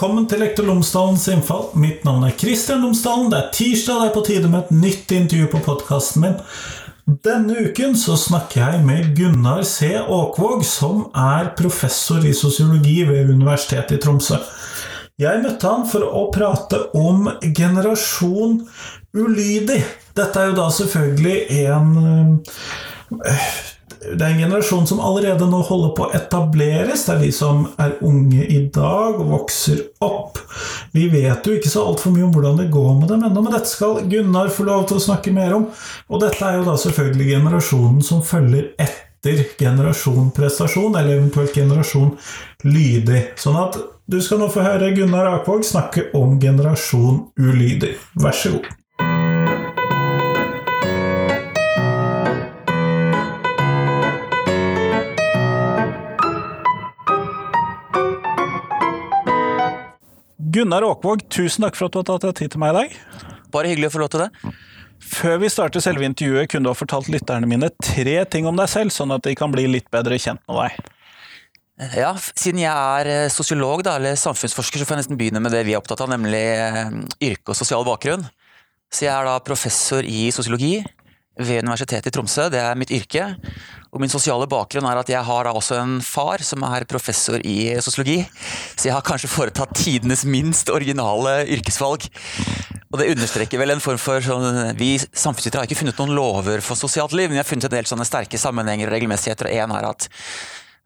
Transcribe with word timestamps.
velkommen 0.00 0.24
til 0.32 0.40
Lektor 0.40 0.64
Lomsdalens 0.64 1.26
innfall. 1.28 1.66
Mitt 1.76 2.06
navn 2.08 2.22
er 2.24 2.32
Kristian 2.40 2.80
Lomsdalen. 2.80 3.26
Det 3.28 3.36
er 3.36 3.48
tirsdag, 3.52 3.98
det 4.00 4.06
er 4.06 4.14
på 4.14 4.22
tide 4.24 4.48
med 4.48 4.62
et 4.62 4.70
nytt 4.72 5.10
intervju 5.12 5.48
på 5.52 5.58
podkasten 5.66 6.22
min. 6.24 6.38
Denne 7.26 7.66
uken 7.66 7.92
så 8.00 8.14
snakker 8.16 8.62
jeg 8.62 8.80
med 8.86 9.10
Gunnar 9.18 9.60
C. 9.68 9.90
Åkvåg, 10.00 10.64
som 10.64 11.02
er 11.12 11.50
professor 11.58 12.24
i 12.24 12.32
sosiologi 12.32 13.02
ved 13.10 13.28
Universitetet 13.28 13.98
i 13.98 14.00
Tromsø. 14.00 14.38
Jeg 15.20 15.42
møtte 15.44 15.68
han 15.68 15.84
for 15.92 16.08
å 16.08 16.22
prate 16.32 16.80
om 16.96 17.28
generasjon 17.44 18.56
ulydig. 19.12 19.82
Dette 20.16 20.32
er 20.40 20.54
jo 20.54 20.60
da 20.62 20.70
selvfølgelig 20.78 21.36
en 21.66 21.92
øh, 23.20 23.44
det 24.00 24.24
er 24.24 24.32
en 24.32 24.40
generasjon 24.40 24.86
som 24.88 25.00
allerede 25.04 25.44
nå 25.48 25.58
holder 25.68 25.90
på 25.96 26.06
å 26.06 26.14
etableres. 26.16 27.02
Det 27.04 27.12
er 27.12 27.20
vi 27.20 27.28
som 27.36 27.66
er 27.80 27.98
unge 28.06 28.46
i 28.48 28.62
dag 28.72 29.18
og 29.20 29.28
vokser 29.34 29.82
opp. 30.04 30.40
Vi 30.96 31.04
vet 31.12 31.44
jo 31.44 31.58
ikke 31.58 31.72
så 31.72 31.84
altfor 31.90 32.14
mye 32.14 32.24
om 32.24 32.32
hvordan 32.32 32.62
det 32.62 32.70
går 32.72 32.94
med 32.96 33.12
dem 33.12 33.26
ennå, 33.28 33.44
men 33.44 33.52
dette 33.52 33.68
skal 33.68 34.00
Gunnar 34.08 34.48
få 34.54 34.64
lov 34.70 34.88
til 34.88 34.96
å 34.96 35.04
snakke 35.04 35.34
mer 35.36 35.52
om. 35.58 35.68
Og 36.08 36.24
dette 36.24 36.40
er 36.48 36.58
jo 36.58 36.66
da 36.70 36.78
selvfølgelig 36.80 37.28
generasjonen 37.34 38.00
som 38.08 38.24
følger 38.24 38.72
etter 38.80 39.44
generasjon 39.60 40.32
prestasjon, 40.32 40.96
eller 40.96 41.18
eventuelt 41.18 41.52
generasjon 41.60 42.14
lydig. 42.64 43.26
Sånn 43.40 43.60
at 43.60 43.76
du 44.10 44.16
skal 44.24 44.40
nå 44.40 44.48
få 44.50 44.64
høre 44.64 44.94
Gunnar 44.96 45.28
Akvåg 45.36 45.66
snakke 45.68 46.08
om 46.16 46.38
generasjon 46.40 47.26
ulydig. 47.36 47.98
Vær 48.16 48.34
så 48.34 48.56
god. 48.56 48.79
Gunnar 60.50 60.82
Åkvåg, 60.82 61.22
tusen 61.30 61.62
takk 61.62 61.76
for 61.78 61.86
at 61.86 61.94
du 61.94 62.00
har 62.00 62.06
tatt 62.08 62.24
deg 62.24 62.38
tid 62.40 62.54
til 62.54 62.60
meg 62.62 62.72
i 62.72 62.78
dag. 62.80 62.94
Bare 63.54 63.70
hyggelig 63.70 63.90
å 63.90 63.92
få 63.94 64.00
lov 64.02 64.08
til 64.10 64.24
det. 64.24 64.54
Før 65.10 65.36
vi 65.42 65.50
starter 65.52 65.82
selve 65.84 66.06
intervjuet, 66.08 66.48
kunne 66.50 66.66
du 66.66 66.70
ha 66.72 66.78
fortalt 66.78 67.10
lytterne 67.12 67.46
mine 67.50 67.68
tre 67.84 68.16
ting 68.30 68.48
om 68.50 68.58
deg 68.58 68.70
selv, 68.72 68.94
sånn 68.94 69.14
at 69.14 69.22
de 69.26 69.36
kan 69.38 69.52
bli 69.52 69.68
litt 69.70 69.86
bedre 69.94 70.18
kjent 70.18 70.42
med 70.50 70.58
deg. 70.58 70.90
Ja, 72.00 72.10
Siden 72.34 72.60
jeg 72.60 72.72
er 72.72 73.08
eh, 73.08 73.30
sosiolog, 73.32 73.84
da, 73.86 73.94
eller 74.00 74.18
samfunnsforsker, 74.18 74.82
så 74.82 74.88
får 74.88 74.96
jeg 74.96 75.04
nesten 75.04 75.20
begynne 75.20 75.40
med 75.44 75.54
det 75.54 75.62
vi 75.68 75.76
er 75.76 75.80
opptatt 75.80 76.02
av, 76.04 76.10
nemlig 76.12 76.42
eh, 76.42 76.90
yrke 77.30 77.54
og 77.54 77.60
sosial 77.60 77.86
bakgrunn. 77.86 78.26
Så 78.90 79.06
jeg 79.06 79.14
er 79.14 79.28
da 79.30 79.38
professor 79.46 80.02
i 80.04 80.28
sosiologi 80.34 80.80
ved 81.40 81.64
Universitetet 81.64 82.10
i 82.10 82.14
Tromsø. 82.14 82.48
Det 82.52 82.60
er 82.60 82.78
mitt 82.78 82.92
yrke. 82.94 83.26
Og 83.90 83.98
min 84.02 84.12
sosiale 84.12 84.46
bakgrunn 84.50 84.86
er 84.86 85.00
at 85.00 85.08
jeg 85.10 85.22
har 85.26 85.46
da 85.46 85.52
også 85.56 85.80
en 85.80 85.96
far 86.04 86.42
som 86.46 86.62
er 86.68 86.86
professor 86.90 87.42
i 87.42 87.72
sosiologi. 87.82 88.20
Så 88.76 88.86
jeg 88.88 88.94
har 88.94 89.06
kanskje 89.06 89.32
foretatt 89.32 89.74
tidenes 89.74 90.22
minst 90.28 90.70
originale 90.70 91.40
yrkesvalg. 91.56 92.06
Og 92.90 92.98
det 93.00 93.10
understreker 93.12 93.58
vel 93.58 93.74
en 93.74 93.82
form 93.82 93.98
for 94.02 94.22
sånn 94.24 94.76
Vi 94.78 94.96
samfunnsvitere 94.98 95.62
har 95.62 95.68
ikke 95.68 95.78
funnet 95.78 95.98
noen 96.00 96.14
lover 96.14 96.62
for 96.64 96.78
sosialt 96.78 97.14
liv, 97.14 97.28
men 97.28 97.38
vi 97.38 97.42
har 97.42 97.48
funnet 97.48 97.66
en 97.66 97.76
del 97.76 97.90
sånne 97.90 98.06
sterke 98.06 98.38
sammenhenger 98.38 98.90
og 98.90 98.96
regelmessigheter. 98.96 99.50
Og 99.50 99.62
en 99.64 99.76
er 99.78 99.90
at 99.90 100.08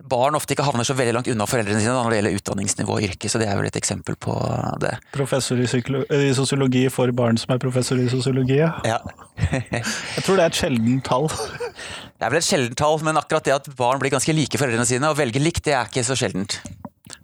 barn 0.03 0.37
ofte 0.37 0.55
ikke 0.55 0.67
havner 0.67 0.87
så 0.87 0.97
veldig 0.98 1.14
langt 1.17 1.28
unna 1.31 1.47
foreldrene 1.48 1.81
sine 1.81 1.95
når 1.95 2.11
det 2.11 2.19
gjelder 2.19 2.39
utdanningsnivå 2.41 2.97
og 2.97 3.06
yrke, 3.09 3.31
så 3.31 3.41
det 3.41 3.48
er 3.48 3.59
vel 3.59 3.69
et 3.69 3.78
eksempel 3.78 4.19
på 4.20 4.34
det. 4.83 4.95
Professor 5.14 5.61
i, 5.61 5.67
i 5.67 6.33
sosiologi 6.36 6.86
for 6.92 7.12
barn 7.17 7.39
som 7.41 7.55
er 7.55 7.62
professor 7.62 8.01
i 8.01 8.09
sosiologi, 8.12 8.59
ja. 8.61 8.73
ja. 8.89 8.98
jeg 9.51 10.25
tror 10.27 10.41
det 10.41 10.47
er 10.47 10.51
et 10.51 10.62
sjeldent 10.62 11.05
tall. 11.06 11.28
det 12.19 12.27
er 12.27 12.34
vel 12.34 12.41
et 12.41 12.48
sjeldent 12.48 12.78
tall, 12.81 12.98
men 13.06 13.20
akkurat 13.20 13.47
det 13.47 13.56
at 13.56 13.70
barn 13.78 14.03
blir 14.03 14.14
ganske 14.14 14.34
like 14.36 14.61
foreldrene 14.61 14.89
sine 14.89 15.13
og 15.13 15.20
velger 15.20 15.45
likt, 15.45 15.64
det 15.68 15.79
er 15.79 15.89
ikke 15.89 16.07
så 16.07 16.18
sjeldent. 16.18 16.58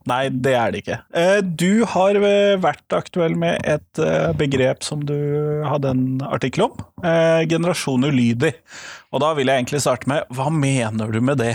Nei, 0.08 0.26
det 0.32 0.52
er 0.56 0.72
det 0.72 0.80
ikke. 0.82 0.96
Eh, 1.16 1.38
du 1.44 1.84
har 1.88 2.16
eh, 2.16 2.56
vært 2.60 2.96
aktuell 2.96 3.36
med 3.38 3.60
et 3.68 4.00
eh, 4.00 4.30
begrep 4.36 4.84
som 4.84 5.02
du 5.06 5.16
hadde 5.66 5.92
en 5.92 6.04
artikkel 6.24 6.66
om. 6.68 6.74
Generasjon 7.50 8.08
ulydig. 8.08 8.52
Og 9.12 9.22
da 9.24 9.32
vil 9.36 9.48
jeg 9.48 9.62
egentlig 9.62 9.82
starte 9.84 10.10
med, 10.10 10.28
hva 10.36 10.48
mener 10.52 11.12
du 11.12 11.20
med 11.24 11.40
det? 11.40 11.54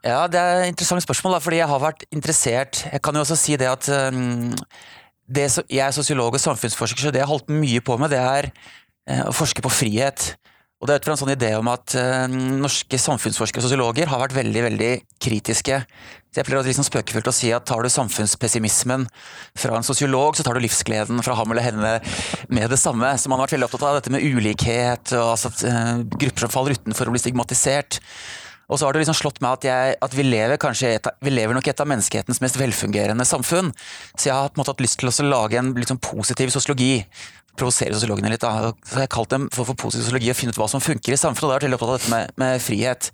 Ja, 0.00 0.26
Det 0.28 0.40
er 0.40 0.62
et 0.62 0.72
interessant 0.72 1.04
spørsmål, 1.04 1.36
da, 1.36 1.42
fordi 1.44 1.60
jeg 1.60 1.68
har 1.68 1.80
vært 1.82 2.04
interessert 2.08 2.84
Jeg 2.88 3.02
kan 3.04 3.14
jo 3.16 3.20
også 3.20 3.36
si 3.36 3.56
det 3.60 3.68
at 3.68 3.88
um, 4.12 4.52
det, 5.28 5.48
Jeg 5.68 5.84
er 5.84 5.92
sosiolog 5.92 6.34
og 6.34 6.40
samfunnsforsker, 6.40 7.00
så 7.00 7.12
det 7.12 7.20
jeg 7.20 7.28
har 7.28 7.34
holdt 7.34 7.52
mye 7.52 7.82
på 7.84 7.96
med, 8.00 8.10
det 8.10 8.20
er 8.20 8.48
uh, 8.48 9.28
å 9.28 9.34
forske 9.36 9.62
på 9.62 9.70
frihet. 9.70 10.32
Og 10.80 10.88
det 10.88 10.94
er 10.94 11.02
ut 11.02 11.06
fra 11.06 11.12
en 11.12 11.20
sånn 11.20 11.34
idé 11.34 11.52
om 11.58 11.68
at 11.68 11.92
uh, 12.00 12.24
norske 12.32 12.98
samfunnsforskere 12.98 13.60
og 13.60 13.68
sosiologer 13.68 14.08
har 14.08 14.22
vært 14.24 14.38
veldig 14.38 14.64
veldig 14.70 14.90
kritiske. 15.20 15.82
Så 16.30 16.40
jeg 16.40 16.48
pleier 16.48 16.62
å 16.62 16.64
liksom 16.64 16.86
spøkefullt 16.88 17.28
å 17.28 17.36
si 17.36 17.52
at 17.52 17.68
tar 17.68 17.84
du 17.84 17.92
samfunnspessimismen 17.92 19.04
fra 19.60 19.76
en 19.76 19.84
sosiolog, 19.84 20.32
så 20.38 20.46
tar 20.46 20.56
du 20.56 20.64
livsgleden 20.64 21.20
fra 21.26 21.36
ham 21.36 21.52
eller 21.52 21.68
henne 21.68 21.94
med 22.48 22.72
det 22.72 22.80
samme. 22.80 23.12
Så 23.20 23.28
man 23.28 23.36
har 23.36 23.50
vært 23.50 23.58
veldig 23.58 23.68
opptatt 23.68 23.88
av 23.90 24.00
dette 24.00 24.14
med 24.16 24.24
ulikhet, 24.24 25.12
og 25.20 25.34
altså 25.36 25.52
at 25.52 25.66
uh, 25.68 25.96
grupper 26.16 26.46
som 26.46 26.56
faller 26.56 26.80
utenfor 26.80 27.12
å 27.12 27.18
bli 27.18 27.26
stigmatisert. 27.28 28.00
Og 28.70 28.78
så 28.78 28.86
har 28.86 28.94
det 28.94 29.02
liksom 29.02 29.18
slått 29.18 29.40
meg 29.42 29.58
at, 29.58 29.66
jeg, 29.66 29.96
at 30.06 30.14
vi, 30.14 30.24
lever 30.26 30.54
et, 30.54 31.10
vi 31.26 31.32
lever 31.34 31.56
nok 31.56 31.68
et 31.68 31.82
av 31.82 31.90
menneskehetens 31.90 32.40
mest 32.44 32.58
velfungerende 32.60 33.26
samfunn. 33.26 33.72
Så 34.14 34.30
jeg 34.30 34.36
har 34.36 34.50
på 34.50 34.58
en 34.58 34.62
måte 34.62 34.74
hatt 34.76 34.84
lyst 34.84 35.00
til 35.02 35.10
å 35.10 35.26
lage 35.26 35.58
en 35.58 35.74
liksom, 35.74 35.98
positiv 36.02 36.54
sosiologi 36.54 37.02
provosere 37.60 37.94
sosiologene 37.96 38.32
litt. 38.32 38.42
Da. 38.42 38.72
Så 38.82 38.98
jeg 38.98 39.06
har 39.06 39.12
kalt 39.12 39.32
dem 39.32 39.48
for, 39.54 39.68
for 39.68 39.78
positiv 39.78 40.06
sosiologi 40.06 40.32
og 40.32 40.38
finne 40.38 40.54
ut 40.54 40.60
hva 40.60 40.68
som 40.70 40.82
funker 40.82 41.14
i 41.14 41.20
samfunnet. 41.20 41.46
og 41.46 41.52
Da 41.52 41.58
har 41.58 41.66
jeg 41.68 41.78
opptatt 41.78 41.92
av 41.92 41.98
dette 41.98 42.12
med, 42.12 42.34
med, 42.40 42.64
frihet. 42.64 43.10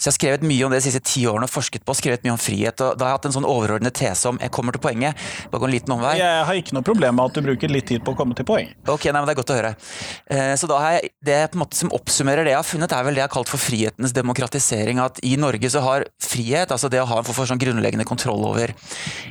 Så 0.00 0.08
jeg 0.08 0.12
har 0.12 0.16
skrevet 0.16 0.46
mye 0.48 0.64
om 0.64 0.72
det 0.72 0.80
de 0.80 0.86
siste 0.86 1.02
ti 1.04 1.26
årene 1.28 1.46
og 1.48 1.52
forsket 1.52 1.84
på, 1.84 1.96
skrevet 1.98 2.24
mye 2.24 2.34
om 2.34 2.40
frihet. 2.40 2.80
og 2.80 2.96
Da 2.96 3.06
har 3.06 3.12
jeg 3.12 3.20
hatt 3.20 3.28
en 3.30 3.36
sånn 3.36 3.48
overordnet 3.48 3.96
tese 3.96 4.30
om 4.30 4.40
Jeg 4.40 4.52
kommer 4.54 4.76
til 4.76 4.82
poenget. 4.84 5.18
Bare 5.52 5.62
gå 5.62 5.68
en 5.68 5.74
liten 5.74 5.94
omvei. 5.96 6.14
Jeg 6.20 6.46
har 6.48 6.60
ikke 6.62 6.76
noe 6.78 6.86
problem 6.86 7.18
med 7.18 7.30
at 7.30 7.36
du 7.36 7.44
bruker 7.50 7.72
litt 7.72 7.88
tid 7.90 8.04
på 8.06 8.14
å 8.14 8.18
komme 8.18 8.36
til 8.38 8.48
poeng. 8.48 8.70
Ok, 8.88 9.10
nei, 9.10 9.18
men 9.18 9.28
Det 9.28 9.34
er 9.34 9.40
godt 9.42 9.52
å 9.54 9.58
høre. 9.58 9.74
Eh, 10.30 10.54
så 10.56 10.70
da 10.70 10.80
har 10.80 10.96
jeg, 10.98 11.12
Det 11.20 11.38
på 11.52 11.58
en 11.58 11.64
måte 11.64 11.76
som 11.76 11.92
oppsummerer 11.92 12.46
det 12.46 12.54
jeg 12.54 12.60
har 12.62 12.66
funnet, 12.66 12.92
er 12.96 13.04
vel 13.04 13.18
det 13.18 13.22
jeg 13.22 13.28
har 13.28 13.34
kalt 13.34 13.52
for 13.52 13.60
frihetens 13.60 14.14
demokratisering. 14.16 15.02
At 15.04 15.20
i 15.26 15.36
Norge 15.36 15.68
så 15.70 15.82
har 15.84 16.06
frihet, 16.22 16.72
altså 16.72 16.88
det 16.88 17.02
å 17.02 17.08
ha 17.10 17.20
en 17.20 17.28
for, 17.28 17.36
for 17.36 17.50
sånn 17.50 17.60
grunnleggende 17.60 18.08
kontroll 18.08 18.42
over 18.48 18.72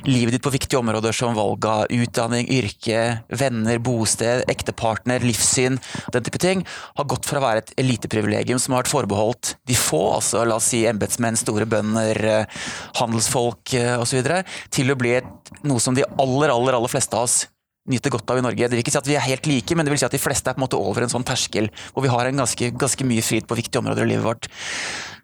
livet 0.06 0.36
ditt 0.36 0.44
på 0.44 0.54
viktige 0.54 0.80
områder 0.80 1.16
som 1.16 1.34
valg 1.34 1.66
av 1.66 1.90
utdanning, 1.90 2.46
yrke, 2.50 3.20
venner, 3.28 3.80
bosted, 3.82 4.44
ektepartner, 4.52 5.24
livssyn, 5.24 5.78
den 6.14 6.26
type 6.26 6.40
ting, 6.42 6.64
har 6.98 7.08
gått 7.10 7.28
fra 7.28 7.40
å 7.40 7.44
være 7.44 7.64
et 7.64 7.72
eliteprivilegium 7.80 8.60
som 8.62 8.74
har 8.74 8.84
vært 8.84 8.94
forbeholdt 8.94 9.54
de 9.68 9.78
få, 9.78 10.02
altså 10.16 10.44
la 10.46 10.58
oss 10.60 10.70
si 10.72 10.82
embetsmenn, 10.90 11.38
store 11.38 11.68
bønder, 11.70 12.20
eh, 12.32 12.66
handelsfolk 13.00 13.74
eh, 13.78 13.96
osv., 14.00 14.26
til 14.74 14.92
å 14.92 14.98
bli 14.98 15.16
et, 15.20 15.54
noe 15.66 15.82
som 15.82 15.96
de 15.96 16.06
aller, 16.06 16.52
aller, 16.52 16.76
aller 16.76 16.92
fleste 16.92 17.16
av 17.16 17.28
oss 17.28 17.42
nyter 17.90 18.12
godt 18.12 18.30
av 18.30 18.38
i 18.38 18.44
Norge. 18.44 18.68
Det 18.68 18.76
vil 18.76 18.82
ikke 18.84 18.92
si 18.94 19.00
at 19.00 19.08
vi 19.08 19.16
er 19.18 19.24
helt 19.24 19.46
like, 19.48 19.76
men 19.76 19.86
det 19.86 19.94
vil 19.94 20.00
si 20.02 20.06
at 20.06 20.14
de 20.14 20.20
fleste 20.20 20.50
er 20.50 20.56
på 20.56 20.60
en 20.60 20.66
måte 20.66 20.78
over 20.78 21.04
en 21.04 21.12
sånn 21.12 21.26
terskel 21.26 21.70
hvor 21.94 22.04
vi 22.04 22.12
har 22.12 22.28
en 22.28 22.42
ganske, 22.42 22.72
ganske 22.78 23.06
mye 23.08 23.24
frihet 23.24 23.48
på 23.50 23.58
viktige 23.58 23.82
områder 23.82 24.06
i 24.06 24.12
livet 24.12 24.26
vårt. 24.26 24.50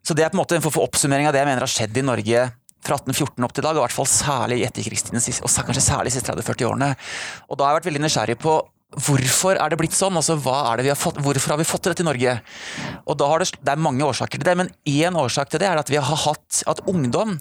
Så 0.06 0.16
det 0.16 0.24
er 0.24 0.32
på 0.32 0.38
en 0.38 0.42
måte 0.42 0.56
en 0.56 0.64
for 0.64 0.84
oppsummering 0.84 1.28
av 1.28 1.34
det 1.34 1.42
jeg 1.42 1.50
mener 1.50 1.66
har 1.66 1.72
skjedd 1.72 1.98
i 1.98 2.06
Norge 2.06 2.46
fra 2.86 2.98
1814 3.00 3.46
opp 3.46 3.54
til 3.54 3.64
i 3.64 3.66
dag, 3.66 3.74
og 3.74 3.80
i 3.80 3.84
hvert 3.86 3.96
fall 3.96 4.08
særlig 4.10 4.60
i 4.60 4.66
etterkrigstiden, 4.68 5.18
og 5.18 5.54
kanskje 5.68 5.82
særlig 5.82 6.12
de 6.12 6.16
siste 6.16 6.32
30-40 6.32 6.68
årene. 6.70 6.90
Og 7.50 7.58
da 7.58 7.66
har 7.66 7.74
jeg 7.74 7.80
vært 7.80 7.88
veldig 7.90 8.02
nysgjerrig 8.04 8.38
på 8.42 8.56
Hvorfor 8.94 9.58
er 9.58 9.72
det 9.72 9.78
blitt 9.80 9.96
sånn? 9.96 10.14
Altså, 10.14 10.36
har 10.38 10.80
fått, 10.94 11.18
hvorfor 11.18 11.52
har 11.52 11.58
vi 11.58 11.66
fått 11.66 11.82
til 11.84 11.92
dette 11.92 12.04
i 12.04 12.06
Norge? 12.06 12.36
Og 13.10 13.24
har 13.26 13.42
det, 13.42 13.48
det, 13.58 13.72
er 13.72 13.82
mange 13.82 14.06
årsaker 14.06 14.38
til 14.38 14.46
det, 14.46 14.54
men 14.62 14.70
én 14.86 15.18
årsak 15.18 15.50
til 15.50 15.60
det 15.60 15.66
er 15.66 15.80
at 15.80 15.90
vi 15.90 15.98
har 15.98 16.22
hatt 16.22 16.62
at 16.70 16.84
ungdom 16.86 17.34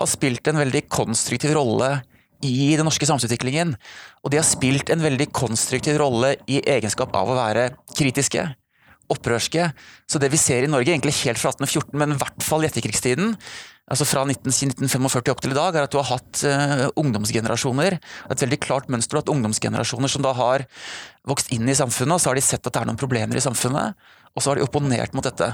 har 0.00 0.08
spilt 0.08 0.48
en 0.48 0.62
veldig 0.62 0.86
konstruktiv 0.88 1.52
rolle 1.58 1.98
i 2.44 2.72
den 2.78 2.88
norske 2.88 3.04
samfunnsutviklingen. 3.04 3.76
Og 4.24 4.32
de 4.32 4.40
har 4.40 4.48
spilt 4.48 4.88
en 4.92 5.04
veldig 5.04 5.28
konstruktiv 5.36 6.00
rolle 6.00 6.38
i 6.48 6.62
egenskap 6.64 7.12
av 7.16 7.28
å 7.28 7.38
være 7.38 7.68
kritiske, 7.92 8.48
opprørske. 9.12 9.70
Så 10.08 10.20
det 10.22 10.32
vi 10.32 10.40
ser 10.40 10.64
i 10.64 10.72
Norge, 10.72 10.96
egentlig 10.96 11.18
helt 11.26 11.40
fra 11.40 11.52
1814, 11.52 11.92
men 11.92 12.16
i 12.16 12.20
hvert 12.24 12.44
fall 12.44 12.64
i 12.64 12.70
etterkrigstiden, 12.72 13.36
altså 13.86 14.06
fra 14.08 14.24
1945 14.26 15.32
opp 15.32 15.42
til 15.44 15.54
i 15.54 15.58
dag, 15.58 15.76
er 15.76 15.86
at 15.86 15.94
du 15.94 15.98
har 16.00 16.08
hatt 16.10 16.42
uh, 16.46 16.86
ungdomsgenerasjoner. 16.98 17.98
Et 18.30 18.44
veldig 18.44 18.60
klart 18.62 18.90
mønster. 18.92 19.20
at 19.20 19.30
Ungdomsgenerasjoner 19.32 20.10
som 20.10 20.24
da 20.26 20.34
har 20.36 20.66
vokst 21.26 21.52
inn 21.54 21.68
i 21.70 21.76
samfunnet, 21.78 22.16
og 22.16 22.22
så 22.22 22.32
har 22.32 22.38
de 22.38 22.44
sett 22.44 22.66
at 22.66 22.72
det 22.72 22.82
er 22.82 22.90
noen 22.90 23.00
problemer 23.00 23.38
i 23.38 23.44
samfunnet, 23.44 23.94
og 24.34 24.42
så 24.42 24.50
har 24.50 24.58
de 24.58 24.66
opponert 24.66 25.14
mot 25.16 25.26
dette. 25.26 25.52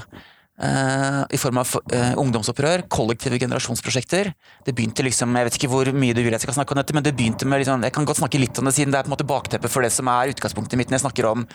Uh, 0.53 1.23
I 1.33 1.37
form 1.41 1.57
av 1.57 1.71
uh, 1.89 2.11
ungdomsopprør, 2.21 2.83
kollektive 2.93 3.39
generasjonsprosjekter. 3.41 4.27
Det 4.61 4.75
begynte 4.77 5.01
liksom, 5.01 5.33
Jeg 5.33 5.47
vet 5.47 5.55
ikke 5.57 5.69
hvor 5.71 5.89
mye 5.97 6.13
du 6.13 6.19
vil 6.21 6.35
jeg 6.35 6.43
skal 6.43 6.53
snakke 6.53 6.75
om 6.75 6.77
dette, 6.77 6.93
men 6.93 7.01
det 7.01 7.15
begynte 7.17 7.47
med 7.49 7.63
liksom, 7.63 7.81
Jeg 7.81 7.95
kan 7.95 8.05
godt 8.05 8.19
snakke 8.19 8.37
litt 8.37 8.61
om 8.61 8.69
det 8.69 8.75
siden 8.77 8.93
det 8.93 8.99
er 8.99 9.07
på 9.07 9.09
en 9.09 9.15
måte 9.15 9.25
bakteppet 9.25 9.73
for 9.73 9.81
det 9.81 9.89
som 9.95 10.11
er 10.13 10.29
utgangspunktet 10.35 10.77
mitt 10.77 10.93
når 10.93 10.99
jeg 10.99 11.05
snakker 11.07 11.29
om 11.31 11.47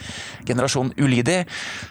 generasjon 0.51 0.91
ulydig. 0.99 1.45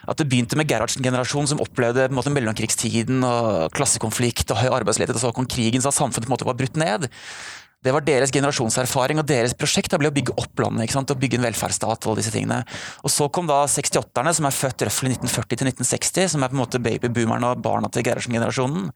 At 0.04 0.20
det 0.20 0.28
begynte 0.28 0.60
med 0.60 0.68
Gerhardsen-generasjonen 0.68 1.54
som 1.54 1.64
opplevde 1.64 2.10
på 2.10 2.12
en 2.12 2.20
måte 2.20 2.34
mellomkrigstiden 2.36 3.24
og 3.24 3.72
klassekonflikt 3.78 4.52
og 4.52 4.60
høy 4.66 4.74
arbeidsledighet, 4.82 5.16
og 5.16 5.30
så 5.30 5.32
kom 5.38 5.48
krigen 5.48 5.86
så 5.86 5.96
samfunnet 5.96 6.28
på 6.28 6.34
en 6.34 6.36
måte 6.36 6.50
var 6.52 6.60
brutt 6.60 6.76
ned. 6.76 7.08
Det 7.88 7.94
var 7.96 8.04
deres 8.04 8.34
generasjonserfaring 8.36 9.22
og 9.22 9.28
deres 9.30 9.54
prosjekt 9.56 9.94
da 9.94 10.00
ble 10.02 10.10
å 10.12 10.16
bygge 10.16 10.34
opp 10.36 10.60
landet. 10.60 10.84
ikke 10.84 10.98
sant? 10.98 11.12
Og 11.14 11.20
bygge 11.22 11.40
en 11.40 11.46
velferdsstat 11.48 12.04
og 12.04 12.12
alle 12.12 12.20
disse 12.20 12.34
tingene. 12.34 12.60
Og 13.08 13.14
så 13.14 13.30
kom 13.32 13.48
da 13.48 13.62
68-erne, 13.72 14.34
som 14.36 14.48
er 14.50 14.56
født 14.56 14.84
røftlig 14.90 15.14
1940 15.16 15.62
til 15.62 15.70
1960, 15.72 16.32
som 16.34 16.44
er 16.44 16.52
på 16.52 16.58
en 16.58 16.62
måte 16.66 16.82
babyboomerne 16.84 17.54
og 17.54 17.62
barna 17.64 17.88
til 17.94 18.04
Gerhardsen-generasjonen. 18.04 18.90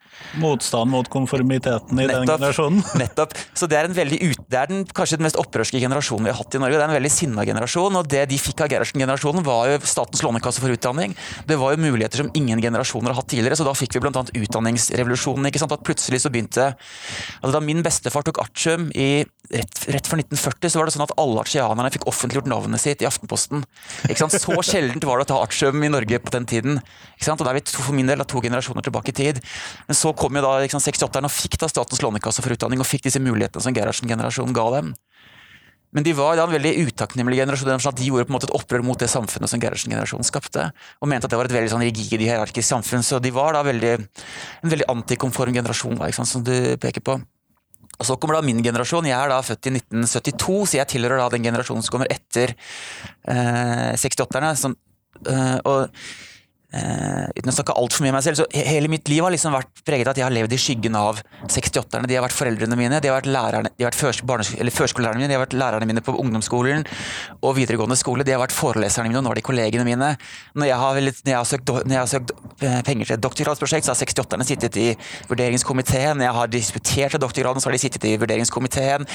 Motstand 0.44 0.92
mot 0.92 1.08
konformiteten 1.14 2.02
i 2.04 2.10
nettopp, 2.10 2.20
den 2.20 2.34
generasjonen. 2.34 2.84
nettopp. 3.02 3.38
Så 3.56 3.70
det 3.72 3.80
er, 3.80 3.88
en 3.88 3.96
veldig 3.96 4.20
ut, 4.26 4.44
det 4.52 4.60
er 4.60 4.74
den, 4.74 4.84
kanskje 4.92 5.22
den 5.22 5.28
mest 5.30 5.40
opprørske 5.40 5.80
generasjonen 5.80 6.28
vi 6.28 6.34
har 6.34 6.40
hatt 6.42 6.60
i 6.60 6.64
Norge. 6.64 6.76
Det 6.76 6.84
er 6.84 6.92
en 6.92 6.98
veldig 7.00 7.14
sinna 7.16 7.48
generasjon, 7.48 8.00
og 8.02 8.12
det 8.12 8.26
de 8.34 8.42
fikk 8.42 8.66
av 8.66 8.74
Gerhardsen-generasjonen, 8.76 9.48
var 9.48 9.72
jo 9.72 9.80
Statens 9.88 10.26
lånekasse 10.26 10.64
for 10.64 10.76
utdanning. 10.76 11.16
Det 11.48 11.56
var 11.62 11.78
jo 11.78 11.84
muligheter 11.86 12.26
som 12.26 12.34
ingen 12.38 12.60
generasjoner 12.64 13.14
har 13.14 13.22
hatt 13.22 13.32
tidligere, 13.32 13.56
så 13.60 13.68
da 13.68 13.76
fikk 13.78 13.96
vi 13.96 14.04
bl.a. 14.04 14.26
utdanningsrevolusjonen. 14.44 15.48
ikke 15.48 15.64
sant? 15.64 15.76
At 15.76 15.88
plutselig 15.88 16.22
så 16.26 16.32
begynte 16.34 16.74
altså 17.42 17.54
Da 17.56 17.62
min 17.64 17.82
bestefar 17.86 18.26
tok 18.26 18.42
artium 18.44 18.81
jubileum 18.82 18.92
i, 18.96 19.26
rett, 19.52 19.84
rett 19.92 20.08
før 20.08 20.22
1940 20.22 20.72
så 20.72 20.80
var 20.80 20.88
det 20.88 20.94
sånn 20.96 21.06
at 21.06 21.14
alle 21.20 21.42
artianerne 21.44 21.92
fikk 21.94 22.08
offentliggjort 22.10 22.50
navnet 22.50 22.82
sitt 22.82 23.02
i 23.02 23.08
Aftenposten. 23.08 23.64
Ikke 24.10 24.20
sant? 24.24 24.36
Så 24.36 24.58
sjeldent 24.68 25.04
var 25.06 25.20
det 25.20 25.28
å 25.28 25.32
ta 25.34 25.42
artium 25.44 25.84
i 25.84 25.92
Norge 25.92 26.20
på 26.20 26.34
den 26.34 26.48
tiden. 26.50 26.82
Ikke 27.16 27.28
sant? 27.28 27.42
Og 27.42 27.48
det 27.48 27.54
er 27.54 27.60
vi 27.60 27.66
to, 27.68 27.82
for 27.82 27.98
min 27.98 28.10
del 28.10 28.24
to 28.26 28.42
generasjoner 28.42 28.86
tilbake 28.86 29.14
i 29.14 29.18
tid. 29.18 29.42
Men 29.88 29.98
så 29.98 30.14
kom 30.14 30.36
jo 30.36 30.46
da 30.46 30.58
68-erne 30.66 31.30
og 31.30 31.36
fikk 31.36 31.60
da 31.62 31.70
Statens 31.72 32.04
lånekasse 32.04 32.44
for 32.44 32.56
utdanning 32.56 32.82
og 32.82 32.90
fikk 32.90 33.08
disse 33.10 33.22
mulighetene 33.22 33.64
som 33.64 33.76
Gerhardsen-generasjonen 33.76 34.56
ga 34.58 34.68
dem. 34.78 34.94
Men 35.92 36.06
de 36.08 36.14
var 36.16 36.38
da 36.40 36.46
en 36.46 36.54
veldig 36.54 36.86
utakknemlig 36.88 37.42
generasjon. 37.42 37.74
At 37.76 37.98
De 38.00 38.08
gjorde 38.08 38.24
på 38.30 38.32
en 38.32 38.38
måte 38.38 38.48
et 38.48 38.56
opprør 38.56 38.84
mot 38.88 39.00
det 39.00 39.10
samfunnet 39.12 39.52
som 39.52 39.60
Gerhardsen-generasjonen 39.60 40.24
skapte. 40.24 40.70
Og 41.04 41.12
mente 41.12 41.28
at 41.28 41.34
det 41.34 41.40
var 41.42 41.50
et 41.50 41.58
veldig 41.58 41.74
sånn 41.74 41.84
rigid 41.84 42.24
hierarkisk 42.24 42.70
samfunn. 42.70 43.04
Så 43.04 43.20
de 43.20 43.34
var 43.36 43.58
da 43.58 43.66
veldig, 43.68 43.98
en 44.64 44.72
veldig 44.72 44.88
antikonform 44.94 45.60
generasjon, 45.60 46.00
da, 46.00 46.08
som 46.16 46.48
du 46.48 46.56
peker 46.80 47.04
på. 47.04 47.20
Og 48.02 48.08
Så 48.10 48.18
kommer 48.18 48.40
da 48.40 48.46
min 48.46 48.64
generasjon. 48.66 49.06
Jeg 49.10 49.18
er 49.18 49.30
da 49.30 49.44
født 49.46 49.70
i 49.70 49.76
1972, 49.78 50.58
så 50.74 50.82
jeg 50.82 50.90
tilhører 50.96 51.22
da 51.22 51.30
den 51.36 51.46
generasjonen 51.46 51.86
som 51.86 51.94
kommer 51.94 52.10
etter 52.12 52.56
eh, 53.30 53.94
68-erne. 53.94 54.52
Eh, 55.30 55.58
og 55.70 55.84
eh, 56.74 57.28
uten 57.38 57.52
å 57.52 57.56
snakke 57.56 57.76
altfor 57.78 58.06
mye 58.06 58.14
om 58.14 58.18
meg 58.18 58.26
selv, 58.26 58.42
så 58.42 58.48
hele 58.72 58.90
mitt 58.92 59.10
liv 59.12 59.22
har 59.22 59.34
liksom 59.34 59.54
vært 59.54 59.84
preget 59.86 60.08
av 60.08 60.16
at 60.16 60.22
jeg 60.22 60.26
har 60.26 60.34
levd 60.34 60.56
i 60.56 60.60
skyggen 60.62 60.98
av 60.98 61.22
68-erne. 61.44 62.10
De 62.10 62.18
har 62.18 62.26
vært 62.26 62.38
foreldrene 62.38 62.80
mine, 62.80 63.02
de 63.04 63.12
har 63.12 63.20
vært, 63.20 63.30
lærerne, 63.32 63.74
de 63.76 63.86
har 63.86 63.94
vært 63.94 64.02
førskolelærerne 64.02 65.22
mine, 65.22 65.30
de 65.30 65.38
har 65.38 65.46
vært 65.46 65.58
lærerne 65.62 65.90
mine 65.90 66.06
på 66.06 66.16
ungdomsskolen 66.24 66.88
og 67.42 67.56
videregående 67.60 68.00
skole, 68.00 68.26
de 68.26 68.36
har 68.36 68.42
vært 68.42 68.56
foreleserne 68.56 69.12
mine, 69.12 69.22
og 69.22 69.28
nå 69.28 69.36
er 69.36 69.42
de 69.42 69.48
kollegene 69.52 69.88
mine. 69.88 70.14
Når 70.58 70.72
jeg 70.72 70.82
har, 70.86 71.02
når 71.06 71.34
jeg 71.36 71.38
har, 71.38 71.50
søkt, 71.54 71.76
når 71.86 71.98
jeg 71.98 72.02
har 72.02 72.12
søkt, 72.16 72.36
penger 72.62 73.10
til 73.10 73.16
et 73.18 73.24
doktorgradsprosjekt, 73.24 73.88
så 73.88 73.94
har 73.94 74.00
68-erne 74.02 74.48
sittet 74.48 74.78
i 74.80 74.88
vurderingskomiteen. 75.30 76.20
Når 76.20 76.28
jeg 76.28 76.38
har 76.38 76.52
disputert 76.54 77.16
til 77.16 77.24
doktorgraden, 77.24 77.64
så 77.64 77.70
har 77.70 77.76
de 77.78 77.82
sittet 77.82 78.08
i 78.10 78.16
vurderingskomiteen. 78.22 79.08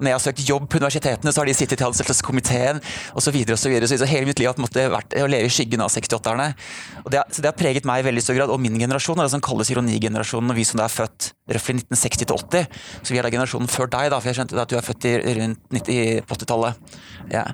Når 0.00 0.10
jeg 0.10 0.18
har 0.18 0.24
søkt 0.24 0.44
jobb 0.48 0.68
på 0.70 0.80
universitetene, 0.80 1.32
så 1.32 1.42
har 1.42 1.50
de 1.50 1.56
sittet 1.56 1.82
i 1.82 1.88
ansettelseskomiteen, 1.88 2.80
osv. 3.14 3.30
Så, 3.54 3.70
videre, 3.70 3.88
så, 3.88 3.98
så 4.00 4.08
hele 4.08 4.28
mitt 4.28 4.40
liv 4.40 4.50
har 4.50 4.94
vært 4.94 5.16
å 5.20 5.28
leve 5.30 5.48
i 5.48 5.52
skyggen 5.52 5.84
av 5.84 5.92
68-erne. 5.92 6.50
Det, 7.10 7.24
så 7.30 7.44
det 7.44 7.50
har 7.50 7.58
preget 7.58 7.88
meg 7.88 8.02
i 8.02 8.08
veldig 8.08 8.24
stor 8.24 8.38
grad, 8.38 8.52
og 8.54 8.62
min 8.62 8.78
generasjon, 8.80 9.20
det 9.22 9.30
som 9.34 9.44
kalles 9.44 9.72
ironigenerasjonen. 9.74 10.54
Og 10.54 10.58
vi 10.58 10.66
som 10.68 10.82
er 10.82 10.92
født 10.92 11.32
røftlig 11.54 11.82
1960 11.84 12.24
til 12.24 12.34
80, 12.38 12.80
så 13.02 13.14
vi 13.14 13.20
er 13.20 13.26
da 13.26 13.34
generasjonen 13.34 13.70
før 13.70 13.90
deg, 13.92 14.10
da, 14.12 14.20
for 14.20 14.30
jeg 14.30 14.40
skjønte 14.40 14.60
at 14.62 14.72
du 14.72 14.78
er 14.78 14.86
født 14.86 15.08
i, 15.10 15.14
rundt 15.40 15.78
90-80-tallet. 15.80 16.98
Ja. 17.32 17.46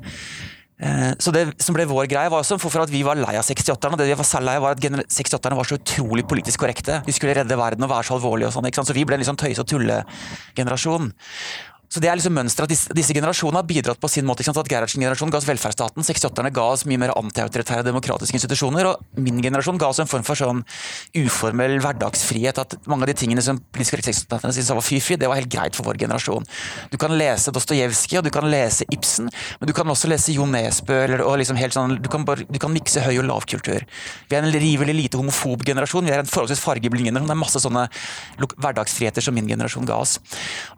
Eh, 0.80 1.10
så 1.20 1.32
det 1.34 1.44
som 1.60 1.76
ble 1.76 1.84
vår 1.88 2.08
greie, 2.08 2.30
var 2.32 2.40
også 2.40 2.56
for 2.60 2.82
at 2.82 2.92
vi 2.92 3.02
var 3.04 3.18
lei 3.20 3.34
av 3.36 3.44
68-erne. 3.44 3.98
Det 4.00 4.08
vi 4.08 4.16
var 4.16 4.28
særlig 4.28 4.48
lei 4.48 4.58
av, 4.60 4.64
var 4.64 4.78
at 4.78 4.84
68-erne 5.12 5.58
var 5.58 5.68
så 5.68 5.76
utrolig 5.80 6.24
politisk 6.28 6.62
korrekte. 6.62 7.02
De 7.06 7.16
skulle 7.16 7.36
redde 7.36 7.58
verden 7.60 7.84
og 7.84 7.92
være 7.92 8.08
så 8.08 8.16
alvorlige 8.16 8.48
og 8.48 8.56
sånn. 8.56 8.70
Så 8.80 8.96
vi 8.96 9.04
ble 9.04 9.18
en 9.18 9.24
liksom 9.24 9.40
tøyse- 9.40 9.64
og 9.64 9.68
tullegenerasjon. 9.70 11.12
Så 11.90 11.98
det 11.98 12.06
er 12.06 12.18
liksom 12.20 12.36
mønsteret 12.38 12.68
at 12.68 12.70
disse, 12.70 12.94
disse, 12.94 13.14
generasjonene 13.16 13.58
har 13.58 13.66
bidratt 13.66 13.98
på 13.98 14.08
sin 14.10 14.26
måte. 14.26 14.44
At 14.46 14.68
Gerhardsen-generasjonen 14.70 15.32
ga 15.34 15.40
oss 15.40 15.46
velferdsstaten, 15.48 16.04
68-erne 16.06 16.52
ga 16.54 16.66
oss 16.70 16.84
mye 16.86 17.00
mer 17.02 17.10
antiautoritære 17.18 17.82
demokratiske 17.82 18.38
institusjoner, 18.38 18.86
og 18.92 19.18
min 19.18 19.40
generasjon 19.42 19.80
ga 19.80 19.88
oss 19.90 19.98
en 19.98 20.10
form 20.10 20.22
for 20.26 20.38
sånn 20.38 20.60
uformell 21.18 21.80
hverdagsfrihet. 21.82 22.60
At 22.62 22.76
mange 22.90 23.08
av 23.08 23.10
de 23.10 23.16
tingene 23.18 23.42
som 23.42 23.58
politiske 23.74 23.98
korrekte 23.98 24.38
syntes 24.44 24.70
var 24.70 24.86
fy-fy, 24.86 25.18
det 25.18 25.30
var 25.30 25.40
helt 25.40 25.50
greit 25.50 25.78
for 25.78 25.88
vår 25.90 25.98
generasjon. 26.04 26.46
Du 26.94 26.98
kan 27.00 27.16
lese 27.18 27.50
Dostojevskij, 27.56 28.20
og 28.20 28.28
du 28.28 28.30
kan 28.38 28.46
lese 28.52 28.86
Ibsen, 28.94 29.26
men 29.58 29.72
du 29.72 29.74
kan 29.74 29.90
også 29.90 30.12
lese 30.12 30.36
Jo 30.36 30.46
Nesbø, 30.46 31.00
og 31.24 31.40
liksom 31.42 31.58
helt 31.58 31.74
sånn, 31.74 31.96
du 31.98 32.06
kan, 32.12 32.22
bare, 32.28 32.46
du 32.46 32.60
kan 32.62 32.70
mikse 32.70 33.02
høy- 33.02 33.18
og 33.18 33.26
lavkultur. 33.32 33.82
Vi 34.30 34.38
er 34.38 34.46
en 34.46 34.54
rivelig 34.54 34.94
lite 34.94 35.18
homofob 35.18 35.66
generasjon, 35.66 36.06
vi 36.06 36.14
er 36.14 36.22
en 36.22 36.30
forholdsvis 36.30 36.62
fargeblind 36.62 37.10
generasjon. 37.10 37.34
Det 37.34 37.36
er 37.36 37.42
masse 37.42 37.66
sånne 37.66 37.88
hverdagsfriheter 38.62 39.26
som 39.26 39.34
min 39.34 39.50
generasjon 39.50 39.90
ga 39.90 39.98
oss. 40.06 40.18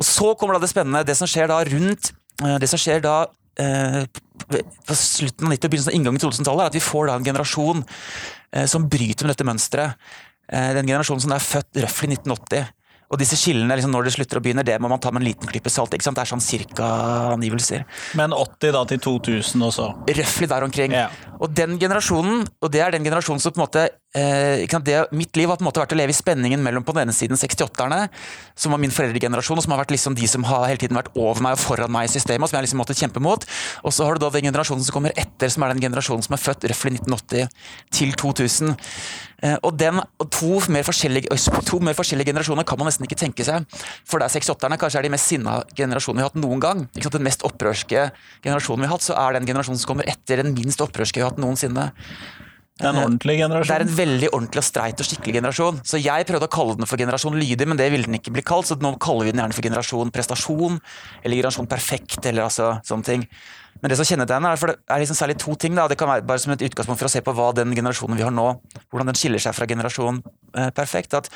Og 0.00 0.08
så 0.08 0.32
kommer 0.40 0.56
da 0.56 0.64
det 0.64 0.72
spennende 0.72 1.01
det 1.08 1.16
som 1.18 1.30
skjer 1.30 1.50
da 1.50 1.60
rundt 1.68 2.12
eh, 2.42 2.58
Det 2.62 2.68
som 2.70 2.80
skjer 2.80 3.02
da 3.04 3.16
eh, 3.60 4.02
på 4.08 4.98
slutten 4.98 5.48
av 5.48 5.54
90- 5.54 5.66
og 5.66 5.72
begynnelsen 5.72 5.92
av 5.92 5.96
inngangen 5.96 6.20
til 6.20 6.30
2000-tallet, 6.32 6.64
er 6.64 6.72
at 6.72 6.78
vi 6.78 6.84
får 6.84 7.08
da 7.08 7.16
en 7.18 7.26
generasjon 7.26 7.82
eh, 7.86 8.68
som 8.70 8.88
bryter 8.90 9.26
med 9.26 9.34
dette 9.34 9.48
mønsteret. 9.48 10.12
Den 10.52 10.84
generasjonen 10.84 11.22
som 11.22 11.32
er 11.32 11.40
født 11.40 11.78
røftlig 11.80 12.18
1980. 12.18 12.66
Og 13.12 13.20
disse 13.20 13.36
skillene, 13.36 13.76
liksom 13.76 13.92
når 13.92 14.06
det 14.08 14.12
slutter 14.14 14.40
og 14.40 14.44
begynner, 14.44 14.64
det 14.64 14.78
må 14.80 14.88
man 14.88 15.00
ta 15.00 15.10
med 15.12 15.20
en 15.22 15.28
liten 15.28 15.48
klype 15.48 15.70
salt. 15.72 15.92
ikke 15.92 16.04
sant? 16.04 16.16
Det 16.16 16.24
er 16.24 16.30
sånn 16.30 16.44
cirka 16.44 16.86
angivelser. 17.34 17.84
Men 18.16 18.32
80 18.32 18.72
da 18.72 18.82
til 18.88 19.02
2000 19.04 19.66
også? 19.68 19.88
Røftlig 20.08 20.48
der 20.48 20.66
omkring. 20.66 20.96
Ja. 20.96 21.10
Og 21.38 21.52
den 21.52 21.76
generasjonen, 21.80 22.46
og 22.60 22.72
det 22.72 22.80
er 22.80 22.96
den 22.96 23.04
generasjonen 23.04 23.40
som 23.44 23.52
på 23.52 23.60
en 23.60 23.66
måte 23.66 23.84
eh, 24.18 24.78
det, 24.84 24.98
Mitt 25.16 25.36
liv 25.36 25.48
har 25.48 25.58
på 25.58 25.64
en 25.64 25.68
måte 25.68 25.82
vært 25.82 25.94
å 25.94 25.98
leve 25.98 26.14
i 26.14 26.16
spenningen 26.16 26.62
mellom 26.62 26.84
på 26.84 26.94
den 26.96 27.06
ene 27.06 27.16
siden 27.16 27.38
68-erne, 27.40 28.06
som 28.54 28.74
var 28.74 28.82
min 28.82 28.94
foreldregenerasjon, 28.94 29.58
og 29.58 29.66
som 29.66 29.74
har 29.74 29.82
vært 29.82 29.94
liksom 29.94 30.16
de 30.18 30.28
som 30.30 30.46
har 30.48 30.68
hele 30.68 30.80
tiden 30.82 30.98
vært 30.98 31.12
over 31.16 31.42
meg 31.44 31.56
og 31.56 31.62
foran 31.62 31.92
meg 31.92 32.08
i 32.08 32.12
systemet, 32.12 32.46
og 32.46 32.52
som 32.52 32.60
jeg 32.60 32.68
liksom 32.68 32.82
måtte 32.82 32.98
kjempe 32.98 33.22
mot. 33.24 33.46
Og 33.82 33.94
så 33.94 34.06
har 34.06 34.16
du 34.16 34.24
da 34.24 34.32
den 34.34 34.48
generasjonen 34.50 34.84
som 34.86 34.98
kommer 34.98 35.16
etter, 35.16 35.52
som 35.52 35.64
er 35.64 35.74
den 35.74 35.84
generasjonen 35.84 36.24
som 36.26 36.36
er 36.36 36.42
født 36.42 36.68
røftlig 36.72 36.96
1980 37.00 37.52
til 37.98 38.16
2000. 38.20 38.74
Eh, 39.42 39.56
og, 39.66 39.72
den, 39.78 39.98
to, 40.30 40.52
mer 40.70 40.86
to, 41.66 41.80
mer 41.82 41.96
forskjellige 41.98 42.30
generasjoner 42.30 42.66
kan 42.68 42.78
man 42.78 42.88
nesten 42.90 43.08
ikke 43.08 43.18
tenke 43.18 43.46
seg. 43.46 43.66
For 44.06 44.22
der 44.22 44.28
er 44.28 44.36
68-erne 44.36 44.78
kanskje 44.78 45.02
er 45.02 45.08
de 45.08 45.14
mest 45.14 45.32
sinna 45.32 45.58
generasjonene 45.74 46.22
vi 46.22 46.26
har 46.26 46.30
hatt 46.30 46.42
noen 46.44 46.62
gang. 46.62 46.84
Den 46.94 47.26
mest 47.26 47.42
opprørske 47.46 48.06
generasjonen 48.44 48.84
vi 48.84 48.90
har 48.90 48.96
hatt, 48.96 49.08
så 49.08 49.18
er 49.18 49.36
den 49.36 49.48
generasjonen 49.50 49.82
som 49.82 49.94
kommer 49.94 50.08
etter 50.10 50.42
den 50.42 50.54
minst 50.54 50.82
opprørske 50.84 51.18
vi 51.18 51.26
har 51.26 51.34
hatt 51.34 51.42
noensinne. 51.42 51.90
Det 52.82 52.88
er 52.88 52.96
en 52.96 53.04
ordentlig 53.04 53.36
generasjon? 53.38 53.70
Det 53.70 53.78
er 53.78 53.84
en 53.86 53.96
veldig 54.00 54.28
ordentlig 54.32 54.60
og 54.60 54.66
streit 54.66 55.00
og 55.02 55.06
skikkelig 55.06 55.36
generasjon. 55.38 55.80
Så 55.86 56.00
jeg 56.02 56.26
prøvde 56.26 56.48
å 56.48 56.52
kalle 56.52 56.74
den 56.80 56.88
for 56.90 56.98
generasjon 56.98 57.38
lydig, 57.38 57.66
men 57.70 57.78
det 57.78 57.88
ville 57.94 58.08
den 58.08 58.18
ikke 58.18 58.34
bli 58.34 58.42
kalt, 58.46 58.66
så 58.66 58.76
nå 58.82 58.96
kaller 59.02 59.28
vi 59.28 59.34
den 59.34 59.42
gjerne 59.44 59.56
for 59.56 59.68
generasjon 59.68 60.10
prestasjon, 60.14 60.78
eller 61.22 61.38
generasjon 61.38 61.70
perfekt, 61.70 62.18
eller 62.26 62.48
altså 62.48 62.72
sånne 62.88 63.06
ting. 63.06 63.26
Men 63.82 63.90
det 63.90 63.98
som 63.98 64.06
kjennetegner 64.06 64.54
er, 64.54 64.60
for 64.60 64.70
det 64.70 64.94
er 64.94 65.02
liksom 65.02 65.18
særlig 65.18 65.36
to 65.42 65.54
ting. 65.58 65.74
Da. 65.78 65.88
Det 65.90 65.96
kan 65.98 66.10
være 66.10 66.26
bare 66.26 66.42
som 66.42 66.52
et 66.54 66.62
utgangspunkt 66.66 67.00
for 67.00 67.08
å 67.08 67.12
se 67.12 67.22
på 67.24 67.34
hva 67.34 67.48
den 67.56 67.74
generasjonen 67.74 68.18
vi 68.18 68.26
har 68.26 68.34
nå, 68.34 68.48
hvordan 68.92 69.10
den 69.10 69.18
skiller 69.18 69.42
seg 69.42 69.56
fra 69.56 69.66
generasjon 69.70 70.20
eh, 70.22 70.70
perfekt. 70.74 71.16
At 71.18 71.30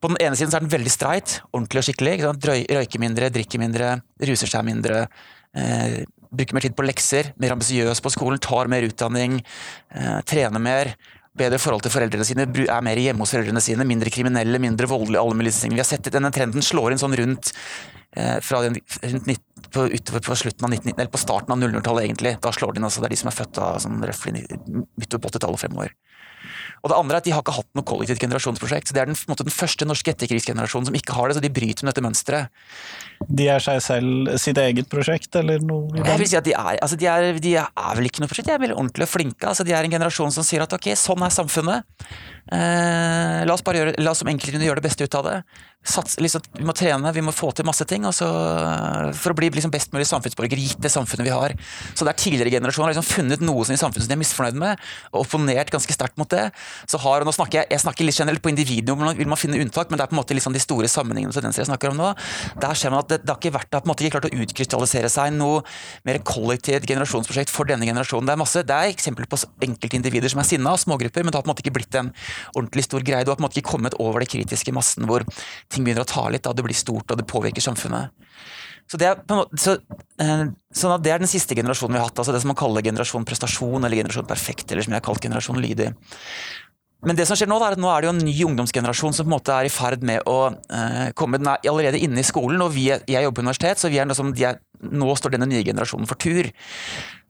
på 0.00 0.10
den 0.12 0.20
ene 0.20 0.36
siden 0.36 0.52
så 0.52 0.58
er 0.60 0.66
den 0.66 0.72
veldig 0.74 0.92
streit, 0.92 1.38
ordentlig 1.52 1.80
og 1.80 1.88
skikkelig. 1.88 2.16
Røyker 2.50 3.04
mindre, 3.04 3.30
drikker 3.32 3.62
mindre, 3.62 3.94
ruser 4.28 4.52
seg 4.52 4.66
mindre. 4.68 5.06
Eh, 5.56 6.02
bruker 6.30 6.56
mer 6.56 6.66
tid 6.66 6.76
på 6.78 6.86
lekser, 6.86 7.32
mer 7.42 7.54
ambisiøs 7.56 8.02
på 8.04 8.12
skolen, 8.14 8.40
tar 8.42 8.70
mer 8.70 8.86
utdanning, 8.86 9.40
eh, 9.94 10.20
trener 10.28 10.62
mer 10.62 10.94
bedre 11.36 11.60
forhold 11.62 11.84
til 11.84 11.92
foreldrene 11.94 12.26
sine, 12.26 12.46
er 12.46 12.82
mer 12.84 12.98
hjemme 12.98 13.24
hos 13.24 13.32
foreldrene 13.34 13.62
sine, 13.62 13.86
mindre 13.86 14.10
kriminelle, 14.12 14.58
mindre 14.62 14.88
voldelige, 14.90 15.22
alle 15.22 15.38
mulige 15.38 15.60
ting. 15.60 15.74
Vi 15.74 15.82
har 15.82 15.88
sett 15.88 16.10
denne 16.10 16.32
trenden 16.34 16.64
slår 16.64 16.92
inn 16.92 17.02
sånn 17.02 17.16
rundt 17.18 17.52
eh, 18.16 18.38
fra 18.44 18.62
den, 18.66 18.78
rundt 19.02 19.30
på, 19.70 19.86
utover 19.86 20.24
på 20.26 20.36
slutten 20.36 20.66
av 20.66 20.74
19, 20.74 20.94
eller 20.96 21.10
på 21.10 21.22
starten 21.22 21.54
av 21.54 21.62
00-tallet, 21.62 22.08
egentlig. 22.08 22.36
Da 22.42 22.52
slår 22.54 22.74
det 22.74 22.80
inn. 22.80 22.88
altså 22.88 23.02
Det 23.02 23.10
er 23.10 23.14
de 23.14 23.20
som 23.22 23.30
er 23.30 23.38
født 23.38 23.54
da, 23.58 23.72
sånn 23.82 24.02
røftlig 24.02 24.44
midt 24.98 25.14
på 25.14 25.30
80-tallet 25.30 25.62
fremover. 25.62 25.94
Og 26.80 26.92
det 26.92 26.96
andre 26.96 27.18
er 27.18 27.20
at 27.20 27.28
De 27.28 27.34
har 27.34 27.42
ikke 27.44 27.56
hatt 27.58 27.68
noe 27.76 27.86
kollektivt 27.86 28.22
generasjonsprosjekt. 28.22 28.88
så 28.88 28.96
Det 28.96 29.02
er 29.02 29.10
den, 29.10 29.18
måte, 29.28 29.44
den 29.46 29.54
første 29.54 29.86
norske 29.88 30.14
etterkrigsgenerasjonen 30.14 30.88
som 30.88 30.96
ikke 30.96 31.16
har 31.16 31.28
det, 31.28 31.36
så 31.36 31.44
de 31.44 31.52
bryter 31.52 31.84
med 31.84 31.92
dette 31.92 32.04
mønsteret. 32.04 32.48
De 33.28 33.48
er 33.52 33.60
seg 33.60 33.82
selv 33.84 34.30
sitt 34.40 34.58
eget 34.58 34.88
prosjekt, 34.92 35.34
eller 35.36 35.60
noe? 35.60 35.90
Jeg 36.00 36.22
vil 36.22 36.30
si 36.30 36.38
at 36.40 36.46
de 36.46 36.54
er, 36.56 36.78
altså 36.80 36.96
de 36.96 37.08
er, 37.10 37.40
de 37.44 37.54
er 37.60 37.98
vel 37.98 38.08
ikke 38.08 38.24
noe 38.24 38.32
prosjekt, 38.32 38.48
de 38.48 38.56
er 38.56 38.62
veldig 38.64 38.78
ordentlige 38.78 39.08
og 39.08 39.12
flinke. 39.12 39.50
altså 39.50 39.66
De 39.66 39.76
er 39.76 39.84
en 39.84 39.96
generasjon 39.96 40.32
som 40.32 40.46
sier 40.46 40.64
at 40.64 40.72
ok, 40.76 40.92
sånn 40.96 41.26
er 41.26 41.34
samfunnet. 41.34 42.06
Eh, 42.50 43.42
la 43.44 43.54
oss 43.54 43.64
bare 43.66 43.82
gjøre, 43.82 43.98
la 44.00 44.14
oss 44.14 44.24
som 44.24 44.32
enkeltindivider 44.32 44.72
gjøre 44.72 44.80
det 44.80 44.88
beste 44.88 45.04
ut 45.04 45.18
av 45.20 45.28
det. 45.28 45.36
Sats, 45.80 46.18
liksom, 46.20 46.42
vi 46.58 46.64
må 46.68 46.74
trene, 46.76 47.08
vi 47.16 47.22
må 47.24 47.32
få 47.32 47.48
til 47.56 47.64
masse 47.64 47.86
ting 47.88 48.04
altså, 48.04 48.26
for 49.16 49.32
å 49.32 49.36
bli 49.38 49.48
liksom, 49.54 49.72
best 49.72 49.94
mulig 49.94 50.04
samfunnsborger, 50.10 50.60
gitt 50.60 50.82
det 50.84 50.90
samfunnet 50.92 51.24
vi 51.24 51.32
har. 51.32 51.54
Så 51.96 52.04
det 52.04 52.12
er 52.12 52.18
tidligere 52.20 52.52
generasjoner 52.52 52.90
har 52.90 52.92
liksom 52.92 53.08
funnet 53.08 53.40
noe 53.40 53.64
som 53.64 53.72
i 53.72 53.80
samfunnet 53.80 54.04
som 54.04 54.10
de 54.10 54.16
er 54.18 54.20
misfornøyd 54.20 54.58
med, 54.60 54.82
og 55.14 55.22
opponert 55.22 55.72
ganske 55.72 55.96
sterkt 55.96 56.20
mot 56.20 56.28
det. 56.28 56.50
Så 56.84 57.00
har, 57.00 57.24
og 57.24 57.30
nå 57.30 57.32
snakker 57.32 57.62
jeg, 57.62 57.70
jeg 57.72 57.82
snakker 57.86 58.04
litt 58.04 58.18
generelt 58.20 58.44
på 58.44 58.52
individnivå, 58.52 59.08
vil 59.16 59.30
man 59.32 59.40
finne 59.40 59.62
unntak, 59.64 59.88
men 59.88 59.96
det 59.96 60.04
er 60.04 60.12
på 60.12 60.18
en 60.18 60.20
måte 60.20 60.36
liksom 60.36 60.52
de 60.52 60.60
store 60.60 60.90
sammenhengene 60.92 61.32
og 61.32 61.38
tendenser 61.38 61.64
jeg 61.64 61.70
snakker 61.70 61.94
om 61.94 61.98
nå. 62.02 62.12
Der 62.60 62.76
ser 62.76 62.92
man 62.92 63.00
at 63.00 63.14
det, 63.14 63.22
det 63.24 63.32
har 63.32 63.40
ikke 63.40 63.54
vært, 63.56 63.72
det 63.72 63.80
har 63.80 64.04
ikke 64.04 64.12
klart 64.18 64.28
å 64.28 64.44
utkrystallisere 64.44 65.12
seg 65.16 65.32
noe 65.38 65.64
mer 66.04 66.20
kollektivt 66.28 66.84
generasjonsprosjekt 66.92 67.54
for 67.56 67.72
denne 67.72 67.88
generasjonen. 67.88 68.28
Det 68.28 68.36
er 68.36 68.42
masse, 68.44 68.66
det 68.68 68.76
er 68.76 68.92
eksempler 68.92 69.32
på 69.32 69.40
enkeltindivider 69.64 70.36
som 70.36 70.44
er 70.44 70.50
sinna, 70.52 70.76
smågrupper, 70.76 71.24
men 71.24 71.32
det 71.32 71.40
har 71.40 71.48
på 71.48 71.50
en 71.50 71.54
måte 71.54 71.64
ikke 71.64 71.76
blitt 71.80 72.00
en 72.04 72.12
ordentlig 72.52 72.84
stor 72.84 73.08
greie. 73.08 73.24
Du 73.24 73.32
har 73.32 73.40
på 73.40 73.46
en 73.46 73.48
måte 73.48 73.62
ikke 73.62 73.72
kommet 73.72 73.96
over 73.96 74.20
det 74.20 74.28
kritiske 74.36 74.76
massen 74.76 75.08
hvor 75.08 75.24
ting 75.70 75.86
begynner 75.86 76.04
å 76.04 76.10
ta 76.10 76.26
litt, 76.28 76.44
da 76.46 76.54
det 76.56 76.66
blir 76.66 76.76
stort 76.76 77.10
og 77.10 77.20
det 77.20 77.28
påvirker 77.30 77.64
samfunnet. 77.64 78.14
Så 78.90 78.98
det, 78.98 79.06
er 79.06 79.20
måte, 79.36 79.58
så, 79.60 79.76
eh, 80.18 80.48
sånn 80.74 81.02
det 81.02 81.12
er 81.14 81.22
den 81.22 81.30
siste 81.30 81.54
generasjonen 81.54 81.94
vi 81.94 82.00
har 82.00 82.08
hatt. 82.08 82.18
altså 82.18 82.34
Det 82.34 82.40
som 82.42 82.50
man 82.50 82.58
kaller 82.58 82.82
generasjon 82.82 83.26
prestasjon 83.28 83.84
eller 83.86 84.00
generasjon 84.00 84.26
perfekt, 84.26 84.66
eller 84.72 84.82
som 84.82 84.96
jeg 84.96 84.98
har 84.98 85.06
kalt 85.06 85.22
generasjon 85.22 85.62
lydig. 85.62 85.92
Men 87.06 87.16
det 87.16 87.24
som 87.28 87.38
skjer 87.38 87.48
nå, 87.48 87.56
er 87.62 87.76
at 87.76 87.80
nå 87.80 87.88
er 87.88 88.02
det 88.02 88.08
jo 88.10 88.12
en 88.12 88.24
ny 88.26 88.34
ungdomsgenerasjon 88.50 89.14
som 89.16 89.24
på 89.24 89.30
en 89.30 89.36
måte 89.38 89.54
er 89.54 89.68
i 89.68 89.72
ferd 89.72 90.02
med 90.04 90.26
å 90.28 90.50
eh, 90.50 91.14
komme 91.16 91.38
den 91.40 91.48
er 91.48 91.70
allerede 91.70 92.02
inne 92.02 92.20
i 92.20 92.26
skolen. 92.26 92.60
og 92.60 92.74
vi, 92.74 92.90
Jeg 92.90 93.24
jobber 93.24 93.38
på 93.38 93.46
universitet, 93.46 93.80
så 93.80 93.88
vi 93.88 94.02
er, 94.02 94.12
som, 94.16 94.34
er, 94.36 94.58
nå 94.82 95.14
står 95.16 95.36
denne 95.36 95.48
nye 95.48 95.64
generasjonen 95.64 96.10
for 96.10 96.20
tur. 96.20 96.50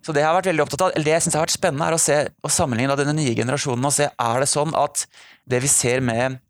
Så 0.00 0.16
det 0.16 0.24
jeg 0.24 0.30
har 0.30 0.38
vært 0.40 0.48
veldig 0.50 0.64
opptatt 0.64 0.86
av, 0.88 0.94
eller 0.96 1.06
det 1.06 1.14
jeg 1.18 1.26
synes 1.26 1.36
har 1.38 1.44
vært 1.44 1.58
spennende, 1.58 1.86
er 1.86 1.94
å, 1.94 2.02
se, 2.02 2.18
å 2.40 2.50
sammenligne 2.50 2.96
denne 2.98 3.14
nye 3.20 3.36
generasjonen 3.36 3.86
og 3.86 3.94
se 3.94 4.08
er 4.10 4.42
det 4.42 4.48
sånn 4.50 4.72
at 4.80 5.04
det 5.50 5.60
vi 5.62 5.70
ser 5.70 6.02
med 6.02 6.40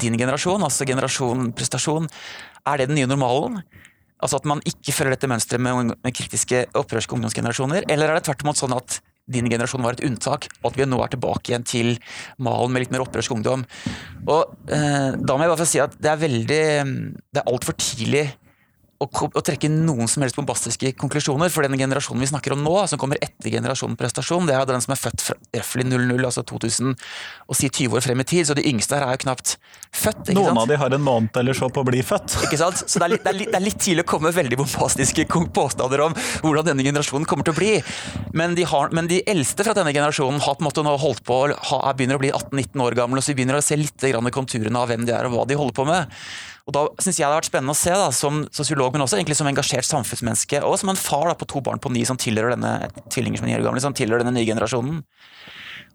din 0.00 0.16
generasjon, 0.18 0.62
altså 0.64 0.86
generasjon 0.88 1.52
prestasjon, 1.56 2.08
er 2.66 2.80
det 2.80 2.88
den 2.90 2.98
nye 3.00 3.10
normalen? 3.10 3.60
Altså 4.22 4.38
at 4.38 4.46
man 4.46 4.62
ikke 4.66 4.94
følger 4.94 5.16
dette 5.16 5.30
mønsteret 5.30 5.62
med, 5.62 5.94
med 5.98 6.14
kritiske 6.14 6.66
opprørske 6.78 7.16
ungdomsgenerasjoner? 7.16 7.88
Eller 7.90 8.10
er 8.10 8.18
det 8.18 8.28
tvert 8.28 8.44
imot 8.46 8.60
sånn 8.60 8.76
at 8.76 9.00
din 9.30 9.46
generasjon 9.50 9.84
var 9.84 9.96
et 9.96 10.04
unntak, 10.06 10.48
og 10.62 10.72
at 10.72 10.78
vi 10.78 10.86
nå 10.88 10.98
er 11.02 11.12
tilbake 11.12 11.52
igjen 11.52 11.66
til 11.66 11.92
malen 12.42 12.72
med 12.74 12.84
litt 12.84 12.94
mer 12.94 13.04
opprørsk 13.04 13.34
ungdom. 13.36 13.64
Og 14.26 14.54
eh, 14.66 15.14
Da 15.18 15.36
må 15.36 15.44
jeg 15.44 15.52
bare 15.52 15.60
få 15.62 15.68
si 15.68 15.82
at 15.82 15.94
det 16.02 16.10
er 16.10 16.22
veldig 16.22 16.62
Det 17.30 17.42
er 17.42 17.50
altfor 17.50 17.78
tidlig 17.78 18.26
å, 19.02 19.08
å, 19.26 19.42
trekke 19.44 19.70
noen 19.72 20.10
som 20.10 20.24
helst 20.24 20.36
bombastiske 20.38 20.94
konklusjoner. 21.00 21.50
For 21.52 21.66
den 21.66 21.78
generasjonen 21.80 22.24
vi 22.24 22.30
snakker 22.30 22.54
om 22.56 22.62
nå, 22.64 22.74
som 22.90 23.00
kommer 23.00 23.20
etter 23.22 23.52
generasjonen 23.52 23.98
prestasjon, 24.00 24.48
det 24.48 24.56
er 24.56 24.68
den 24.68 24.84
som 24.84 24.94
er 24.94 25.00
født 25.00 25.24
røftlig 25.58 25.86
00, 25.90 26.22
altså 26.28 26.44
2000, 26.48 26.94
og 27.48 27.58
si 27.58 27.70
20 27.70 27.98
år 27.98 28.06
frem 28.06 28.22
i 28.22 28.26
tid. 28.28 28.48
Så 28.48 28.56
de 28.58 28.66
yngste 28.68 28.98
her 28.98 29.06
er 29.06 29.16
jo 29.16 29.24
knapt 29.26 29.56
født. 29.92 30.32
noen 30.32 30.52
sant? 30.52 30.62
av 30.64 30.70
de 30.70 30.78
har 30.82 30.96
en 30.96 31.04
måned 31.04 31.40
eller 31.42 31.58
så 31.58 31.70
på 31.72 31.84
å 31.84 31.88
bli 31.88 32.02
født. 32.06 32.38
Ikke 32.46 32.60
sant? 32.60 32.84
Så 32.86 33.02
det 33.02 33.08
er, 33.08 33.14
litt, 33.16 33.24
det, 33.24 33.32
er 33.32 33.38
litt, 33.40 33.52
det 33.52 33.60
er, 33.60 33.66
litt, 33.66 33.80
tidlig 33.82 34.06
å 34.06 34.10
komme 34.14 34.30
med 34.30 34.38
veldig 34.38 34.60
bombastiske 34.62 35.26
påstander 35.54 36.06
om 36.06 36.16
hvordan 36.44 36.70
denne 36.72 36.86
generasjonen 36.86 37.28
kommer 37.28 37.48
til 37.48 37.56
å 37.56 37.58
bli. 37.58 37.72
Men 38.38 38.56
de, 38.58 38.66
har, 38.68 38.92
men 38.94 39.10
de 39.10 39.22
eldste 39.28 39.66
fra 39.66 39.76
denne 39.76 39.94
generasjonen 39.94 40.42
har 40.44 40.58
på 40.58 40.64
en 40.64 40.70
måte 40.70 40.86
nå 40.86 40.94
holdt 41.02 41.24
på, 41.26 41.42
har, 41.72 41.98
begynner 41.98 42.20
å 42.20 42.22
bli 42.22 42.32
18-19 42.32 42.86
år 42.86 42.98
gamle, 43.02 43.22
så 43.22 43.32
vi 43.32 43.40
begynner 43.40 43.58
å 43.58 43.64
se 43.64 43.78
litt 43.78 44.08
konturene 44.32 44.80
av 44.80 44.90
hvem 44.90 45.06
de 45.06 45.14
er 45.14 45.28
og 45.28 45.36
hva 45.36 45.46
de 45.48 45.58
holder 45.58 45.76
på 45.76 45.86
med. 45.88 46.22
Og 46.72 46.76
Da 46.78 47.04
syns 47.04 47.18
jeg 47.18 47.26
det 47.26 47.28
har 47.28 47.40
vært 47.42 47.50
spennende 47.50 47.74
å 47.74 47.78
se, 47.78 47.92
da, 47.92 48.08
som 48.16 48.44
sosiolog, 48.54 48.94
men 48.94 49.04
også 49.04 49.18
egentlig 49.18 49.36
som 49.36 49.48
engasjert 49.50 49.84
samfunnsmenneske, 49.84 50.62
og 50.64 50.78
som 50.80 50.92
en 50.92 50.98
far 50.98 51.28
da, 51.28 51.36
på 51.36 51.48
to 51.50 51.60
barn 51.64 51.82
på 51.82 51.92
ni 51.92 52.06
som 52.08 52.16
tilhører 52.16 52.56
denne 52.56 52.88
tvillinger 53.12 53.42
som 53.42 53.50
er 53.50 53.64
gamle, 53.66 53.82
som 53.84 53.96
tilhører 53.96 54.24
denne 54.24 54.38
nye 54.38 54.48
generasjonen, 54.48 55.02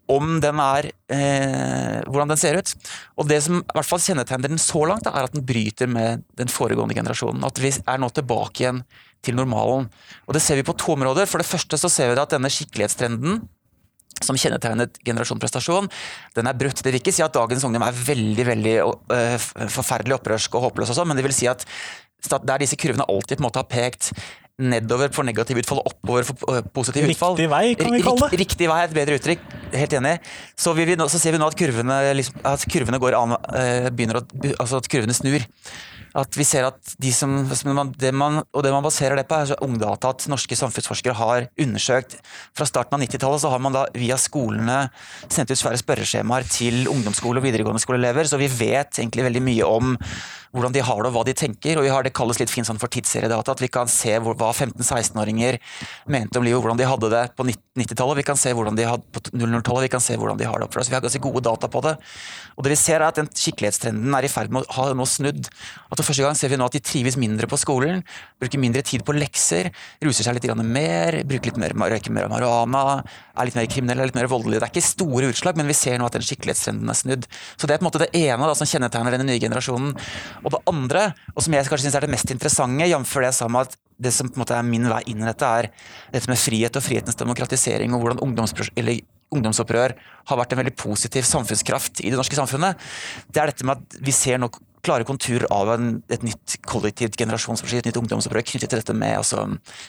om 0.08 0.38
den 0.40 0.60
er 0.62 0.86
eh, 1.12 1.98
hvordan 2.06 2.30
den 2.30 2.40
ser 2.40 2.56
ut. 2.56 2.70
Og 3.20 3.28
Det 3.28 3.42
som 3.44 3.58
i 3.58 3.74
hvert 3.76 3.88
fall 3.90 4.00
kjennetegner 4.00 4.54
den 4.54 4.62
så 4.62 4.86
langt, 4.88 5.04
da, 5.04 5.12
er 5.12 5.28
at 5.28 5.34
den 5.34 5.44
bryter 5.44 5.90
med 5.90 6.24
den 6.38 6.48
foregående 6.48 6.96
generasjonen. 6.96 7.44
At 7.44 7.60
vi 7.60 7.74
er 7.74 8.00
nå 8.00 8.08
tilbake 8.16 8.62
igjen 8.62 8.80
til 9.26 9.36
normalen. 9.36 9.90
Og 10.24 10.32
Det 10.32 10.40
ser 10.40 10.56
vi 10.56 10.64
på 10.64 10.76
to 10.80 10.94
områder. 10.94 11.28
For 11.28 11.42
det 11.42 11.50
første 11.50 11.76
så 11.76 11.90
ser 11.92 12.14
vi 12.14 12.22
at 12.22 12.32
denne 12.32 12.48
skikkelighetstrenden 12.48 13.42
som 14.24 14.38
kjennetegnet 14.38 14.98
generasjon 15.06 15.40
prestasjon, 15.42 15.88
den 16.36 16.50
er 16.50 16.58
brutt. 16.58 16.82
Det 16.82 16.92
vil 16.92 17.00
ikke 17.02 17.14
si 17.14 17.24
at 17.24 17.36
dagens 17.36 17.64
ungdom 17.68 17.86
er 17.86 18.02
veldig 18.08 18.48
veldig 18.52 18.74
uh, 18.82 19.38
forferdelig 19.70 20.18
opprørsk 20.18 20.58
og 20.58 20.68
håpløs, 20.68 20.92
og 20.92 21.00
sånn, 21.00 21.10
men 21.10 21.18
det 21.18 21.26
vil 21.28 21.36
si 21.36 21.48
at 21.50 21.66
der 22.28 22.58
disse 22.58 22.76
kurvene 22.78 23.06
alltid 23.06 23.38
på 23.38 23.44
en 23.44 23.46
måte 23.46 23.60
har 23.62 23.68
pekt 23.70 24.10
nedover 24.58 25.12
for 25.14 25.22
negative 25.26 25.62
utfall 25.62 25.78
og 25.84 25.92
oppover 25.92 26.24
for 26.26 26.38
positive 26.40 26.72
positiv 26.74 27.04
utfall. 27.12 27.36
Riktig 27.38 27.50
vei, 27.52 27.74
kan 27.78 27.94
vi 27.94 28.00
kalle 28.02 28.26
det. 28.26 28.40
Riktig 28.40 28.70
vei 28.70 28.78
er 28.82 28.88
et 28.88 28.96
bedre 28.96 29.18
uttrykk. 29.20 29.44
Helt 29.70 29.94
enig. 30.00 30.14
Så, 30.58 30.72
vi, 30.74 30.88
så 30.98 31.20
ser 31.22 31.36
vi 31.36 31.38
nå 31.38 31.46
at 31.46 31.58
kurvene, 31.58 31.98
liksom, 32.18 32.40
at 32.42 32.64
kurvene 32.72 32.98
går 33.02 33.16
an, 33.20 33.36
uh, 33.38 33.86
begynner 33.94 34.18
å, 34.18 34.24
altså 34.56 34.80
at 34.82 34.90
kurvene 34.90 35.14
snur 35.14 35.46
at 36.20 36.38
vi 36.38 36.46
ser 36.46 36.66
at 36.68 36.94
de 37.00 37.12
som, 37.14 37.36
det 37.98 38.12
man, 38.14 38.40
og 38.42 38.64
det 38.64 38.72
man 38.74 38.84
baserer 38.84 39.18
det 39.18 39.26
på, 39.28 39.38
er 39.38 39.64
ungdata 39.64 40.12
at 40.14 40.26
norske 40.30 40.58
samfunnsforskere 40.58 41.16
har 41.18 41.48
undersøkt. 41.60 42.18
Fra 42.56 42.66
starten 42.68 42.98
av 42.98 43.04
90-tallet 43.04 43.44
så 43.44 43.52
har 43.52 43.62
man 43.62 43.76
da 43.76 43.86
via 43.96 44.18
skolene 44.20 44.80
sendt 45.26 45.52
ut 45.52 45.60
svære 45.60 45.80
spørreskjemaer 45.80 46.48
til 46.50 46.88
ungdomsskole- 46.90 47.42
og 47.42 47.46
videregående 47.46 47.82
skoleelever, 47.82 48.28
så 48.28 48.40
vi 48.40 48.50
vet 48.50 49.00
egentlig 49.00 49.28
veldig 49.28 49.44
mye 49.48 49.70
om 49.78 49.96
hvordan 50.52 50.74
de 50.74 50.82
har 50.84 51.02
det 51.02 51.10
og 51.10 51.16
hva 51.16 51.24
de 51.28 51.34
tenker. 51.36 51.78
og 51.78 51.84
vi 51.84 51.92
har 51.92 52.02
Det 52.02 52.14
kalles 52.16 52.38
litt 52.40 52.50
fint 52.50 52.66
sånn 52.66 52.80
for 52.80 52.88
tidsseriedata, 52.88 53.52
at 53.52 53.60
vi 53.60 53.68
kan 53.68 53.88
se 53.88 54.16
hva 54.18 54.50
15-16-åringer 54.52 55.58
mente 56.06 56.38
om 56.38 56.44
livet, 56.46 56.62
hvordan 56.62 56.78
de 56.80 56.88
hadde 56.88 57.10
det 57.12 57.24
på 57.36 57.44
90-tallet. 57.44 58.16
Vi 58.16 58.26
kan 58.30 58.36
se 58.40 58.52
hvordan 58.56 58.78
de 58.78 58.86
hadde 58.88 59.04
på 59.12 59.20
00-tallet, 59.32 59.86
vi 59.88 59.92
kan 59.92 60.04
se 60.04 60.16
hvordan 60.16 60.38
de 60.38 60.48
har 60.48 60.58
det 60.58 60.68
oppført. 60.68 60.86
seg. 60.86 60.94
vi 60.94 60.98
har 60.98 61.04
ganske 61.04 61.22
gode 61.22 61.44
data 61.44 61.68
på 61.68 61.82
det. 61.84 61.96
Og 62.56 62.64
det 62.64 62.72
vi 62.72 62.80
ser 62.80 63.00
er 63.02 63.08
at 63.10 63.20
den 63.20 63.28
skikkelighetstrenden 63.28 64.14
er 64.14 64.24
i 64.24 64.32
ferd 64.32 64.50
med 64.54 64.64
å 64.64 64.76
ha 64.78 64.88
nå 64.96 65.06
snudd. 65.06 65.50
At 65.90 65.98
For 65.98 66.10
første 66.10 66.24
gang 66.24 66.36
ser 66.38 66.48
vi 66.48 66.56
nå 66.56 66.66
at 66.66 66.72
de 66.72 66.80
trives 66.80 67.18
mindre 67.20 67.46
på 67.50 67.58
skolen, 67.60 68.02
bruker 68.40 68.58
mindre 68.58 68.82
tid 68.82 69.04
på 69.04 69.14
lekser, 69.16 69.70
ruser 70.02 70.24
seg 70.24 70.38
litt 70.38 70.48
mer, 70.64 71.22
bruker 71.28 71.52
litt 71.52 71.60
mer, 71.60 71.74
røyker 71.74 72.14
mer 72.14 72.28
marihuana, 72.30 73.02
er 73.38 73.48
litt 73.48 73.58
mer 73.58 73.68
kriminelle, 73.70 74.02
er 74.02 74.10
litt 74.10 74.18
mer 74.18 74.30
voldelige. 74.30 74.62
Det 74.62 74.68
er 74.68 74.72
ikke 74.72 74.86
store 74.86 75.30
utslag, 75.32 75.58
men 75.58 75.68
vi 75.68 75.76
ser 75.76 75.98
nå 75.98 76.08
at 76.08 76.16
den 76.16 76.24
skikkelighetstrenden 76.26 76.90
er 76.90 76.98
snudd. 76.98 77.28
Så 77.56 77.68
det 77.68 77.76
er 77.76 77.82
på 77.82 77.86
en 77.86 77.90
måte 77.90 78.02
det 78.02 78.10
ene 78.16 78.48
da, 78.48 78.56
som 78.58 78.68
kjennetegner 78.68 79.14
denne 79.14 79.28
nye 79.28 79.42
generasjonen. 79.42 79.94
Og 80.44 80.54
det 80.54 80.62
andre, 80.70 81.04
og 81.34 81.44
som 81.44 81.54
jeg 81.56 81.68
kanskje 81.68 81.86
syns 81.86 81.98
er 81.98 82.06
det 82.06 82.12
mest 82.12 82.32
interessante, 82.34 82.88
jf. 82.88 83.14
det 83.18 83.30
jeg 83.30 83.38
sa 83.38 83.48
om 83.48 83.58
at 83.60 83.76
det 83.98 84.12
som 84.14 84.30
på 84.30 84.38
en 84.38 84.44
måte 84.44 84.54
er 84.54 84.66
min 84.66 84.86
vei 84.90 85.02
inn 85.10 85.24
i 85.24 85.26
dette, 85.26 85.46
er 85.46 85.70
dette 86.14 86.30
med 86.30 86.38
frihet 86.38 86.78
og 86.78 86.84
frihetens 86.84 87.18
demokratisering, 87.18 87.94
og 87.94 88.04
hvordan 88.04 88.22
ungdomsopprør 89.34 89.96
har 90.30 90.40
vært 90.40 90.54
en 90.54 90.62
veldig 90.62 90.76
positiv 90.78 91.26
samfunnskraft 91.26 92.04
i 92.04 92.12
det 92.12 92.20
norske 92.20 92.38
samfunnet. 92.38 92.78
Det 93.26 93.42
er 93.42 93.50
dette 93.50 93.66
med 93.66 93.82
at 93.82 93.98
vi 94.04 94.14
ser 94.14 94.38
nå 94.38 94.50
klare 94.86 95.06
konturer 95.06 95.48
av 95.52 95.72
en, 95.74 95.96
et 96.08 96.22
nytt 96.22 96.60
kollektivt 96.68 97.18
generasjonsprosjekt, 97.18 97.82
et 97.82 97.90
nytt 97.90 98.00
ungdomsopprør 98.00 98.46
knyttet 98.46 98.70
til 98.70 98.80
dette 98.80 98.94
med 98.96 99.18
altså, 99.18 99.44